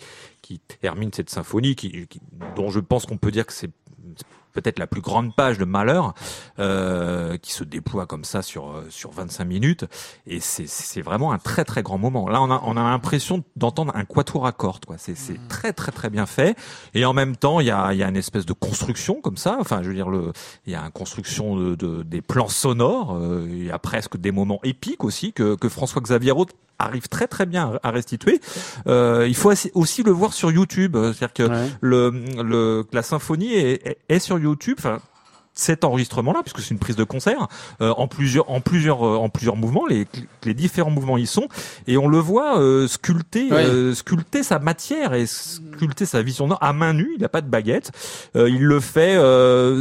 termine 0.81 1.13
cette 1.13 1.31
symphonie, 1.31 1.77
dont 2.57 2.71
je 2.71 2.81
pense 2.81 3.07
qu'on 3.07 3.17
peut 3.17 3.31
dire 3.31 3.47
que 3.47 3.53
c'est 3.53 3.71
peut-être 4.55 4.79
la 4.79 4.87
plus 4.87 5.01
grande 5.01 5.35
page 5.35 5.59
de 5.59 5.65
Malheur 5.65 6.15
euh, 6.59 7.37
qui 7.37 7.53
se 7.53 7.65
déploie 7.65 8.07
comme 8.07 8.25
ça 8.25 8.41
sur 8.41 8.71
euh, 8.71 8.87
sur 8.89 9.11
25 9.11 9.45
minutes 9.45 9.85
et 10.27 10.41
c'est 10.41 10.67
c'est 10.67 11.03
vraiment 11.03 11.33
un 11.33 11.39
très 11.39 11.65
très 11.65 11.83
grand 11.83 11.99
moment. 11.99 12.29
Là 12.29 12.41
on 12.41 12.51
a 12.51 12.63
on 12.65 12.77
a 12.77 12.83
l'impression 12.83 13.45
d'entendre 13.57 13.93
un 13.95 14.05
quatuor 14.05 14.47
à 14.47 14.53
cordes 14.53 14.85
quoi. 14.87 14.97
C'est 14.99 15.17
c'est 15.17 15.35
mmh. 15.35 15.49
très 15.49 15.73
très 15.73 15.93
très 15.93 16.09
bien 16.09 16.27
fait 16.27 16.57
et 16.95 17.05
en 17.05 17.13
même 17.13 17.37
temps 17.37 17.61
il 17.61 17.67
y 17.67 17.71
a 17.71 17.93
il 17.93 17.99
y 17.99 18.03
a 18.03 18.09
une 18.09 18.17
espèce 18.17 18.47
de 18.47 18.53
construction 18.53 19.21
comme 19.21 19.37
ça. 19.37 19.59
Enfin 19.61 19.83
je 19.83 19.89
veux 19.89 19.95
dire 19.95 20.09
le 20.09 20.33
il 20.67 20.73
y 20.73 20.77
a 20.77 20.83
une 20.83 20.93
construction 20.93 21.57
de, 21.57 21.75
de 21.75 22.03
des 22.03 22.23
plans 22.23 22.49
sonores. 22.49 23.17
Euh, 23.17 23.47
il 23.51 23.65
y 23.65 23.71
a 23.71 23.79
presque 23.79 24.17
des 24.17 24.31
moments 24.31 24.61
épiques 24.63 25.05
aussi 25.05 25.33
que 25.33 25.57
que 25.57 25.69
François 25.69 26.01
Xavier 26.01 26.31
Roth 26.31 26.55
arrive 26.79 27.09
très 27.09 27.27
très 27.27 27.47
bien 27.47 27.79
à 27.83 27.91
restituer. 27.91 28.41
Euh, 28.87 29.27
il 29.29 29.35
faut 29.35 29.53
aussi 29.75 30.03
le 30.03 30.11
voir 30.11 30.33
sur 30.33 30.51
YouTube, 30.51 30.97
c'est-à-dire 30.97 31.33
que 31.33 31.69
le, 31.81 32.11
le, 32.43 32.85
la 32.93 33.03
symphonie 33.03 33.55
est, 33.55 33.99
est, 34.09 34.19
sur 34.19 34.39
YouTube. 34.39 34.43
Enfin, 34.78 35.01
cet 35.55 35.84
enregistrement-là, 35.84 36.42
puisque 36.42 36.61
c'est 36.61 36.74
une 36.74 36.80
prise 36.80 36.97
de 36.97 37.05
concert, 37.05 37.47
euh, 37.80 37.95
en 37.97 38.09
plusieurs, 38.09 38.51
en 38.51 38.61
plusieurs, 38.61 39.07
euh, 39.07 39.16
en 39.16 39.28
plusieurs 39.28 39.57
mouvements. 39.57 39.86
Les, 39.86 40.07
les 40.45 40.55
différents 40.55 40.90
mouvements 40.90 41.16
y 41.16 41.26
sont, 41.26 41.49
et 41.86 41.97
on 41.97 42.09
le 42.09 42.18
voit 42.18 42.59
euh, 42.59 42.88
sculpter, 42.88 43.53
euh, 43.53 43.95
sculpter 43.95 44.42
sa 44.42 44.59
matière 44.59 45.14
et 45.14 45.26
sculpter 45.26 46.07
sa 46.07 46.22
vision 46.22 46.53
à 46.57 46.72
main 46.72 46.92
nue. 46.92 47.12
Il 47.14 47.22
n'a 47.22 47.28
pas 47.28 47.40
de 47.40 47.49
baguette. 47.49 47.92
il 48.34 48.64
le 48.64 48.80
fait. 48.80 49.14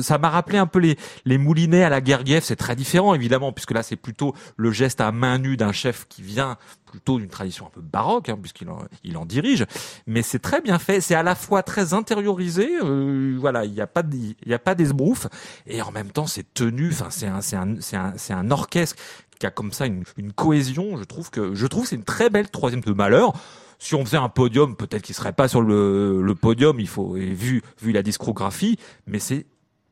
ça 0.04 0.18
m'a 0.20 0.30
rappelé 0.30 0.60
un 0.60 0.68
peu 0.68 0.80
les, 0.80 0.98
les 1.26 1.38
moulinets 1.38 1.84
à 1.84 1.90
la 1.90 2.04
Gergiev. 2.04 2.44
C'est 2.44 2.56
très 2.56 2.76
différent, 2.76 3.16
évidemment, 3.16 3.52
puisque 3.52 3.72
là 3.72 3.82
c'est 3.82 3.96
plutôt 3.96 4.36
le 4.56 4.72
geste 4.72 5.02
à 5.02 5.12
main 5.12 5.40
nue 5.40 5.58
d'un 5.58 5.72
chef 5.72 6.06
qui 6.08 6.22
vient 6.22 6.58
plutôt 6.94 7.18
d'une 7.18 7.28
tradition 7.30 7.66
un 7.66 7.72
peu 7.72 7.82
baroque, 7.82 8.30
hein, 8.30 8.38
puisqu'il 8.40 8.70
en, 8.70 8.78
il 9.04 9.18
en 9.18 9.26
dirige. 9.26 9.66
Mais 10.06 10.22
c'est 10.22 10.38
très 10.38 10.62
bien 10.62 10.78
fait. 10.78 11.02
C'est 11.02 11.16
à 11.16 11.24
la 11.24 11.34
fois 11.34 11.64
très 11.64 11.96
intériorisé. 11.96 12.70
Euh, 12.84 13.36
voilà, 13.40 13.66
il 13.66 13.72
n'y 13.72 13.82
a 13.82 13.88
pas 13.88 14.04
il 14.14 14.36
y 14.46 14.54
a 14.54 14.60
pas 14.60 14.76
d'esbrouf 14.76 15.26
et 15.66 15.82
en 15.82 15.92
même 15.92 16.12
temps 16.12 16.28
c'est 16.28 16.54
tenu. 16.54 16.90
Enfin, 16.92 17.08
c'est 17.10 17.26
un, 17.26 17.42
c'est 17.42 17.56
un, 17.56 17.78
c'est 17.80 17.96
un, 17.96 18.14
un 18.38 18.52
orchestre 18.52 18.96
qui 19.40 19.48
a 19.48 19.50
comme 19.50 19.72
ça 19.74 19.88
une, 19.88 20.04
cohésion. 20.36 20.98
Je 20.98 21.04
trouve 21.04 21.32
que 21.32 21.56
je 21.56 21.66
trouve 21.66 21.88
c'est 21.88 21.96
une 21.96 22.04
très 22.04 22.30
belle 22.30 22.52
troisième 22.52 22.82
de 22.82 22.94
malheur 22.94 23.34
si 23.80 23.96
on 23.96 24.06
faisait 24.06 24.18
un 24.18 24.30
podium, 24.30 24.78
peut-être 24.78 25.02
qu'il 25.02 25.16
serait 25.16 25.34
pas 25.34 25.50
sur 25.50 25.62
le, 25.62 26.34
podium, 26.40 26.80
il 26.80 26.88
faut, 26.88 27.16
vu, 27.16 27.62
vu 27.82 27.92
la 27.92 28.02
discographie, 28.02 28.78
mais 29.08 29.20
c'est 29.20 29.46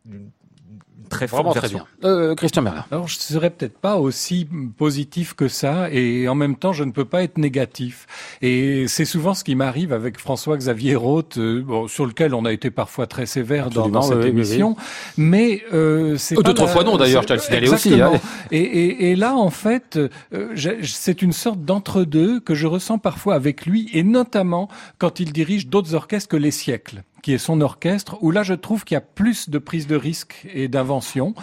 une 0.06 0.30
très 1.12 1.28
Vraiment 1.28 1.54
très 1.54 1.70
bien. 1.70 1.86
Euh, 2.04 2.34
Christian 2.36 2.64
Merlin. 2.64 2.86
Alors 2.92 3.08
je 3.08 3.20
serais 3.20 3.50
peut-être 3.52 3.78
pas 3.78 3.98
aussi 3.98 4.48
positif 4.78 5.36
que 5.36 5.48
ça 5.48 5.92
et 5.92 6.28
en 6.28 6.36
même 6.36 6.56
temps 6.56 6.74
je 6.74 6.84
ne 6.84 6.92
peux 6.92 7.06
pas 7.06 7.22
être 7.24 7.38
négatif. 7.38 8.08
Et 8.42 8.88
c'est 8.88 9.06
souvent 9.06 9.34
ce 9.34 9.44
qui 9.44 9.56
m'arrive 9.56 9.94
avec 9.94 10.18
François-Xavier 10.18 10.96
Roth, 10.96 11.38
euh, 11.38 11.62
bon, 11.62 11.88
sur 11.88 12.06
lequel 12.06 12.34
on 12.34 12.46
a 12.46 12.52
été 12.52 12.72
parfois 12.72 13.06
très 13.06 13.26
sévère 13.26 13.70
dans, 13.70 13.90
dans, 13.90 14.02
cette 14.02 14.26
émission. 14.26 14.76
Mais 15.18 15.64
euh, 15.74 16.18
c'est 16.18 16.38
euh, 16.38 16.42
d'autres 16.42 16.68
fois 16.68 16.84
non 16.84 16.98
d'ailleurs, 16.98 17.24
je 17.24 17.28
t'ai 17.28 17.40
signalé 17.40 17.70
aussi. 17.70 18.02
Hein. 18.02 18.14
Et, 18.52 18.60
et, 18.60 19.12
et, 19.12 19.16
là 19.16 19.36
en 19.36 19.50
fait, 19.50 20.00
euh, 20.34 20.56
c'est 20.84 21.22
une 21.22 21.34
sorte 21.34 21.62
d'entre-deux 21.62 22.40
que 22.40 22.56
je 22.56 22.68
ressens 22.68 22.98
parfois 22.98 23.36
avec 23.36 23.66
lui 23.66 23.90
et 23.94 24.04
notamment 24.04 24.70
quand 24.98 25.20
il 25.20 25.34
dirige 25.34 25.68
d'autres 25.68 25.94
orchestres 25.94 26.30
que 26.30 26.38
les 26.38 26.52
siècles 26.52 27.04
qui 27.22 27.34
est 27.34 27.38
son 27.38 27.62
orchestre, 27.62 28.18
où 28.22 28.32
là 28.32 28.44
je 28.44 28.54
trouve 28.54 28.84
qu'il 28.84 28.96
y 28.96 28.98
a 28.98 29.02
plus 29.02 29.50
de 29.50 29.58
prise 29.58 29.88
de 29.88 29.96
risque 29.96 30.48
et 30.54 30.68
d'invention. 30.68 31.34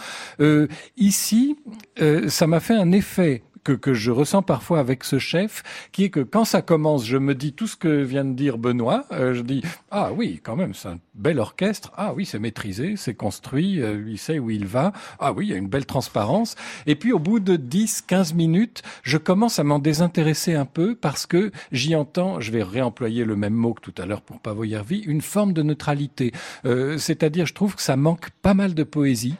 Euh, 0.41 0.69
ici, 0.97 1.57
euh, 2.01 2.29
ça 2.29 2.47
m'a 2.47 2.61
fait 2.61 2.75
un 2.75 2.93
effet 2.93 3.43
que, 3.73 3.95
je 3.95 4.11
ressens 4.11 4.43
parfois 4.43 4.79
avec 4.79 5.05
ce 5.05 5.19
chef, 5.19 5.63
qui 5.93 6.05
est 6.05 6.11
que 6.11 6.21
quand 6.21 6.45
ça 6.45 6.63
commence, 6.63 7.05
je 7.05 7.19
me 7.19 7.35
dis 7.35 7.53
tout 7.53 7.67
ce 7.67 7.77
que 7.77 8.03
vient 8.03 8.25
de 8.25 8.33
dire 8.33 8.59
Benoît, 8.59 9.05
euh, 9.13 9.35
je 9.35 9.43
dis 9.43 9.63
ah 9.91 10.11
oui 10.13 10.41
quand 10.43 10.57
même 10.57 10.75
c'est 10.75 10.89
un 10.89 10.99
bel 11.15 11.39
orchestre, 11.39 11.93
ah 11.97 12.13
oui 12.15 12.25
c'est 12.25 12.39
maîtrisé, 12.39 12.95
c'est 12.97 13.15
construit, 13.15 13.83
euh, 13.83 14.03
il 14.07 14.19
sait 14.19 14.39
où 14.39 14.51
il 14.51 14.67
va, 14.67 14.93
ah 15.19 15.33
oui 15.33 15.47
il 15.47 15.51
y 15.51 15.55
a 15.55 15.57
une 15.57 15.69
belle 15.69 15.87
transparence, 15.87 16.55
et 16.87 16.95
puis 16.95 17.13
au 17.13 17.19
bout 17.19 17.41
de 17.41 17.57
10-15 17.57 18.35
minutes, 18.35 18.83
je 19.03 19.19
commence 19.19 19.59
à 19.59 19.65
m'en 19.65 19.79
désintéresser 19.79 20.55
un 20.55 20.67
peu 20.67 20.95
parce 20.95 21.27
que 21.27 21.51
j'y 21.73 21.95
entends, 21.95 22.41
je 22.41 22.53
vais 22.53 22.63
réemployer 22.63 23.25
le 23.25 23.37
même 23.37 23.55
mot 23.55 23.75
que 23.75 23.81
tout 23.81 23.95
à 24.01 24.07
l'heure 24.07 24.23
pour 24.23 24.41
pas 24.41 24.53
voyer 24.53 24.79
vie, 24.83 25.03
une 25.07 25.23
forme 25.23 25.53
de 25.53 25.63
neutralité, 25.63 26.33
euh, 26.65 26.99
c'est-à-dire 26.99 27.47
je 27.47 27.55
trouve 27.55 27.75
que 27.75 27.83
ça 27.83 27.97
manque 27.97 28.31
pas 28.43 28.55
mal 28.55 28.75
de 28.75 28.83
poésie, 28.83 29.35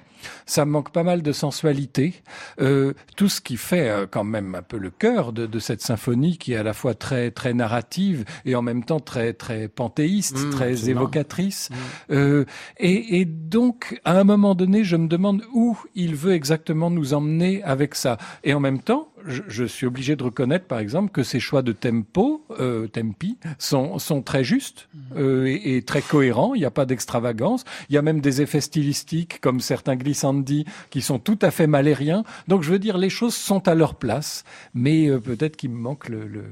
ça 0.47 0.65
manque 0.65 0.91
pas 0.91 1.03
mal 1.03 1.23
de 1.23 1.33
sensualité. 1.33 2.23
Euh, 2.61 2.95
tout 3.17 3.29
ce 3.29 3.41
qui 3.41 3.57
fait 3.57 3.89
euh, 3.89 4.07
quand 4.11 4.25
même 4.25 4.55
un 4.55 4.63
peu 4.63 4.79
le 4.79 4.91
cœur 4.91 5.33
de, 5.33 5.47
de, 5.47 5.59
cette 5.59 5.83
symphonie, 5.83 6.39
qui 6.39 6.53
est 6.53 6.57
à 6.57 6.63
la 6.63 6.73
fois 6.73 6.95
très 6.95 7.31
très 7.31 7.55
narrative 7.55 8.25
et 8.45 8.55
en 8.55 8.63
même 8.63 8.85
temps 8.85 9.01
très 9.01 9.33
très 9.33 9.69
panthéiste, 9.69 10.39
mmh, 10.39 10.51
très 10.51 10.91
évocatrice. 10.91 11.71
Mmh. 11.71 11.75
Euh, 12.13 12.45
et, 12.79 13.21
et, 13.21 13.25
donc, 13.25 14.01
à 14.05 14.19
un 14.19 14.25
moment 14.25 14.55
donné, 14.55 14.85
je 14.85 14.97
me 14.97 15.09
demande 15.09 15.43
où 15.53 15.77
il 15.95 16.15
veut 16.15 16.33
exactement 16.33 16.91
nous 16.91 17.15
emmener 17.15 17.63
avec 17.63 17.95
ça. 17.95 18.19
Et 18.45 18.55
en 18.55 18.61
même 18.61 18.81
temps, 18.81 19.09
je, 19.27 19.65
suis 19.65 19.87
obligé 19.87 20.17
de 20.17 20.23
reconnaître, 20.23 20.67
par 20.67 20.79
exemple, 20.79 21.11
que 21.11 21.23
ces 21.23 21.41
choix 21.41 21.63
de 21.63 21.73
tempo, 21.73 22.45
euh, 22.59 22.87
tempi, 22.87 23.37
sont, 23.59 23.99
sont 23.99 24.23
très 24.23 24.45
justes 24.45 24.89
euh, 25.17 25.47
et, 25.47 25.77
et, 25.77 25.83
très 25.83 26.03
cohérents. 26.03 26.55
Il 26.55 26.61
n'y 26.61 26.65
a 26.65 26.71
pas 26.71 26.87
d'extravagance. 26.87 27.65
Il 27.89 27.95
y 27.95 27.99
a 27.99 28.03
même 28.03 28.21
des 28.21 28.43
effets 28.43 28.61
stylistiques, 28.61 29.41
comme 29.41 29.61
certains 29.61 29.97
glissandi, 29.97 30.65
qui 30.91 31.01
sont 31.01 31.19
tout 31.19 31.39
à 31.43 31.51
fait 31.51 31.67
malériens. 31.67 32.25
Donc, 32.49 32.63
je 32.63 32.71
veux 32.71 32.79
dire, 32.79 32.99
les 32.99 33.11
choses 33.11 33.35
sont 33.35 33.69
à 33.69 33.75
leur 33.75 33.95
place, 33.95 34.45
mais 34.75 35.09
euh, 35.09 35.19
peut-être 35.19 35.57
qu'il 35.57 35.71
me 35.71 35.79
manque 35.79 36.09
le, 36.09 36.27
le, 36.27 36.45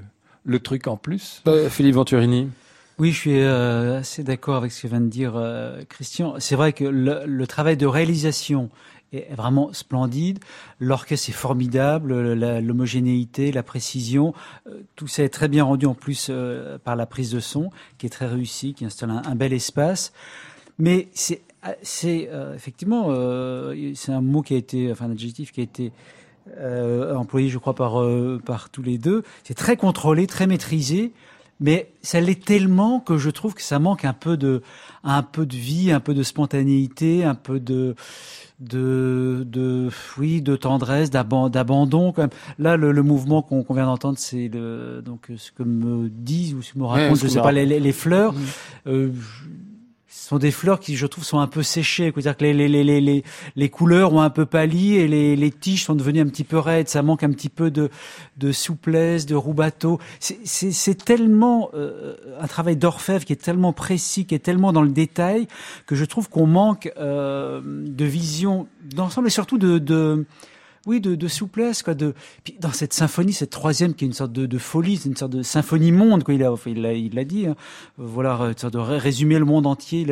le, 0.44 0.58
truc 0.60 0.86
en 0.86 0.96
plus. 0.96 1.42
Euh, 1.46 1.68
Philippe 1.68 1.94
Venturini. 1.94 2.48
Oui, 2.98 3.12
je 3.12 3.18
suis 3.18 3.42
assez 3.42 4.22
d'accord 4.22 4.56
avec 4.56 4.72
ce 4.72 4.82
que 4.82 4.86
vient 4.88 5.02
de 5.02 5.08
dire 5.08 5.38
Christian. 5.90 6.36
C'est 6.38 6.56
vrai 6.56 6.72
que 6.72 6.84
le, 6.84 7.26
le, 7.26 7.46
travail 7.46 7.76
de 7.76 7.84
réalisation 7.84 8.70
est 9.16 9.34
vraiment 9.34 9.72
splendide. 9.72 10.38
L'orchestre 10.80 11.30
est 11.30 11.32
formidable, 11.32 12.34
l'homogénéité, 12.60 13.52
la, 13.52 13.62
précision, 13.62 14.34
euh, 14.66 14.82
tout 14.94 15.06
ça 15.06 15.22
est 15.22 15.28
très 15.28 15.48
bien 15.48 15.64
rendu 15.64 15.86
en 15.86 15.94
plus 15.94 16.28
euh, 16.30 16.78
par 16.78 16.96
la 16.96 17.06
prise 17.06 17.30
de 17.30 17.40
son, 17.40 17.70
qui 17.98 18.06
est 18.06 18.10
très 18.10 18.26
réussie, 18.26 18.74
qui 18.74 18.84
installe 18.84 19.10
un, 19.10 19.34
bel 19.34 19.52
espace. 19.52 20.12
Mais 20.78 21.08
c'est 21.12 21.42
euh, 21.64 22.54
effectivement 22.54 23.06
c'est 23.94 24.12
un 24.12 24.20
mot 24.20 24.42
qui 24.42 24.54
a 24.54 24.56
été, 24.56 24.92
enfin 24.92 25.06
un 25.06 25.12
adjectif 25.12 25.52
qui 25.52 25.60
a 25.60 25.64
été 25.64 25.92
employé, 27.14 27.48
je 27.48 27.58
crois, 27.58 27.74
par 27.74 28.04
par 28.44 28.70
tous 28.70 28.82
les 28.82 28.98
deux. 28.98 29.22
C'est 29.42 29.54
très 29.54 29.76
contrôlé, 29.76 30.26
très 30.26 30.46
maîtrisé 30.46 31.12
mais 31.60 31.90
ça 32.02 32.20
l'est 32.20 32.44
tellement 32.44 33.00
que 33.00 33.18
je 33.18 33.30
trouve 33.30 33.54
que 33.54 33.62
ça 33.62 33.78
manque 33.78 34.04
un 34.04 34.12
peu 34.12 34.36
de, 34.36 34.62
un 35.04 35.22
peu 35.22 35.46
de 35.46 35.56
vie, 35.56 35.90
un 35.90 36.00
peu 36.00 36.14
de 36.14 36.22
spontanéité, 36.22 37.24
un 37.24 37.34
peu 37.34 37.60
de, 37.60 37.94
de, 38.60 39.42
de, 39.46 39.88
oui, 40.18 40.42
de 40.42 40.56
tendresse, 40.56 41.10
d'abandon. 41.10 42.12
Quand 42.12 42.22
même. 42.22 42.30
Là, 42.58 42.76
le, 42.76 42.92
le 42.92 43.02
mouvement 43.02 43.42
qu'on 43.42 43.64
vient 43.70 43.86
d'entendre, 43.86 44.18
c'est 44.18 44.48
le, 44.48 45.02
donc 45.04 45.28
ce 45.36 45.50
que 45.52 45.62
me 45.62 46.08
disent 46.08 46.54
ou 46.54 46.62
ce 46.62 46.74
que 46.74 46.78
me 46.78 46.84
racontent, 46.84 47.14
je 47.14 47.28
sais 47.28 47.40
pas, 47.40 47.52
les, 47.52 47.66
les, 47.66 47.92
fleurs. 47.92 48.32
Mmh. 48.32 48.38
Euh, 48.88 49.10
sont 50.26 50.38
des 50.38 50.50
fleurs 50.50 50.80
qui, 50.80 50.96
je 50.96 51.06
trouve, 51.06 51.22
sont 51.22 51.38
un 51.38 51.46
peu 51.46 51.62
séchées. 51.62 52.10
C'est-à-dire 52.12 52.36
que 52.36 52.44
les, 52.44 52.52
les, 52.52 52.68
les, 52.68 53.00
les, 53.00 53.22
les 53.54 53.68
couleurs 53.68 54.12
ont 54.12 54.20
un 54.20 54.30
peu 54.30 54.44
pâli 54.44 54.96
et 54.96 55.06
les, 55.06 55.36
les 55.36 55.50
tiges 55.52 55.84
sont 55.84 55.94
devenues 55.94 56.20
un 56.20 56.26
petit 56.26 56.42
peu 56.42 56.58
raides. 56.58 56.88
Ça 56.88 57.02
manque 57.02 57.22
un 57.22 57.30
petit 57.30 57.48
peu 57.48 57.70
de, 57.70 57.90
de 58.36 58.50
souplesse, 58.50 59.26
de 59.26 59.36
roubateau. 59.36 60.00
C'est 60.18 61.04
tellement 61.04 61.70
euh, 61.74 62.16
un 62.40 62.46
travail 62.48 62.76
d'orfèvre 62.76 63.24
qui 63.24 63.32
est 63.34 63.42
tellement 63.42 63.72
précis, 63.72 64.26
qui 64.26 64.34
est 64.34 64.40
tellement 64.40 64.72
dans 64.72 64.82
le 64.82 64.88
détail, 64.88 65.46
que 65.86 65.94
je 65.94 66.04
trouve 66.04 66.28
qu'on 66.28 66.48
manque 66.48 66.90
euh, 66.98 67.60
de 67.64 68.04
vision 68.04 68.66
d'ensemble 68.82 69.28
et 69.28 69.30
surtout 69.30 69.58
de, 69.58 69.78
de 69.78 70.26
oui, 70.86 71.00
de, 71.00 71.28
souplesse, 71.28 71.82
quoi. 71.82 71.94
De 71.94 72.14
puis 72.44 72.56
dans 72.60 72.72
cette 72.72 72.92
symphonie, 72.92 73.32
cette 73.32 73.50
troisième 73.50 73.94
qui 73.94 74.04
est 74.04 74.08
une 74.08 74.14
sorte 74.14 74.32
de, 74.32 74.58
folie, 74.58 74.96
c'est 74.96 75.08
une 75.08 75.16
sorte 75.16 75.32
de 75.32 75.42
symphonie 75.42 75.92
monde, 75.92 76.24
quoi. 76.24 76.34
Il 76.34 76.42
a, 76.44 76.54
il 76.66 76.80
l'a, 76.80 76.92
il 76.94 77.14
l'a 77.14 77.24
dit. 77.24 77.46
Hein. 77.46 77.56
Voilà, 77.98 78.52
sorte 78.56 78.74
de 78.74 78.78
résumer 78.78 79.38
le 79.38 79.44
monde 79.44 79.66
entier 79.66 80.06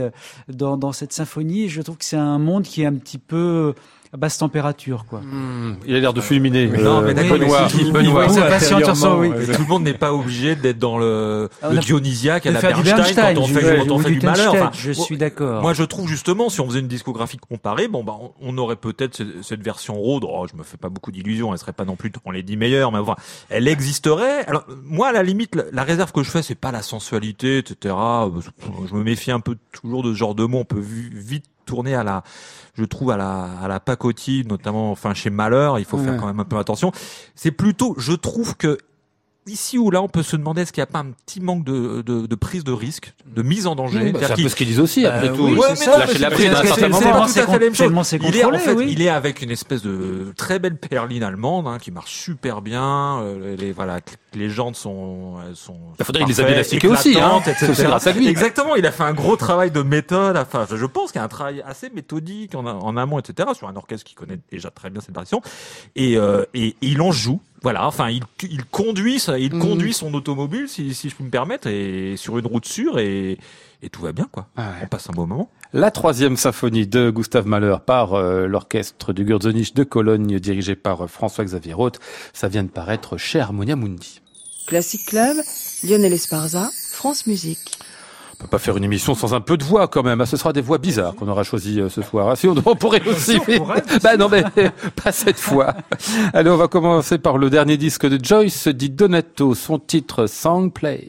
dans, 0.49 0.77
dans 0.77 0.93
cette 0.93 1.13
symphonie. 1.13 1.69
Je 1.69 1.81
trouve 1.83 1.97
que 1.97 2.05
c'est 2.05 2.17
un 2.17 2.39
monde 2.39 2.65
qui 2.65 2.83
est 2.83 2.87
un 2.87 2.95
petit 2.95 3.19
peu 3.19 3.75
à 4.15 4.17
basse 4.17 4.39
température, 4.39 5.07
quoi. 5.11 5.19
Mmh, 5.23 5.77
il 5.87 5.97
a 5.97 5.99
l'air 5.99 6.13
de 6.13 6.21
fulminer. 6.21 6.69
Mais 6.69 6.79
non, 6.81 7.03
mais 7.03 7.15
d'accord, 7.15 7.37
Benoît, 7.37 7.69
si, 7.69 7.91
Benoît. 7.91 8.29
oui, 8.29 9.29
oui. 9.37 9.47
Tout 9.53 9.63
le 9.63 9.67
monde 9.69 9.83
n'est 9.83 9.93
pas 9.95 10.15
obligé 10.15 10.55
d'être 10.55 10.79
dans 10.79 10.99
le, 10.99 11.49
Ah, 11.61 11.71
le 11.71 11.75
on 11.75 11.79
a- 11.79 11.81
Dionysiaque 11.81 12.47
à 12.47 12.53
la 12.53 12.61
faire 12.61 12.77
du 12.77 12.85
Bernstein, 12.85 13.35
Bernstein, 13.35 13.35
quand 13.35 13.41
on 13.43 13.47
fait, 13.49 13.81
ou 13.81 13.85
quand 13.87 13.95
on 13.95 13.99
fait 13.99 14.11
du 14.13 14.19
du 14.19 14.27
malheur. 14.27 14.55
Enfin, 14.55 14.71
je 14.73 14.93
suis 14.93 15.17
d'accord. 15.17 15.63
Moi, 15.63 15.75
je 15.75 15.83
trouve 15.83 16.07
justement, 16.07 16.49
si 16.49 16.61
on 16.61 16.69
faisait 16.69 16.79
une 16.79 16.87
discographie 16.87 17.39
comparée, 17.39 17.89
bon, 17.89 18.05
bah, 18.05 18.15
on, 18.21 18.31
on 18.41 18.57
aurait 18.59 18.77
peut-être 18.77 19.17
ce- 19.17 19.43
cette 19.43 19.63
version 19.65 19.95
Rode. 19.95 20.25
Oh, 20.29 20.47
je 20.49 20.57
me 20.57 20.63
fais 20.63 20.77
pas 20.77 20.91
beaucoup 20.91 21.11
d'illusions. 21.11 21.53
Elle 21.53 21.59
serait 21.59 21.73
pas 21.73 21.85
non 21.85 21.97
plus 21.97 22.11
dans 22.25 22.31
les 22.31 22.45
dix 22.45 22.57
meilleures, 22.57 22.93
mais 22.93 22.99
enfin, 22.99 23.17
elle 23.51 23.67
existerait. 23.67 24.45
Alors, 24.47 24.65
moi, 24.85 25.09
à 25.09 25.13
la 25.13 25.25
limite, 25.25 25.57
la, 25.73 25.83
réserve 25.83 26.13
que 26.13 26.23
je 26.23 26.31
fais, 26.31 26.43
c'est 26.43 26.55
pas 26.55 26.71
la 26.71 26.83
sensualité, 26.83 27.59
etc. 27.59 27.93
Je 28.89 28.95
me 28.95 29.03
méfie 29.03 29.33
un 29.33 29.41
peu 29.41 29.57
toujours 29.73 30.05
de 30.05 30.13
ce 30.13 30.17
genre 30.19 30.37
de 30.37 30.45
mots. 30.45 30.59
On 30.59 30.65
peut 30.65 30.81
vite 30.81 31.47
tourner 31.65 31.95
à 31.95 32.05
la, 32.05 32.23
je 32.75 32.85
trouve 32.85 33.11
à 33.11 33.17
la, 33.17 33.49
à 33.63 33.69
la 33.69 33.81
pacotille, 33.81 34.45
notamment, 34.47 34.91
enfin, 34.91 35.15
chez 35.15 35.31
Malheur. 35.31 35.79
Il 35.79 35.85
faut 35.85 35.99
faire 35.99 36.17
quand 36.17 36.27
même 36.27 36.41
un 36.41 36.45
peu 36.45 36.59
attention. 36.59 36.93
C'est 37.35 37.51
plutôt, 37.51 37.95
je 37.99 38.13
trouve 38.13 38.57
que 38.57 38.79
ici 39.47 39.79
ou 39.79 39.91
là, 39.91 40.01
on 40.03 40.09
peut 40.09 40.23
se 40.23 40.37
demander 40.37 40.63
est-ce 40.63 40.73
qu'il 40.73 40.81
n'y 40.81 40.89
a 40.89 40.93
pas 40.93 41.01
un 41.01 41.11
petit 41.27 41.41
manque 41.41 41.65
de, 41.65 42.03
de, 42.03 42.27
de 42.27 42.35
prise 42.35 42.65
de 42.65 42.73
risque, 42.73 43.13
de 43.27 43.43
mise 43.43 43.67
en 43.67 43.75
danger. 43.75 44.13
Bah, 44.13 44.21
c'est 44.23 44.33
un 44.33 44.35
qu'il- 44.35 44.45
peu 44.45 44.49
ce 44.51 44.57
qu'ils 44.57 44.67
disent 44.69 44.81
aussi, 44.81 45.05
après 45.07 45.29
Bah 45.29 45.35
tout. 45.37 45.45
oui, 45.47 45.53
Ouais, 45.59 45.75
c'est 45.77 45.87
la 45.87 45.93
c'est- 45.93 45.97
pas 45.97 46.07
tout 46.07 46.15
à 46.27 46.31
fait 46.31 46.49
la 47.53 47.59
même 47.59 47.75
chose. 47.75 48.19
Il 48.23 48.37
est 48.37 48.45
en 48.45 48.59
fait, 48.59 48.73
oui. 48.73 48.87
il 48.91 49.03
est 49.03 49.09
avec 49.09 49.43
une 49.43 49.51
espèce 49.51 49.83
de 49.83 50.33
très 50.37 50.59
belle 50.59 50.77
perline 50.77 51.23
allemande 51.23 51.67
hein, 51.67 51.79
qui 51.81 51.91
marche 51.91 52.13
super 52.13 52.63
bien. 52.63 53.21
euh, 53.23 53.57
les 53.57 53.73
voilà, 53.73 54.01
les 54.35 54.49
jantes 54.49 54.77
sont, 54.77 55.35
elles 55.49 55.57
sont. 55.57 55.77
Il 55.99 56.05
faudrait 56.05 56.25
les 56.25 56.35
parfaites, 56.35 56.51
élastiquer 56.55 56.89
aussi, 56.89 57.19
hein. 57.19 57.41
Exactement. 58.27 58.77
Il 58.77 58.87
a 58.87 58.93
fait 58.93 59.03
un 59.05 59.13
gros 59.15 59.37
travail 59.37 59.71
de 59.71 59.83
méthode. 59.83 60.37
Enfin, 60.37 60.67
je 60.71 60.77
je 60.77 60.87
pense 60.87 61.13
qu'il 61.13 61.19
y 61.19 61.23
a 61.23 61.25
un 61.25 61.29
travail 61.29 61.63
assez 61.67 61.89
méthodique 61.91 62.55
en, 62.55 62.65
en 62.67 62.97
amont, 62.97 63.19
etc. 63.19 63.49
Sur 63.55 63.69
un 63.69 63.77
orchestre 63.77 64.05
qui 64.05 64.15
connaît 64.15 64.39
déjà 64.51 64.71
très 64.71 64.91
bien 64.91 65.01
cette 65.01 65.15
partition. 65.15 65.41
Et, 65.97 66.17
euh, 66.17 66.45
et, 66.55 66.69
et 66.69 66.77
il 66.83 67.01
en 67.01 67.11
joue. 67.13 67.41
Voilà. 67.65 67.85
Enfin, 67.89 68.11
il, 68.11 68.23
il 68.49 68.65
conduit, 68.67 69.19
ça- 69.19 69.39
il 69.39 69.53
Mhm. 69.55 69.61
conduit 69.61 69.93
son 69.93 70.15
automobile, 70.15 70.69
si, 70.69 70.95
si 70.95 71.09
je 71.09 71.17
peux 71.17 71.25
me 71.25 71.31
permettre, 71.31 71.67
et 71.67 72.15
sur 72.17 72.39
une 72.39 72.47
route 72.47 72.67
sûre, 72.67 72.99
et, 73.01 73.39
et 73.83 73.89
tout 73.91 74.03
va 74.03 74.13
bien, 74.13 74.29
quoi. 74.31 74.47
Ah 74.57 74.69
ouais. 74.69 74.77
On 74.85 74.87
passe 74.87 75.09
un 75.11 75.13
beau 75.13 75.27
moment. 75.27 75.51
La 75.73 75.91
troisième 75.91 76.37
symphonie 76.37 76.87
de 76.87 77.11
Gustave 77.11 77.47
Mahler 77.49 77.77
par 77.85 78.15
euh, 78.15 78.47
l'orchestre 78.47 79.13
du 79.13 79.25
Gürzenich 79.25 79.75
de 79.75 79.83
Cologne 79.83 80.39
dirigé 80.39 80.77
par 80.77 81.05
euh, 81.05 81.07
François-Xavier 81.09 81.73
Roth. 81.73 81.99
Ça 82.33 82.47
vient 82.47 82.63
de 82.63 82.69
paraître 82.69 83.17
chez 83.17 83.41
Harmonia 83.41 83.75
Mundi. 83.75 84.21
Classic 84.67 85.05
Club, 85.05 85.37
Lionel 85.83 86.13
Esparza, 86.13 86.71
France 86.93 87.27
Musique. 87.27 87.79
On 88.35 88.43
peut 88.43 88.49
pas 88.49 88.59
faire 88.59 88.77
une 88.77 88.85
émission 88.85 89.15
sans 89.15 89.33
un 89.33 89.41
peu 89.41 89.57
de 89.57 89.65
voix 89.65 89.87
quand 89.87 90.03
même. 90.03 90.21
Ah, 90.21 90.27
Ce 90.27 90.37
sera 90.37 90.53
des 90.53 90.61
voix 90.61 90.79
bizarres 90.79 91.15
qu'on 91.15 91.29
aura 91.29 91.45
choisies 91.45 91.81
euh, 91.81 91.89
ce 91.89 92.03
soir. 92.03 92.29
Ah, 92.31 92.37
si 92.37 92.49
on, 92.49 92.55
on 92.65 92.75
pourrait 92.75 93.03
aussi. 93.09 93.39
bah 94.03 94.17
non 94.17 94.29
mais 94.29 94.43
pas 95.05 95.13
cette 95.13 95.39
fois. 95.39 95.75
Allez, 96.33 96.51
on 96.51 96.57
va 96.57 96.69
commencer 96.69 97.19
par 97.19 97.39
le 97.39 97.49
dernier 97.51 97.77
disque 97.77 98.07
de 98.07 98.23
Joyce 98.23 98.69
dit 98.69 98.91
Donato, 98.91 99.55
son 99.55 99.79
titre 99.79 100.27
Song 100.27 100.73
Play. 100.73 101.09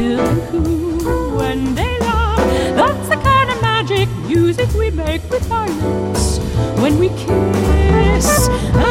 And 0.00 1.36
when 1.36 1.74
they 1.74 1.98
laugh? 2.00 2.38
That's 2.74 3.08
the 3.08 3.16
kind 3.16 3.50
of 3.50 3.60
magic 3.60 4.08
music 4.26 4.68
we 4.74 4.90
make 4.90 5.22
with 5.30 5.50
our 5.50 5.68
lips 5.68 6.38
when 6.80 6.98
we 6.98 7.08
kiss. 7.10 8.89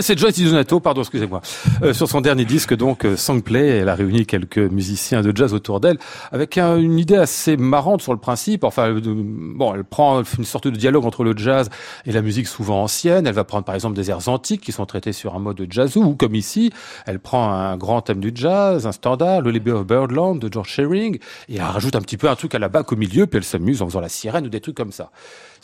C'est 0.00 0.18
Joyce 0.18 0.40
Donato, 0.40 0.80
pardon, 0.80 1.00
excusez-moi. 1.00 1.40
Euh, 1.82 1.92
sur 1.92 2.08
son 2.08 2.20
dernier 2.20 2.44
disque, 2.44 2.74
donc 2.74 3.04
euh, 3.04 3.16
Songplay, 3.16 3.78
elle 3.78 3.88
a 3.88 3.94
réuni 3.94 4.26
quelques 4.26 4.58
musiciens 4.58 5.22
de 5.22 5.36
jazz 5.36 5.54
autour 5.54 5.80
d'elle, 5.80 5.98
avec 6.30 6.56
une 6.56 6.98
idée 6.98 7.16
assez 7.16 7.56
marrante 7.56 8.02
sur 8.02 8.12
le 8.12 8.18
principe. 8.18 8.64
Enfin, 8.64 8.94
bon, 9.02 9.74
elle 9.74 9.84
prend 9.84 10.22
une 10.38 10.44
sorte 10.44 10.68
de 10.68 10.76
dialogue 10.76 11.04
entre 11.04 11.24
le 11.24 11.36
jazz 11.36 11.68
et 12.06 12.12
la 12.12 12.22
musique 12.22 12.46
souvent 12.46 12.82
ancienne. 12.82 13.26
Elle 13.26 13.34
va 13.34 13.44
prendre 13.44 13.64
par 13.64 13.74
exemple 13.74 13.96
des 13.96 14.10
airs 14.10 14.28
antiques 14.28 14.60
qui 14.60 14.72
sont 14.72 14.86
traités 14.86 15.12
sur 15.12 15.34
un 15.34 15.40
mode 15.40 15.66
jazz 15.68 15.96
ou 15.96 16.14
comme 16.14 16.34
ici, 16.34 16.72
elle 17.06 17.18
prend 17.18 17.50
un 17.50 17.76
grand 17.76 18.02
thème 18.02 18.20
du 18.20 18.32
jazz, 18.34 18.86
un 18.86 18.92
standard, 18.92 19.40
le 19.40 19.50
Libby 19.50 19.70
of 19.70 19.86
Birdland 19.86 20.38
de 20.38 20.52
George 20.52 20.68
Shearing, 20.68 21.18
et 21.48 21.56
elle 21.56 21.62
rajoute 21.62 21.96
un 21.96 22.00
petit 22.00 22.16
peu 22.16 22.28
un 22.28 22.36
truc 22.36 22.54
à 22.54 22.58
la 22.58 22.68
bac 22.68 22.92
au 22.92 22.96
milieu, 22.96 23.26
puis 23.26 23.38
elle 23.38 23.44
s'amuse 23.44 23.82
en 23.82 23.86
faisant 23.86 24.00
la 24.00 24.08
sirène 24.08 24.46
ou 24.46 24.50
des 24.50 24.60
trucs 24.60 24.76
comme 24.76 24.92
ça. 24.92 25.10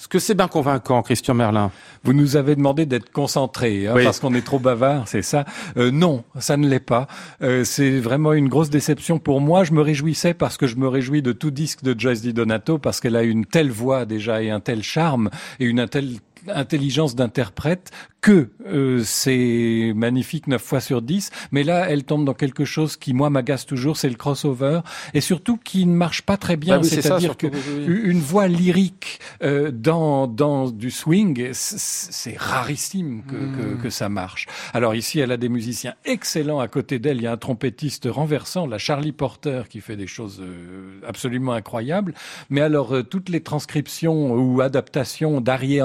Est-ce 0.04 0.08
que 0.10 0.18
c'est 0.18 0.34
bien 0.34 0.48
convaincant, 0.48 1.00
Christian 1.00 1.32
Merlin 1.32 1.70
Vous 2.02 2.12
nous 2.12 2.36
avez 2.36 2.56
demandé 2.56 2.84
d'être 2.84 3.10
concentrés, 3.10 3.86
hein, 3.86 3.94
parce 4.04 4.20
qu'on 4.20 4.34
est 4.34 4.44
trop 4.44 4.58
bavard, 4.58 5.08
c'est 5.08 5.22
ça 5.22 5.46
euh, 5.78 5.90
Non, 5.90 6.24
ça 6.38 6.58
ne 6.58 6.68
l'est 6.68 6.78
pas. 6.78 7.06
Euh, 7.40 7.64
c'est 7.64 8.00
vraiment 8.00 8.34
une 8.34 8.50
grosse 8.50 8.68
déception 8.68 9.18
pour 9.18 9.40
moi. 9.40 9.64
Je 9.64 9.72
me 9.72 9.80
réjouissais 9.80 10.34
parce 10.34 10.58
que 10.58 10.66
je 10.66 10.76
me 10.76 10.88
réjouis 10.88 11.22
de 11.22 11.32
tout 11.32 11.50
disque 11.50 11.82
de 11.82 11.98
Joyce 11.98 12.20
Di 12.20 12.34
Donato, 12.34 12.76
parce 12.76 13.00
qu'elle 13.00 13.16
a 13.16 13.22
une 13.22 13.46
telle 13.46 13.70
voix 13.70 14.04
déjà 14.04 14.42
et 14.42 14.50
un 14.50 14.60
tel 14.60 14.82
charme 14.82 15.30
et 15.58 15.64
une 15.64 15.88
telle 15.88 16.18
intelligence 16.48 17.14
d'interprète 17.14 17.90
que 18.24 18.48
euh, 18.66 19.02
c'est 19.04 19.92
magnifique 19.94 20.46
9 20.46 20.62
fois 20.62 20.80
sur 20.80 21.02
10, 21.02 21.30
mais 21.52 21.62
là, 21.62 21.90
elle 21.90 22.04
tombe 22.04 22.24
dans 22.24 22.32
quelque 22.32 22.64
chose 22.64 22.96
qui, 22.96 23.12
moi, 23.12 23.28
m'agace 23.28 23.66
toujours, 23.66 23.98
c'est 23.98 24.08
le 24.08 24.14
crossover, 24.14 24.80
et 25.12 25.20
surtout 25.20 25.58
qui 25.58 25.84
ne 25.84 25.92
marche 25.92 26.22
pas 26.22 26.38
très 26.38 26.56
bien, 26.56 26.78
bah 26.78 26.84
c'est-à-dire 26.84 27.36
que 27.36 27.48
une 27.86 28.20
voix 28.20 28.48
lyrique 28.48 29.20
euh, 29.42 29.70
dans, 29.70 30.26
dans 30.26 30.70
du 30.70 30.90
swing, 30.90 31.50
c'est 31.52 32.38
rarissime 32.38 33.24
que, 33.28 33.32
que, 33.32 33.74
hmm. 33.74 33.82
que, 33.82 33.90
ça 33.90 34.08
marche. 34.08 34.46
Alors 34.72 34.94
ici, 34.94 35.20
elle 35.20 35.30
a 35.30 35.36
des 35.36 35.50
musiciens 35.50 35.94
excellents. 36.06 36.60
À 36.60 36.68
côté 36.68 36.98
d'elle, 36.98 37.18
il 37.18 37.24
y 37.24 37.26
a 37.26 37.32
un 37.32 37.36
trompettiste 37.36 38.08
renversant, 38.10 38.66
la 38.66 38.78
Charlie 38.78 39.12
Porter, 39.12 39.64
qui 39.68 39.82
fait 39.82 39.96
des 39.96 40.06
choses 40.06 40.40
euh, 40.40 40.98
absolument 41.06 41.52
incroyables, 41.52 42.14
mais 42.48 42.62
alors 42.62 42.94
toutes 43.10 43.28
les 43.28 43.42
transcriptions 43.42 44.32
ou 44.32 44.62
adaptations 44.62 45.42
d'Arié 45.42 45.82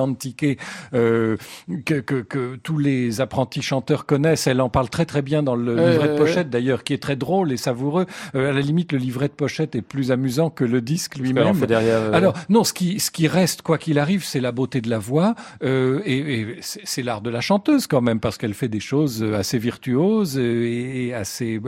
Antiqué 0.49 1.39
que, 1.85 1.99
que 1.99 2.21
que 2.21 2.55
tous 2.55 2.77
les 2.77 3.21
apprentis 3.21 3.61
chanteurs 3.61 4.05
connaissent. 4.05 4.47
Elle 4.47 4.61
en 4.61 4.69
parle 4.69 4.89
très 4.89 5.05
très 5.05 5.21
bien 5.21 5.43
dans 5.43 5.55
le 5.55 5.75
livret 5.75 6.09
de 6.09 6.17
pochette 6.17 6.49
d'ailleurs, 6.49 6.83
qui 6.83 6.93
est 6.93 7.01
très 7.01 7.15
drôle 7.15 7.51
et 7.51 7.57
savoureux. 7.57 8.05
Euh, 8.35 8.49
à 8.49 8.53
la 8.53 8.61
limite, 8.61 8.91
le 8.91 8.97
livret 8.97 9.27
de 9.27 9.33
pochette 9.33 9.75
est 9.75 9.81
plus 9.81 10.11
amusant 10.11 10.49
que 10.49 10.63
le 10.63 10.81
disque 10.81 11.17
lui-même. 11.17 11.55
Euh, 11.69 12.13
Alors 12.13 12.33
non, 12.49 12.63
ce 12.63 12.73
qui 12.73 12.99
ce 12.99 13.11
qui 13.11 13.27
reste 13.27 13.61
quoi 13.61 13.77
qu'il 13.77 13.99
arrive, 13.99 14.23
c'est 14.23 14.39
la 14.39 14.51
beauté 14.51 14.81
de 14.81 14.89
la 14.89 14.99
voix 14.99 15.35
euh, 15.63 16.01
et, 16.05 16.17
et 16.17 16.57
c'est 16.61 17.03
l'art 17.03 17.21
de 17.21 17.29
la 17.29 17.41
chanteuse 17.41 17.87
quand 17.87 18.01
même 18.01 18.19
parce 18.19 18.37
qu'elle 18.37 18.53
fait 18.53 18.67
des 18.67 18.79
choses 18.79 19.23
assez 19.23 19.57
virtuoses 19.57 20.37
et, 20.37 21.13
assez 21.13 21.59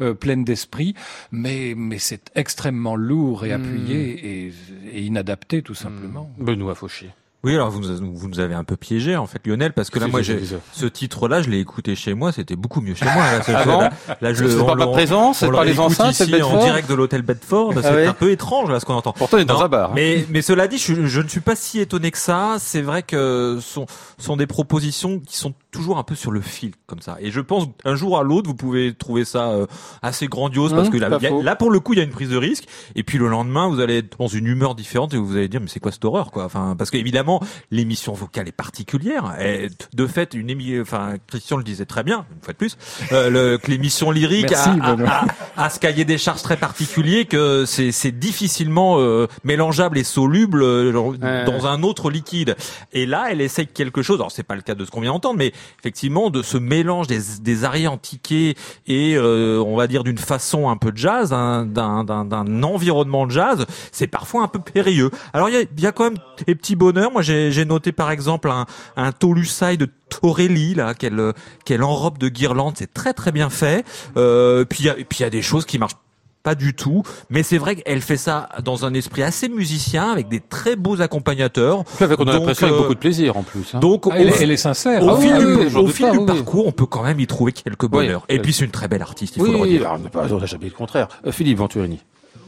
euh, 0.00 0.14
pleines 0.14 0.44
d'esprit. 0.44 0.94
Mais 1.32 1.74
mais 1.76 1.98
c'est 1.98 2.30
extrêmement 2.34 2.96
lourd 2.96 3.44
et 3.44 3.52
appuyé 3.52 3.96
hmm. 3.96 4.94
et, 4.94 4.98
et, 4.98 5.02
inadapté 5.02 5.62
tout 5.62 5.74
simplement. 5.74 6.30
Benoît 6.38 6.74
Fauché. 6.74 7.10
Oui, 7.42 7.54
alors 7.54 7.70
vous, 7.70 7.80
vous 7.80 8.28
nous 8.28 8.40
avez 8.40 8.54
un 8.54 8.64
peu 8.64 8.76
piégé 8.76 9.16
en 9.16 9.26
fait, 9.26 9.46
Lionel, 9.46 9.72
parce 9.72 9.88
que 9.88 9.98
là, 9.98 10.08
moi, 10.08 10.20
j'ai 10.20 10.40
ce 10.72 10.86
titre-là, 10.86 11.40
je 11.40 11.48
l'ai 11.48 11.58
écouté 11.58 11.96
chez 11.96 12.12
moi, 12.12 12.32
c'était 12.32 12.56
beaucoup 12.56 12.82
mieux 12.82 12.94
chez 12.94 13.06
moi. 13.06 13.14
Là, 13.16 13.40
ah 13.48 13.90
là, 14.20 14.32
je 14.34 14.46
c'est 14.46 14.66
pas 14.66 14.74
ma 14.74 14.86
présence, 14.88 15.38
c'est 15.38 15.50
pas 15.50 15.64
les 15.64 15.80
enceintes, 15.80 16.14
c'est 16.14 16.42
en 16.42 16.62
direct 16.62 16.88
de 16.88 16.94
l'hôtel 16.94 17.22
Bedford. 17.22 17.72
Ah 17.76 17.82
c'est 17.82 18.06
un 18.06 18.12
peu 18.12 18.30
étrange 18.30 18.70
là 18.70 18.78
ce 18.78 18.84
qu'on 18.84 18.94
entend. 18.94 19.12
Pourtant, 19.12 19.38
il 19.38 19.42
est 19.42 19.46
dans 19.46 19.62
un 19.62 19.68
bar. 19.68 19.90
Hein. 19.90 19.94
Mais 19.94 20.26
mais 20.28 20.42
cela 20.42 20.68
dit, 20.68 20.76
je, 20.76 21.06
je, 21.06 21.20
ne 21.20 21.28
suis 21.28 21.40
pas 21.40 21.56
si 21.56 21.80
étonné 21.80 22.10
que 22.10 22.18
ça. 22.18 22.56
C'est 22.58 22.82
vrai 22.82 23.02
que 23.02 23.58
sont 23.62 23.86
sont 24.18 24.36
des 24.36 24.46
propositions 24.46 25.18
qui 25.20 25.36
sont 25.36 25.54
toujours 25.70 25.98
un 25.98 26.02
peu 26.02 26.14
sur 26.14 26.30
le 26.30 26.40
fil 26.40 26.72
comme 26.86 27.00
ça. 27.00 27.16
Et 27.20 27.30
je 27.30 27.40
pense 27.40 27.64
un 27.84 27.94
jour 27.94 28.18
à 28.18 28.22
l'autre, 28.22 28.48
vous 28.48 28.54
pouvez 28.54 28.94
trouver 28.94 29.24
ça 29.24 29.50
euh, 29.50 29.66
assez 30.02 30.26
grandiose 30.26 30.72
parce 30.72 30.88
mmh, 30.88 30.92
que 30.92 30.96
là, 30.98 31.42
là, 31.42 31.56
pour 31.56 31.70
le 31.70 31.80
coup, 31.80 31.92
il 31.92 31.98
y 31.98 32.00
a 32.00 32.04
une 32.04 32.10
prise 32.10 32.30
de 32.30 32.36
risque. 32.36 32.64
Et 32.94 33.02
puis 33.02 33.18
le 33.18 33.28
lendemain, 33.28 33.68
vous 33.68 33.80
allez 33.80 33.98
être 33.98 34.18
dans 34.18 34.28
une 34.28 34.46
humeur 34.46 34.74
différente 34.74 35.14
et 35.14 35.16
vous 35.16 35.36
allez 35.36 35.48
dire 35.48 35.60
mais 35.60 35.68
c'est 35.68 35.80
quoi 35.80 35.92
cette 35.92 36.04
horreur 36.04 36.30
quoi? 36.30 36.44
Enfin 36.44 36.74
parce 36.76 36.90
qu'évidemment 36.90 37.40
l'émission 37.70 38.12
vocale 38.12 38.48
est 38.48 38.52
particulière. 38.52 39.36
Et 39.40 39.68
de 39.94 40.06
fait, 40.06 40.34
une 40.34 40.50
émission, 40.50 40.82
enfin 40.82 41.14
Christian 41.26 41.56
le 41.56 41.64
disait 41.64 41.86
très 41.86 42.02
bien 42.02 42.26
une 42.34 42.42
fois 42.42 42.52
de 42.52 42.58
plus, 42.58 42.76
euh, 43.12 43.30
le, 43.30 43.58
que 43.58 43.70
l'émission 43.70 44.10
lyrique 44.10 44.52
a, 44.52 44.72
a, 44.72 45.26
a, 45.56 45.70
ce 45.70 45.78
cahier 45.78 46.04
des 46.04 46.18
charges 46.18 46.42
très 46.42 46.56
particulier 46.56 47.24
que 47.24 47.64
c'est 47.66 47.92
c'est 47.92 48.12
difficilement 48.12 48.96
euh, 48.98 49.26
mélangeable 49.44 49.98
et 49.98 50.04
soluble 50.04 50.60
dans 51.20 51.66
un 51.66 51.82
autre 51.82 52.10
liquide. 52.10 52.56
Et 52.92 53.06
là, 53.06 53.28
elle 53.30 53.40
essaye 53.40 53.66
quelque 53.66 54.02
chose. 54.02 54.18
Alors 54.18 54.32
c'est 54.32 54.42
pas 54.42 54.54
le 54.54 54.62
cas 54.62 54.74
de 54.74 54.84
ce 54.84 54.90
qu'on 54.90 55.00
vient 55.00 55.12
d'entendre, 55.12 55.38
mais 55.38 55.52
effectivement 55.78 56.30
de 56.30 56.42
ce 56.42 56.56
mélange 56.58 57.06
des, 57.06 57.20
des 57.40 57.64
arias 57.64 57.90
antiqués 57.90 58.56
et 58.86 59.14
euh, 59.16 59.62
on 59.64 59.76
va 59.76 59.86
dire 59.86 60.04
d'une 60.04 60.18
façon 60.18 60.68
un 60.68 60.76
peu 60.76 60.92
jazz, 60.94 61.32
hein, 61.32 61.66
d'un 61.66 62.62
environnement 62.62 63.28
jazz, 63.28 63.66
c'est 63.92 64.06
parfois 64.06 64.42
un 64.42 64.48
peu 64.48 64.58
périlleux. 64.58 65.10
Alors 65.32 65.48
il 65.48 65.54
y 65.54 65.58
a, 65.58 65.64
y 65.78 65.86
a, 65.86 65.92
quand 65.92 66.04
même 66.04 66.18
des 66.46 66.54
petits 66.54 66.76
bonheurs. 66.76 67.10
Moi 67.10 67.22
j'ai 67.22 67.64
noté 67.64 67.92
par 67.92 68.10
exemple 68.10 68.50
un, 68.50 68.66
un 68.96 69.12
Tolusai 69.12 69.76
de 69.76 69.88
Torelli 70.08 70.74
là 70.74 70.94
qu'elle 70.94 71.32
qu'elle 71.64 71.82
enrobe 71.82 72.18
de 72.18 72.28
guirlande, 72.28 72.74
c'est 72.76 72.92
très 72.92 73.12
très 73.12 73.32
bien 73.32 73.50
fait. 73.50 73.84
Euh, 74.16 74.64
puis 74.64 74.84
il 74.84 75.20
y 75.20 75.24
a 75.24 75.30
des 75.30 75.42
choses 75.42 75.66
qui 75.66 75.78
marchent 75.78 75.96
pas 76.42 76.54
du 76.54 76.74
tout, 76.74 77.02
mais 77.28 77.42
c'est 77.42 77.58
vrai 77.58 77.76
qu'elle 77.76 78.00
fait 78.00 78.16
ça 78.16 78.48
dans 78.64 78.84
un 78.84 78.94
esprit 78.94 79.22
assez 79.22 79.48
musicien, 79.48 80.10
avec 80.10 80.28
des 80.28 80.40
très 80.40 80.76
beaux 80.76 81.00
accompagnateurs. 81.02 81.84
Avec 82.00 82.18
on 82.18 82.26
a 82.26 82.32
l'impression 82.32 82.66
avec 82.66 82.78
beaucoup 82.78 82.94
de 82.94 82.98
plaisir 82.98 83.36
en 83.36 83.42
plus. 83.42 83.74
Hein. 83.74 83.80
Donc, 83.80 84.04
ah, 84.10 84.14
elle, 84.16 84.50
est 84.50 84.56
sincère. 84.56 85.02
Au 85.02 85.10
ah 85.10 85.20
fil, 85.20 85.36
du, 85.36 85.76
au 85.76 85.86
fil 85.86 86.10
du 86.10 86.24
parcours, 86.24 86.66
on 86.66 86.72
peut 86.72 86.86
quand 86.86 87.02
même 87.02 87.20
y 87.20 87.26
trouver 87.26 87.52
quelques 87.52 87.86
bonheurs. 87.86 88.24
Et 88.28 88.38
puis 88.38 88.52
c'est 88.52 88.64
une 88.64 88.70
très 88.70 88.88
belle 88.88 89.02
artiste, 89.02 89.36
il 89.36 89.44
faut 89.44 89.52
le 89.52 89.58
redire. 89.58 89.98
on 90.14 90.38
n'a 90.38 90.46
jamais 90.46 90.66
le 90.66 90.70
contraire. 90.70 91.08
Euh, 91.26 91.32
Philippe 91.32 91.58
Venturini. 91.58 92.00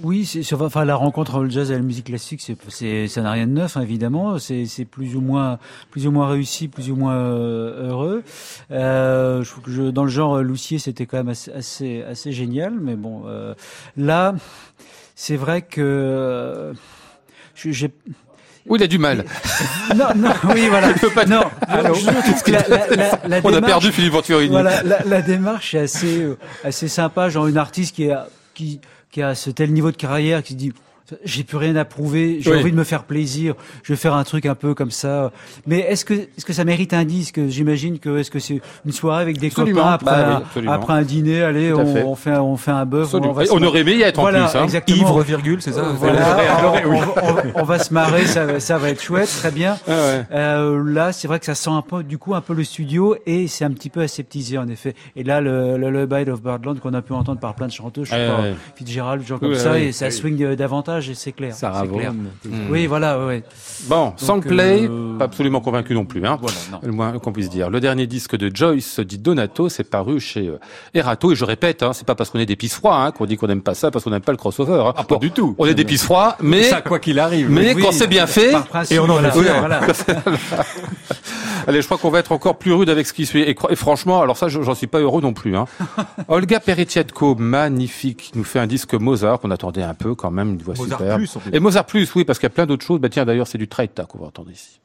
Oui, 0.03 0.25
sur, 0.25 0.63
enfin 0.63 0.85
la 0.85 0.97
rencontre 0.97 1.37
entre 1.37 1.45
le 1.45 1.51
jazz 1.51 1.71
et 1.71 1.75
la 1.75 1.81
musique 1.81 2.07
classique, 2.07 2.41
c'est, 2.41 2.57
c'est 2.69 3.07
ça 3.07 3.23
n'a 3.23 3.31
rien 3.31 3.47
de 3.47 3.53
neuf, 3.53 3.77
hein, 3.77 3.83
évidemment. 3.83 4.39
C'est, 4.39 4.67
c'est 4.67 4.85
plus 4.85 5.15
ou 5.15 5.21
moins, 5.21 5.59
plus 5.91 6.07
ou 6.07 6.11
moins 6.11 6.29
réussi, 6.29 6.67
plus 6.67 6.91
ou 6.91 6.97
moins 6.97 7.15
euh, 7.15 7.89
heureux. 7.89 8.23
Euh, 8.73 9.45
je, 9.45 9.71
je, 9.71 9.83
dans 9.83 10.03
le 10.03 10.11
genre 10.11 10.43
Loussier, 10.43 10.79
c'était 10.79 11.07
quand 11.07 11.19
même 11.19 11.29
assez, 11.29 11.53
assez, 11.53 12.03
assez 12.03 12.33
génial, 12.33 12.75
mais 12.81 12.97
bon, 12.97 13.23
euh, 13.27 13.55
là, 13.97 14.35
c'est 15.15 15.37
vrai 15.37 15.63
que 15.63 15.81
euh, 15.81 16.73
j'ai 17.55 17.93
oui, 18.67 18.79
il 18.79 18.83
a 18.85 18.87
du 18.87 18.99
mal. 18.99 19.25
Non, 19.97 20.07
non, 20.17 20.31
oui, 20.55 20.69
voilà. 20.69 20.93
Pas 21.15 21.27
non, 21.27 21.43
alors, 21.67 21.97
la, 22.47 22.69
la, 22.69 23.19
la, 23.29 23.41
On 23.43 23.53
a 23.53 23.61
perdu 23.61 23.91
Philippe 23.91 24.13
Venturini. 24.13 24.51
Voilà, 24.51 24.83
la, 24.83 25.21
démarche 25.21 25.75
est 25.75 25.81
assez, 25.81 26.27
assez 26.65 26.89
sympa. 26.89 27.29
Genre 27.29 27.47
une 27.49 27.59
artiste 27.59 27.95
qui 27.95 28.05
est, 28.05 28.15
qui, 28.55 28.81
qui 29.13 29.23
a 29.23 29.35
ce 29.35 29.51
tel 29.51 29.73
niveau 29.73 29.93
de 29.93 29.97
carrière 29.97 30.43
qui 30.43 30.55
se 30.55 30.59
dit 30.59 30.73
j'ai 31.25 31.45
plus 31.45 31.57
rien 31.57 31.77
à 31.77 31.85
prouver, 31.85 32.39
j'ai 32.41 32.55
envie 32.55 32.71
de 32.71 32.77
me 32.77 32.85
faire 32.85 33.05
plaisir, 33.05 33.55
je 33.83 33.93
vais 33.93 33.97
faire 33.97 34.15
un 34.15 34.25
truc 34.25 34.47
un 34.47 34.55
peu 34.55 34.75
comme 34.75 34.91
ça. 34.91 35.33
Mais 35.67 35.81
est-ce 35.81 36.05
que 36.05 36.15
est-ce 36.15 36.45
que 36.45 36.53
ça 36.53 36.65
mérite 36.65 36.93
un 36.93 37.05
disque? 37.05 37.41
J'imagine 37.49 37.99
que 37.99 38.19
est-ce 38.19 38.31
que 38.31 38.39
c'est 38.39 38.61
une 38.85 38.93
soirée 38.93 39.23
avec 39.23 39.39
des 39.39 39.51
copains 39.51 39.93
après, 39.93 40.11
bah 40.11 40.43
un, 40.57 40.67
après 40.69 40.93
un 40.95 41.03
dîner, 41.03 41.43
allez, 41.43 41.73
on, 41.73 42.17
fait 42.17 42.37
on 42.39 42.57
fait 42.57 42.71
un 42.71 42.85
bœuf, 42.85 43.15
on, 43.15 43.23
on, 43.23 43.63
aurait 43.63 43.81
aimé 43.81 43.95
y 43.95 44.03
être 44.03 44.21
voilà, 44.21 44.45
en 44.45 44.49
plus. 44.49 44.59
Hein. 44.59 44.65
Exactement. 44.65 44.99
Ivre 44.99 45.23
virgule, 45.23 45.63
c'est 45.63 45.73
ça. 45.73 45.83
Voilà, 45.99 46.73
on, 47.55 47.63
va 47.65 47.79
se 47.79 47.93
marrer, 47.93 48.27
ça, 48.27 48.61
ça 48.61 48.79
va 48.79 48.91
être 48.91 49.03
chouette, 49.03 49.29
très 49.29 49.51
bien. 49.51 49.77
Ah 49.87 49.91
ouais. 49.91 50.27
euh, 50.33 50.83
là, 50.85 51.13
c'est 51.13 51.29
vrai 51.29 51.39
que 51.39 51.47
ça 51.47 51.55
sent 51.55 51.71
un 51.71 51.83
peu, 51.83 52.03
du 52.03 52.19
coup, 52.19 52.35
un 52.35 52.41
peu 52.41 52.55
le 52.55 52.65
studio 52.65 53.17
et 53.27 53.49
c'est 53.49 53.65
un 53.65 53.71
petit 53.71 53.91
peu 53.91 54.01
aseptisé 54.01 54.59
en 54.59 54.69
effet. 54.69 54.95
Et 55.17 55.25
là, 55.25 55.41
le 55.41 55.77
le, 55.77 55.91
le 55.91 56.33
of 56.33 56.43
Birdland 56.43 56.79
qu'on 56.81 56.95
a 56.95 57.03
pu 57.03 57.13
entendre 57.13 57.41
par 57.41 57.55
plein 57.55 57.67
de 57.67 57.73
chanteuses, 57.73 58.07
je 58.07 58.11
sais 58.11 58.27
pas, 58.27 58.43
Fitzgerald, 58.77 59.27
genre 59.27 59.41
comme 59.41 59.55
ça, 59.55 59.79
et 59.79 59.93
ça 59.93 60.11
swing 60.11 60.55
davantage 60.55 61.02
et 61.11 61.15
c'est 61.15 61.33
clair. 61.33 61.55
Sarah 61.55 61.85
Vaughan. 61.85 62.15
Oui, 62.71 62.87
voilà, 62.87 63.25
ouais. 63.25 63.43
Bon, 63.85 64.13
sans 64.17 64.41
play, 64.41 64.89
euh, 64.89 65.19
pas 65.19 65.25
absolument 65.25 65.61
convaincu 65.61 65.95
non 65.95 66.05
plus, 66.05 66.25
hein. 66.27 66.39
Voilà, 66.41 66.57
non. 66.71 66.81
Le 66.83 66.93
moins 66.93 67.19
qu'on 67.19 67.33
puisse 67.33 67.51
dire. 67.51 67.71
Le 67.71 67.81
dernier 67.81 68.07
disque 68.07 68.37
de 68.37 68.55
Joyce, 68.55 69.01
dit 69.01 69.19
Donato, 69.19 69.69
c'est 69.69 69.89
paru 69.89 70.21
chez 70.21 70.49
euh, 70.49 70.59
Erato, 70.95 71.33
et 71.33 71.35
je 71.35 71.45
répète, 71.45 71.83
hein, 71.83 71.93
c'est 71.93 72.07
pas 72.07 72.15
parce 72.15 72.31
qu'on 72.31 72.39
est 72.39 72.47
des 72.47 72.57
pisse 72.57 72.75
froids, 72.75 72.97
hein, 72.97 73.11
qu'on 73.11 73.27
dit 73.27 73.37
qu'on 73.37 73.49
n'aime 73.49 73.63
pas 73.63 73.75
ça, 73.75 73.91
parce 73.91 74.05
qu'on 74.05 74.11
n'aime 74.11 74.23
pas 74.23 74.33
le 74.33 74.39
crossover. 74.39 74.83
Hein. 74.87 74.93
Ah, 74.97 75.05
pas 75.05 75.17
du 75.17 75.31
tout. 75.31 75.55
On 75.59 75.67
est 75.67 75.75
des 75.75 75.85
pisse 75.85 76.05
froids, 76.05 76.37
mais 76.41 76.65
ça 76.65 76.81
quoi 76.81 76.99
qu'il 76.99 77.19
arrive. 77.19 77.51
Mais 77.51 77.75
quand 77.75 77.93
c'est 77.93 78.07
bien 78.07 78.27
fait, 78.27 78.53
et 78.91 78.99
on 78.99 79.09
en 79.09 79.23
est 79.25 79.31
voilà. 79.31 79.81
Allez, 81.67 81.81
je 81.81 81.87
crois 81.87 81.99
qu'on 81.99 82.11
va 82.11 82.19
être 82.19 82.33
encore 82.33 82.59
plus 82.59 82.73
rude 82.73 82.89
avec 82.89 83.07
ce 83.07 83.13
qui 83.13 83.27
suit. 83.27 83.43
Et, 83.43 83.77
franchement, 83.77 84.21
alors 84.21 84.37
ça, 84.37 84.49
j'en 84.49 84.75
suis 84.75 84.87
pas 84.87 85.01
heureux 85.01 85.23
non 85.23 85.33
plus. 85.33 85.57
Hein. 85.57 85.67
Olga 86.29 86.61
Peritietko, 86.61 87.35
magnifique, 87.35 88.33
nous 88.35 88.45
fait 88.45 88.59
un 88.59 88.67
disque 88.67 88.95
Mozart 88.95 89.41
qu'on 89.41 89.51
attendait 89.51 89.83
un 89.83 89.95
peu 89.95 90.15
quand 90.15 90.31
même, 90.31 90.51
une 90.51 90.63
voix 90.63 90.75
Mozart 90.77 90.99
superbe. 90.99 91.19
Plus, 91.19 91.39
et 91.53 91.61
Mozart 91.61 91.87
plus, 91.87 92.15
oui, 92.15 92.25
parce 92.25 92.39
qu'il 92.39 92.47
y 92.47 92.53
a 92.53 92.55
plein 92.55 92.67
d'autres 92.67 92.85
choses. 92.85 93.01
Bah 93.01 93.09
tiens, 93.09 93.25
d'ailleurs, 93.25 93.47
c'est 93.47 93.59
du 93.59 93.69
Traita 93.69 94.05
qu'on 94.05 94.19
va 94.19 94.27
entendre 94.27 94.51
ici. 94.51 94.82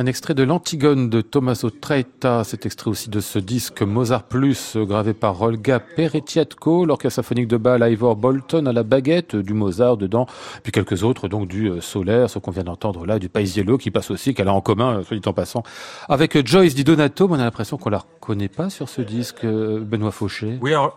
Un 0.00 0.06
extrait 0.06 0.32
de 0.32 0.42
l'Antigone 0.44 1.10
de 1.10 1.20
Tommaso 1.20 1.68
Traetta, 1.68 2.42
cet 2.42 2.64
extrait 2.64 2.88
aussi 2.90 3.10
de 3.10 3.20
ce 3.20 3.38
disque 3.38 3.82
Mozart 3.82 4.22
Plus, 4.22 4.78
gravé 4.78 5.12
par 5.12 5.42
Olga 5.42 5.78
Peretiatko, 5.78 6.86
l'orchestre 6.86 7.16
symphonique 7.16 7.48
de 7.48 7.58
Bâle, 7.58 7.86
Ivor 7.92 8.16
Bolton 8.16 8.64
à 8.64 8.72
la 8.72 8.82
baguette, 8.82 9.36
du 9.36 9.52
Mozart 9.52 9.98
dedans, 9.98 10.24
puis 10.62 10.72
quelques 10.72 11.02
autres, 11.02 11.28
donc 11.28 11.48
du 11.48 11.68
euh, 11.68 11.82
Solaire, 11.82 12.30
ce 12.30 12.38
qu'on 12.38 12.50
vient 12.50 12.64
d'entendre 12.64 13.04
là, 13.04 13.18
du 13.18 13.28
Paisiello, 13.28 13.76
qui 13.76 13.90
passe 13.90 14.10
aussi, 14.10 14.32
qu'elle 14.32 14.48
a 14.48 14.54
en 14.54 14.62
commun, 14.62 15.00
euh, 15.00 15.02
soit 15.04 15.18
dit 15.18 15.28
en 15.28 15.34
passant, 15.34 15.64
avec 16.08 16.46
Joyce 16.48 16.74
Di 16.74 16.82
Donato, 16.82 17.28
mais 17.28 17.34
on 17.34 17.40
a 17.40 17.44
l'impression 17.44 17.76
qu'on 17.76 17.90
la 17.90 17.98
reconnaît 17.98 18.48
pas 18.48 18.70
sur 18.70 18.88
ce 18.88 19.02
disque, 19.02 19.44
euh, 19.44 19.80
Benoît 19.80 20.12
Fauché. 20.12 20.56
Oui, 20.62 20.70
alors, 20.70 20.96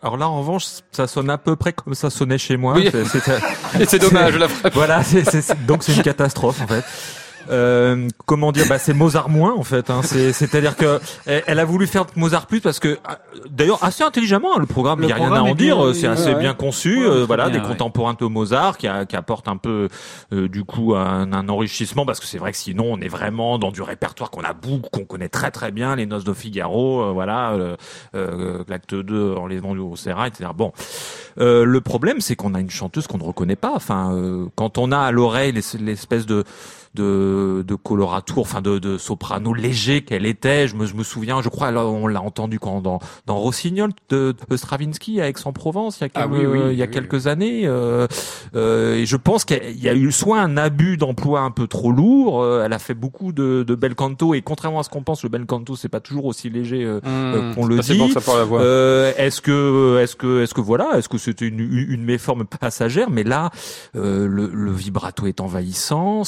alors 0.00 0.16
là, 0.16 0.30
en 0.30 0.38
revanche, 0.38 0.64
ça 0.92 1.06
sonne 1.06 1.28
à 1.28 1.36
peu 1.36 1.56
près 1.56 1.74
comme 1.74 1.92
ça 1.92 2.08
sonnait 2.08 2.38
chez 2.38 2.56
moi. 2.56 2.72
Oui. 2.74 2.88
Et 3.80 3.84
c'est 3.84 3.98
dommage, 3.98 4.34
la 4.38 4.46
Voilà, 4.72 5.02
c'est, 5.02 5.24
c'est- 5.30 5.66
donc 5.66 5.82
c'est 5.82 5.94
une 5.94 6.02
catastrophe 6.10 6.62
en 6.62 6.66
fait. 6.66 6.84
Euh, 7.50 8.08
comment 8.26 8.52
dire 8.52 8.64
bah 8.68 8.78
c'est 8.78 8.94
Mozart 8.94 9.28
moins 9.28 9.54
en 9.54 9.62
fait 9.64 9.90
hein. 9.90 10.00
c'est 10.02 10.32
c'est 10.32 10.54
à 10.54 10.60
dire 10.60 10.76
que 10.76 10.98
elle, 11.26 11.58
a 11.58 11.64
voulu 11.64 11.86
faire 11.86 12.06
Mozart 12.16 12.46
plus 12.46 12.60
parce 12.60 12.78
que 12.78 12.98
ah, 13.04 13.18
d'ailleurs 13.50 13.84
assez 13.84 14.02
intelligemment 14.02 14.54
hein, 14.56 14.58
le 14.60 14.66
programme 14.66 15.00
il 15.02 15.08
y 15.08 15.12
a 15.12 15.16
rien 15.16 15.32
à 15.32 15.40
en 15.42 15.54
dire 15.54 15.94
c'est 15.94 16.06
assez 16.06 16.32
ouais. 16.32 16.38
bien 16.40 16.54
conçu 16.54 17.04
Ouais, 17.04 17.10
euh, 17.10 17.24
voilà 17.26 17.48
bien, 17.50 17.58
des 17.58 17.64
ouais. 17.64 17.70
contemporains 17.72 18.14
de 18.18 18.24
Mozart 18.26 18.78
qui, 18.78 18.88
a- 18.88 19.04
qui 19.04 19.14
apportent 19.16 19.48
un 19.48 19.56
peu 19.58 19.88
euh, 20.32 20.48
du 20.48 20.64
coup 20.64 20.94
un, 20.94 21.32
un 21.32 21.48
enrichissement 21.48 22.06
parce 22.06 22.18
que 22.20 22.26
c'est 22.26 22.38
vrai 22.38 22.52
que 22.52 22.58
sinon 22.58 22.86
on 22.90 23.00
est 23.00 23.08
vraiment 23.08 23.58
dans 23.58 23.70
du 23.72 23.82
répertoire 23.82 24.30
qu'on 24.30 24.42
a 24.42 24.52
beaucoup 24.54 24.88
qu'on 24.90 25.04
connaît 25.04 25.28
très 25.28 25.50
très 25.50 25.70
bien 25.70 25.96
les 25.96 26.06
Noces 26.06 26.24
de 26.24 26.32
Figaro 26.32 27.02
euh, 27.02 27.12
voilà 27.12 27.52
euh, 27.52 27.76
euh, 28.14 28.64
l'acte 28.68 28.94
2 28.94 29.34
en 29.34 29.46
les 29.46 29.58
vendu 29.58 29.80
au 29.80 29.96
Serra 29.96 30.28
etc 30.28 30.50
bon 30.56 30.72
euh, 31.40 31.64
le 31.64 31.80
problème, 31.80 32.20
c'est 32.20 32.36
qu'on 32.36 32.54
a 32.54 32.60
une 32.60 32.70
chanteuse 32.70 33.08
qu'on 33.08 33.18
ne 33.18 33.24
reconnaît 33.24 33.56
pas. 33.56 33.72
Enfin, 33.74 34.14
euh, 34.14 34.46
quand 34.54 34.78
on 34.78 34.92
a 34.92 34.98
à 35.00 35.10
l'oreille 35.10 35.50
l'es- 35.50 35.76
l'espèce 35.80 36.26
de 36.26 36.44
de, 36.94 37.64
de 37.66 37.74
coloratour, 37.74 38.40
enfin 38.42 38.60
de, 38.60 38.78
de 38.78 38.98
soprano 38.98 39.52
léger 39.54 40.02
qu'elle 40.02 40.26
était, 40.26 40.68
je 40.68 40.76
me, 40.76 40.86
je 40.86 40.94
me 40.94 41.02
souviens, 41.02 41.42
je 41.42 41.48
crois, 41.48 41.70
là, 41.70 41.84
on 41.86 42.06
l'a 42.06 42.22
entendu 42.22 42.58
quand 42.58 42.80
dans 42.80 43.00
dans 43.26 43.36
Rossignol 43.36 43.90
de, 44.10 44.34
de 44.48 44.56
Stravinsky 44.56 45.20
à 45.20 45.28
Aix-en-Provence 45.28 45.98
il 46.00 46.02
y 46.02 46.04
a, 46.04 46.08
Ah 46.14 46.20
quelques, 46.28 46.32
oui, 46.32 46.46
oui, 46.46 46.60
il 46.72 46.78
y 46.78 46.82
a 46.82 46.86
oui, 46.86 46.90
quelques 46.90 47.26
années. 47.26 47.62
Euh, 47.66 48.06
euh, 48.54 48.96
et 48.96 49.06
je 49.06 49.16
pense 49.16 49.44
qu'il 49.44 49.80
y 49.80 49.88
a 49.88 49.94
eu 49.94 50.12
soit 50.12 50.40
un 50.40 50.56
abus 50.56 50.96
d'emploi 50.96 51.40
un 51.40 51.50
peu 51.50 51.66
trop 51.66 51.92
lourd. 51.92 52.42
euh, 52.42 52.62
elle 52.64 52.72
a 52.72 52.78
fait 52.78 52.94
beaucoup 52.94 53.32
de, 53.32 53.64
de 53.66 53.74
bel 53.74 53.94
canto 53.94 54.34
et 54.34 54.42
contrairement 54.42 54.80
à 54.80 54.82
ce 54.82 54.88
qu'on 54.90 55.02
pense, 55.02 55.22
le 55.22 55.28
bel 55.28 55.46
canto 55.46 55.76
c'est 55.76 55.88
pas 55.88 56.00
toujours 56.00 56.26
aussi 56.26 56.50
léger 56.50 56.84
euh, 56.84 57.00
euh, 57.06 57.54
qu'on 57.54 57.66
le 57.66 57.78
dit. 57.78 57.98
bon, 57.98 58.08
est-ce 58.08 59.40
que, 59.40 59.98
est-ce 59.98 60.16
que, 60.16 60.42
est-ce 60.42 60.54
que 60.54 60.60
voilà, 60.60 60.98
est-ce 60.98 61.08
que 61.08 61.18
c'était 61.18 61.46
une, 61.46 61.60
une 61.60 62.04
méforme 62.04 62.44
passagère? 62.44 63.10
Mais 63.10 63.24
là, 63.24 63.50
euh, 63.96 64.26
le, 64.26 64.50
le 64.52 64.72
vibrato 64.72 65.26
est 65.26 65.40
envahissant. 65.40 66.24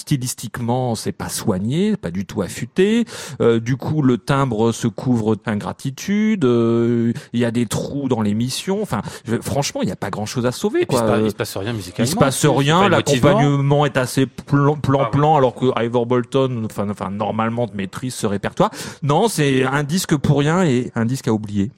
C'est 0.94 1.12
pas 1.12 1.28
soigné, 1.28 1.96
pas 1.96 2.10
du 2.10 2.24
tout 2.26 2.42
affûté. 2.42 3.04
Euh, 3.40 3.60
du 3.60 3.76
coup, 3.76 4.02
le 4.02 4.18
timbre 4.18 4.72
se 4.72 4.86
couvre 4.88 5.36
d'ingratitude. 5.36 6.44
euh, 6.44 7.12
Il 7.32 7.40
y 7.40 7.44
a 7.44 7.50
des 7.50 7.66
trous 7.66 8.08
dans 8.08 8.22
l'émission. 8.22 8.80
Enfin, 8.82 9.02
je- 9.26 9.36
franchement, 9.40 9.82
il 9.82 9.86
n'y 9.86 9.92
a 9.92 9.96
pas 9.96 10.10
grand-chose 10.10 10.46
à 10.46 10.52
sauver. 10.52 10.86
Quoi. 10.86 10.98
se 11.00 11.04
passe- 11.04 11.20
Euh, 11.20 11.24
il 11.26 11.30
se 11.30 11.36
passe 11.36 11.56
rien 11.56 11.72
musicalement. 11.72 12.06
il 12.08 12.10
se 12.10 12.16
passe 12.16 12.40
pas 12.42 12.52
rien, 12.58 12.88
l'accompagnement 12.88 13.86
est 13.86 13.96
assez 13.96 14.26
plan 14.26 14.76
plan, 14.76 15.34
Ah 15.34 15.38
alors 15.38 15.54
que 15.54 15.66
Ivor 15.84 16.06
Bolton, 16.06 16.62
enfin, 16.64 16.88
enfin 16.90 17.10
normalement 17.10 17.66
maîtrise 17.74 18.14
ce 18.14 18.26
répertoire. 18.26 18.70
Non, 19.02 19.28
c'est 19.28 19.64
un 19.64 19.82
disque 19.82 20.16
pour 20.16 20.38
rien 20.38 20.62
et 20.64 20.90
un 20.94 21.04
disque 21.04 21.28
à 21.28 21.32
oublier. 21.32 21.70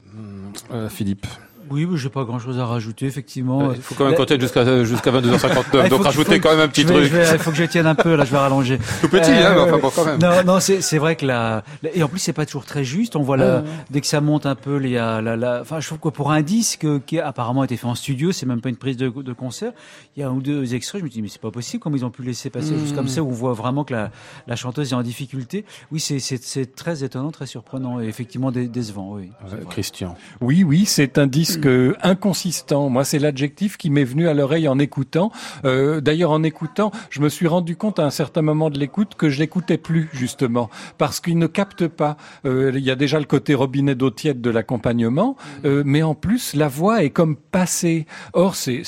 Euh, 0.72 0.88
Philippe. 0.88 1.26
Oui, 1.70 1.86
mais 1.86 1.96
j'ai 1.96 2.08
pas 2.08 2.24
grand 2.24 2.38
chose 2.38 2.58
à 2.58 2.66
rajouter, 2.66 3.06
effectivement. 3.06 3.72
Il 3.72 3.80
faut 3.82 3.94
quand 3.94 4.04
même 4.04 4.12
La- 4.12 4.18
compter 4.18 4.38
jusqu'à 4.40 4.84
jusqu'à 4.84 5.10
22h59. 5.10 5.64
Ah, 5.74 5.80
il 5.84 5.90
donc 5.90 6.02
rajoutez 6.04 6.40
quand 6.40 6.50
même 6.50 6.60
un 6.60 6.68
petit 6.68 6.82
je 6.82 6.88
vais- 6.88 6.94
truc. 6.94 7.04
je 7.06 7.16
vais- 7.16 7.32
Il 7.32 7.38
faut 7.38 7.50
que 7.50 7.56
je 7.56 7.64
tienne 7.64 7.86
un 7.86 7.94
peu, 7.94 8.14
là, 8.16 8.24
je 8.24 8.30
vais 8.30 8.38
rallonger. 8.38 8.78
Tout 9.00 9.08
petit, 9.08 9.30
Euh, 9.30 9.48
hein, 9.50 9.52
mais 9.54 9.60
enfin 9.62 9.78
bon, 9.78 9.90
quand 9.94 10.04
même. 10.04 10.18
Non, 10.20 10.44
non, 10.54 10.60
c'est 10.60 10.98
vrai 10.98 11.16
que 11.16 11.26
la, 11.26 11.62
et 11.94 12.02
en 12.02 12.08
plus 12.08 12.18
c'est 12.18 12.32
pas 12.32 12.46
toujours 12.46 12.64
très 12.64 12.84
juste. 12.84 13.16
On 13.16 13.22
voit 13.22 13.36
Ouais. 13.38 13.62
dès 13.90 14.00
que 14.00 14.06
ça 14.06 14.20
monte 14.20 14.46
un 14.46 14.54
peu, 14.54 14.80
il 14.82 14.90
y 14.90 14.98
a 14.98 15.20
la, 15.20 15.36
la, 15.36 15.60
enfin, 15.60 15.80
je 15.80 15.86
trouve 15.86 15.98
que 15.98 16.08
pour 16.08 16.30
un 16.32 16.42
disque 16.42 16.86
qui 17.06 17.18
a 17.20 17.26
apparemment 17.26 17.64
été 17.64 17.76
fait 17.76 17.86
en 17.86 17.94
studio, 17.94 18.32
c'est 18.32 18.46
même 18.46 18.60
pas 18.60 18.68
une 18.68 18.76
prise 18.76 18.96
de, 18.96 19.08
de 19.08 19.32
concert. 19.32 19.72
Il 20.16 20.20
y 20.20 20.22
a 20.22 20.28
un 20.28 20.32
ou 20.32 20.40
deux 20.42 20.74
extraits, 20.74 21.00
je 21.00 21.04
me 21.04 21.10
dis 21.10 21.22
mais 21.22 21.28
c'est 21.28 21.40
pas 21.40 21.50
possible 21.50 21.82
comment 21.82 21.96
ils 21.96 22.04
ont 22.04 22.10
pu 22.10 22.22
laisser 22.22 22.50
passer 22.50 22.78
juste 22.78 22.94
comme 22.94 23.08
ça 23.08 23.22
où 23.22 23.28
on 23.28 23.32
voit 23.32 23.52
vraiment 23.52 23.84
que 23.84 23.92
la, 23.94 24.10
la 24.46 24.56
chanteuse 24.56 24.92
est 24.92 24.94
en 24.96 25.02
difficulté. 25.02 25.64
Oui, 25.92 26.00
c'est 26.00 26.74
très 26.74 27.04
étonnant, 27.04 27.30
très 27.30 27.46
surprenant 27.46 28.00
et 28.00 28.06
effectivement 28.06 28.50
dé- 28.50 28.68
décevant. 28.68 29.12
Oui. 29.14 29.30
Euh. 29.52 29.56
Christian. 29.70 30.16
Oui, 30.40 30.64
oui, 30.64 30.84
c'est 30.86 31.18
un 31.18 31.26
disque 31.26 31.57
inconsistant. 32.02 32.88
Moi, 32.88 33.04
c'est 33.04 33.18
l'adjectif 33.18 33.76
qui 33.76 33.90
m'est 33.90 34.04
venu 34.04 34.28
à 34.28 34.34
l'oreille 34.34 34.68
en 34.68 34.78
écoutant. 34.78 35.30
Euh, 35.64 36.00
D'ailleurs, 36.00 36.30
en 36.30 36.42
écoutant, 36.42 36.90
je 37.10 37.20
me 37.20 37.28
suis 37.28 37.46
rendu 37.46 37.76
compte 37.76 37.98
à 37.98 38.04
un 38.04 38.10
certain 38.10 38.42
moment 38.42 38.70
de 38.70 38.78
l'écoute 38.78 39.14
que 39.16 39.28
je 39.28 39.38
l'écoutais 39.38 39.78
plus, 39.78 40.08
justement, 40.12 40.70
parce 40.96 41.20
qu'il 41.20 41.38
ne 41.38 41.46
capte 41.46 41.86
pas. 41.88 42.16
Euh, 42.44 42.72
Il 42.74 42.84
y 42.84 42.90
a 42.90 42.96
déjà 42.96 43.18
le 43.18 43.24
côté 43.24 43.54
robinet 43.54 43.94
d'eau 43.94 44.10
tiède 44.10 44.40
de 44.40 44.50
l'accompagnement, 44.50 45.36
euh, 45.64 45.82
mais 45.84 46.02
en 46.02 46.14
plus, 46.14 46.54
la 46.54 46.68
voix 46.68 47.02
est 47.02 47.10
comme 47.10 47.36
passée. 47.36 48.06
Or, 48.32 48.54
c'est 48.54 48.84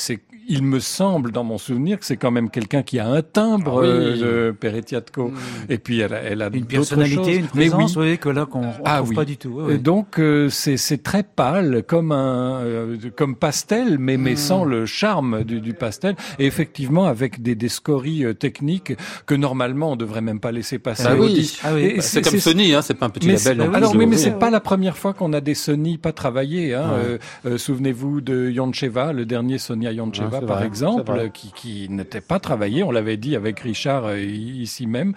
il 0.49 0.63
me 0.63 0.81
semble, 0.81 1.31
dans 1.33 1.45
mon 1.45 1.59
souvenir, 1.59 1.99
que 1.99 2.05
c'est 2.05 2.17
quand 2.17 2.31
même 2.31 2.51
quelqu'un 2.51 2.83
qui 2.83 2.99
a 2.99 3.07
un 3.09 3.23
timbre, 3.23 3.83
Ah 3.85 3.87
oui. 3.87 4.21
euh, 4.23 4.47
de 4.49 4.51
Peretiatko. 4.53 5.33
Et 5.69 5.79
puis, 5.79 6.01
elle 6.01 6.15
a, 6.15 6.23
elle 6.23 6.43
a 6.43 6.49
Une 6.53 6.65
personnalité, 6.67 7.37
une 7.37 7.47
Mais 7.55 7.65
oui, 7.65 7.71
présence, 7.71 7.97
oui, 7.97 8.19
que 8.19 8.29
là 8.29 8.47
qu'on 8.47 8.65
on 8.65 8.73
Ah 8.85 8.97
trouve 8.99 9.11
oui. 9.11 9.17
pas 9.17 9.25
du 9.25 9.37
tout. 9.37 9.61
oui, 9.61 9.79
donc 9.79 10.19
euh, 10.19 10.49
c'est 10.51 11.03
très 11.03 11.23
pâle, 11.23 11.83
comme 11.87 12.13
un 12.13 12.61
euh, 12.63 12.97
comme 13.17 13.37
pastel, 13.37 13.99
mais 13.99 14.17
mais 14.17 14.37
sans 14.37 14.65
le 14.65 14.87
charme 14.87 15.45
du, 15.45 15.61
du 15.61 15.73
pastel. 15.75 16.17
Et 16.39 16.47
effectivement 16.47 17.05
avec 17.07 17.43
des, 17.43 17.55
des 17.55 17.69
scories 17.69 18.25
euh, 18.25 18.35
techniques 18.35 18.93
que 19.27 19.35
normalement 19.35 19.93
on 19.93 19.97
devrait 19.97 20.21
même 20.21 20.41
pas 20.41 20.53
laisser 20.53 20.79
passer. 20.79 21.05
Bah 21.05 21.15
oui. 21.19 21.57
Ah 21.63 21.73
Bah, 21.73 21.79
C'est 22.01 22.23
comme 22.23 22.39
Sony, 22.41 22.75
hein, 22.75 22.83
c'est 22.83 22.95
pas 22.95 23.07
un 23.07 23.11
petit 23.11 23.29
mais 23.29 23.37
label. 23.37 23.71
alors 23.75 23.95
oui, 23.95 24.07
mais 24.07 24.17
c'est 24.17 24.39
pas 24.39 24.51
la 24.51 24.61
première 24.61 24.97
fois 24.99 25.13
qu'on 25.15 25.33
a 25.33 25.41
des 25.41 25.55
Sony 25.55 25.99
pas 25.99 26.13
travaillés. 26.13 26.75
Hein. 26.75 26.91
Ouais. 26.91 26.97
Euh, 27.05 27.19
euh, 27.47 27.59
Souvenez-vous 27.59 28.21
de 28.21 28.51
Yoncheva, 28.51 29.13
le 29.13 29.25
dernier 29.27 29.59
Sonia 29.59 29.93
Yoncheva 29.93 30.40
Ouais, 30.40 30.40
par 30.47 30.59
vrai, 30.59 30.67
exemple, 30.67 31.31
qui, 31.33 31.53
qui 31.55 31.89
n'était 31.89 32.21
pas 32.21 32.39
travaillé. 32.39 32.83
On 32.83 32.91
l'avait 32.91 33.17
dit 33.17 33.37
avec 33.37 33.61
Richard 33.61 34.07
euh, 34.07 34.19
ici 34.21 34.87
même. 34.87 35.15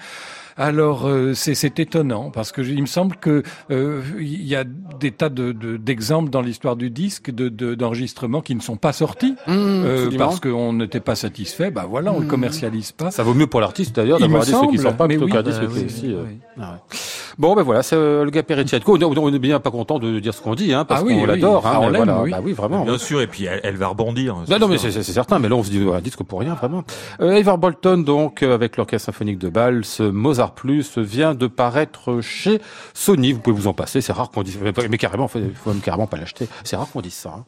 Alors 0.55 1.07
euh, 1.07 1.33
c'est 1.33 1.79
étonnant 1.79 2.29
parce 2.29 2.51
que 2.51 2.61
je- 2.61 2.73
il 2.73 2.81
me 2.81 2.85
semble 2.85 3.15
que 3.15 3.41
euh, 3.71 4.03
il 4.19 4.43
y 4.45 4.55
a 4.55 4.63
des 4.63 5.09
tas 5.09 5.29
de 5.29 5.51
de- 5.51 5.77
d'exemples 5.77 6.29
dans 6.29 6.41
l'histoire 6.43 6.75
du 6.75 6.91
disque 6.91 7.31
de 7.31 7.49
de- 7.49 7.73
d'enregistrements 7.73 8.41
qui 8.41 8.53
ne 8.53 8.61
sont 8.61 8.77
pas 8.77 8.93
sortis 8.93 9.31
Mmh, 9.47 9.51
euh, 9.51 10.11
parce 10.15 10.39
qu'on 10.39 10.73
n'était 10.73 10.99
pas 10.99 11.15
satisfait. 11.15 11.71
Bah 11.71 11.87
voilà, 11.89 12.13
on 12.13 12.19
le 12.19 12.27
commercialise 12.27 12.91
pas. 12.91 13.09
Ça 13.09 13.23
vaut 13.23 13.33
mieux 13.33 13.47
pour 13.47 13.61
l'artiste 13.61 13.95
d'ailleurs 13.95 14.19
Il 14.19 14.27
d'avoir 14.27 14.41
un 14.43 14.45
me 14.45 14.45
disque 14.45 14.59
qui 14.59 14.77
semble, 14.77 14.79
sort 14.79 14.95
pas 14.97 15.07
mais 15.07 15.15
plutôt 15.15 15.25
oui. 15.25 15.31
qu'un 15.31 15.41
disque 15.41 15.61
Bah 15.61 15.67
qui 15.67 15.79
est 15.79 16.09
oui, 16.09 16.13
euh, 16.13 16.23
ah 16.61 16.71
ouais. 16.73 16.97
Bon 17.37 17.55
ben 17.55 17.63
voilà, 17.63 17.81
c'est 17.83 17.95
euh, 17.95 18.23
le 18.23 18.29
gars 18.31 18.43
Peretiatko. 18.43 18.97
On 18.97 18.99
est- 18.99 19.17
on 19.17 19.33
est 19.33 19.39
bien 19.39 19.59
pas 19.59 19.71
content 19.71 19.99
de 19.99 20.19
dire 20.19 20.33
ce 20.33 20.41
qu'on 20.41 20.55
dit, 20.55 20.73
hein, 20.73 20.85
parce 20.85 21.01
Ah 21.01 21.03
oui, 21.05 21.15
qu'on 21.15 21.21
oui. 21.21 21.27
l'adore. 21.27 21.65
Hein, 21.65 21.77
on 21.81 21.89
l'aime, 21.89 22.03
voilà. 22.05 22.21
oui. 22.21 22.31
Bah 22.31 22.39
oui, 22.43 22.53
vraiment. 22.53 22.83
Bien 22.85 22.97
sûr, 22.97 23.21
et 23.21 23.27
puis 23.27 23.45
elle, 23.45 23.59
elle 23.63 23.75
va 23.75 23.87
rebondir. 23.87 24.35
Non, 24.49 24.59
non, 24.59 24.67
mais 24.67 24.77
c'est 24.77 24.91
certain. 25.03 25.39
Mais 25.39 25.49
là, 25.49 25.55
on 25.55 25.63
se 25.63 25.69
dit 25.71 25.83
un 25.93 26.01
disque 26.01 26.23
pour 26.23 26.39
rien, 26.39 26.53
vraiment. 26.53 26.83
Euh, 27.21 27.39
Ivar 27.39 27.57
Bolton, 27.57 27.97
donc, 28.03 28.43
euh, 28.43 28.53
avec 28.53 28.77
l'orchestre 28.77 29.07
symphonique 29.07 29.39
de 29.39 29.49
Bâle, 29.49 29.83
ce 29.85 30.03
Mozart 30.03 30.53
Plus 30.53 30.97
vient 30.97 31.33
de 31.33 31.47
paraître 31.47 32.21
chez 32.21 32.59
Sony. 32.93 33.33
Vous 33.33 33.39
pouvez 33.39 33.55
vous 33.55 33.67
en 33.67 33.73
passer. 33.73 34.01
C'est 34.01 34.13
rare 34.13 34.29
qu'on 34.31 34.43
dise, 34.43 34.59
mais 34.89 34.97
carrément, 34.97 35.29
il 35.35 35.51
faut 35.55 35.71
même 35.71 35.81
carrément 35.81 36.07
pas 36.07 36.17
l'acheter. 36.17 36.47
C'est 36.63 36.75
rare 36.75 36.87
qu'on 36.91 37.01
dise 37.01 37.13
ça. 37.13 37.33
hein. 37.37 37.43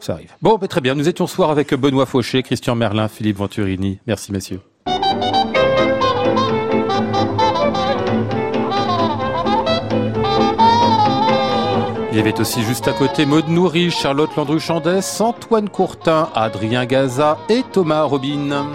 Ça 0.00 0.12
arrive. 0.12 0.30
Bon, 0.42 0.58
ben, 0.58 0.68
très 0.68 0.80
bien. 0.80 0.94
Nous 0.94 1.08
étions 1.08 1.26
ce 1.26 1.34
soir 1.34 1.50
avec 1.50 1.74
Benoît 1.74 2.06
Fauché, 2.06 2.42
Christian 2.44 2.74
Merlin, 2.76 3.08
Philippe 3.08 3.38
Venturini. 3.38 3.98
Merci, 4.06 4.30
messieurs. 4.32 4.60
Il 12.18 12.26
y 12.26 12.28
avait 12.28 12.40
aussi 12.40 12.64
juste 12.64 12.88
à 12.88 12.92
côté 12.92 13.26
Maud 13.26 13.46
Nourri, 13.46 13.92
Charlotte 13.92 14.34
Landru-Chandès, 14.34 15.20
Antoine 15.20 15.68
Courtin, 15.68 16.28
Adrien 16.34 16.84
Gaza 16.84 17.38
et 17.48 17.62
Thomas 17.70 18.02
Robin. 18.02 18.66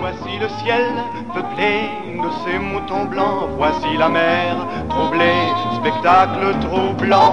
Voici 0.00 0.36
le 0.40 0.48
ciel 0.60 0.92
peuplé 1.32 1.88
de 2.16 2.28
ces 2.44 2.58
moutons 2.58 3.04
blancs. 3.04 3.48
Voici 3.56 3.96
la 3.96 4.08
mer 4.08 4.66
troublée, 4.88 5.46
spectacle 5.78 6.52
troublant. 6.62 7.30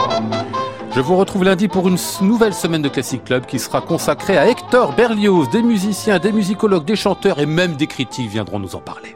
Je 0.94 1.02
vous 1.02 1.18
retrouve 1.18 1.44
lundi 1.44 1.68
pour 1.68 1.88
une 1.88 1.98
nouvelle 2.22 2.54
semaine 2.54 2.84
de 2.84 2.90
Classic 2.90 3.24
Club 3.24 3.48
qui 3.48 3.58
sera 3.58 3.82
consacrée 3.82 4.38
à 4.38 4.48
Hector 4.48 4.94
Berlioz. 4.94 5.50
Des 5.50 5.64
musiciens, 5.64 6.20
des 6.20 6.32
musicologues, 6.32 6.86
des 6.86 6.96
chanteurs 6.96 7.40
et 7.40 7.48
même 7.48 7.78
des 7.78 7.88
critiques 7.88 8.30
viendront 8.30 8.60
nous 8.60 8.76
en 8.76 8.80
parler. 8.80 9.16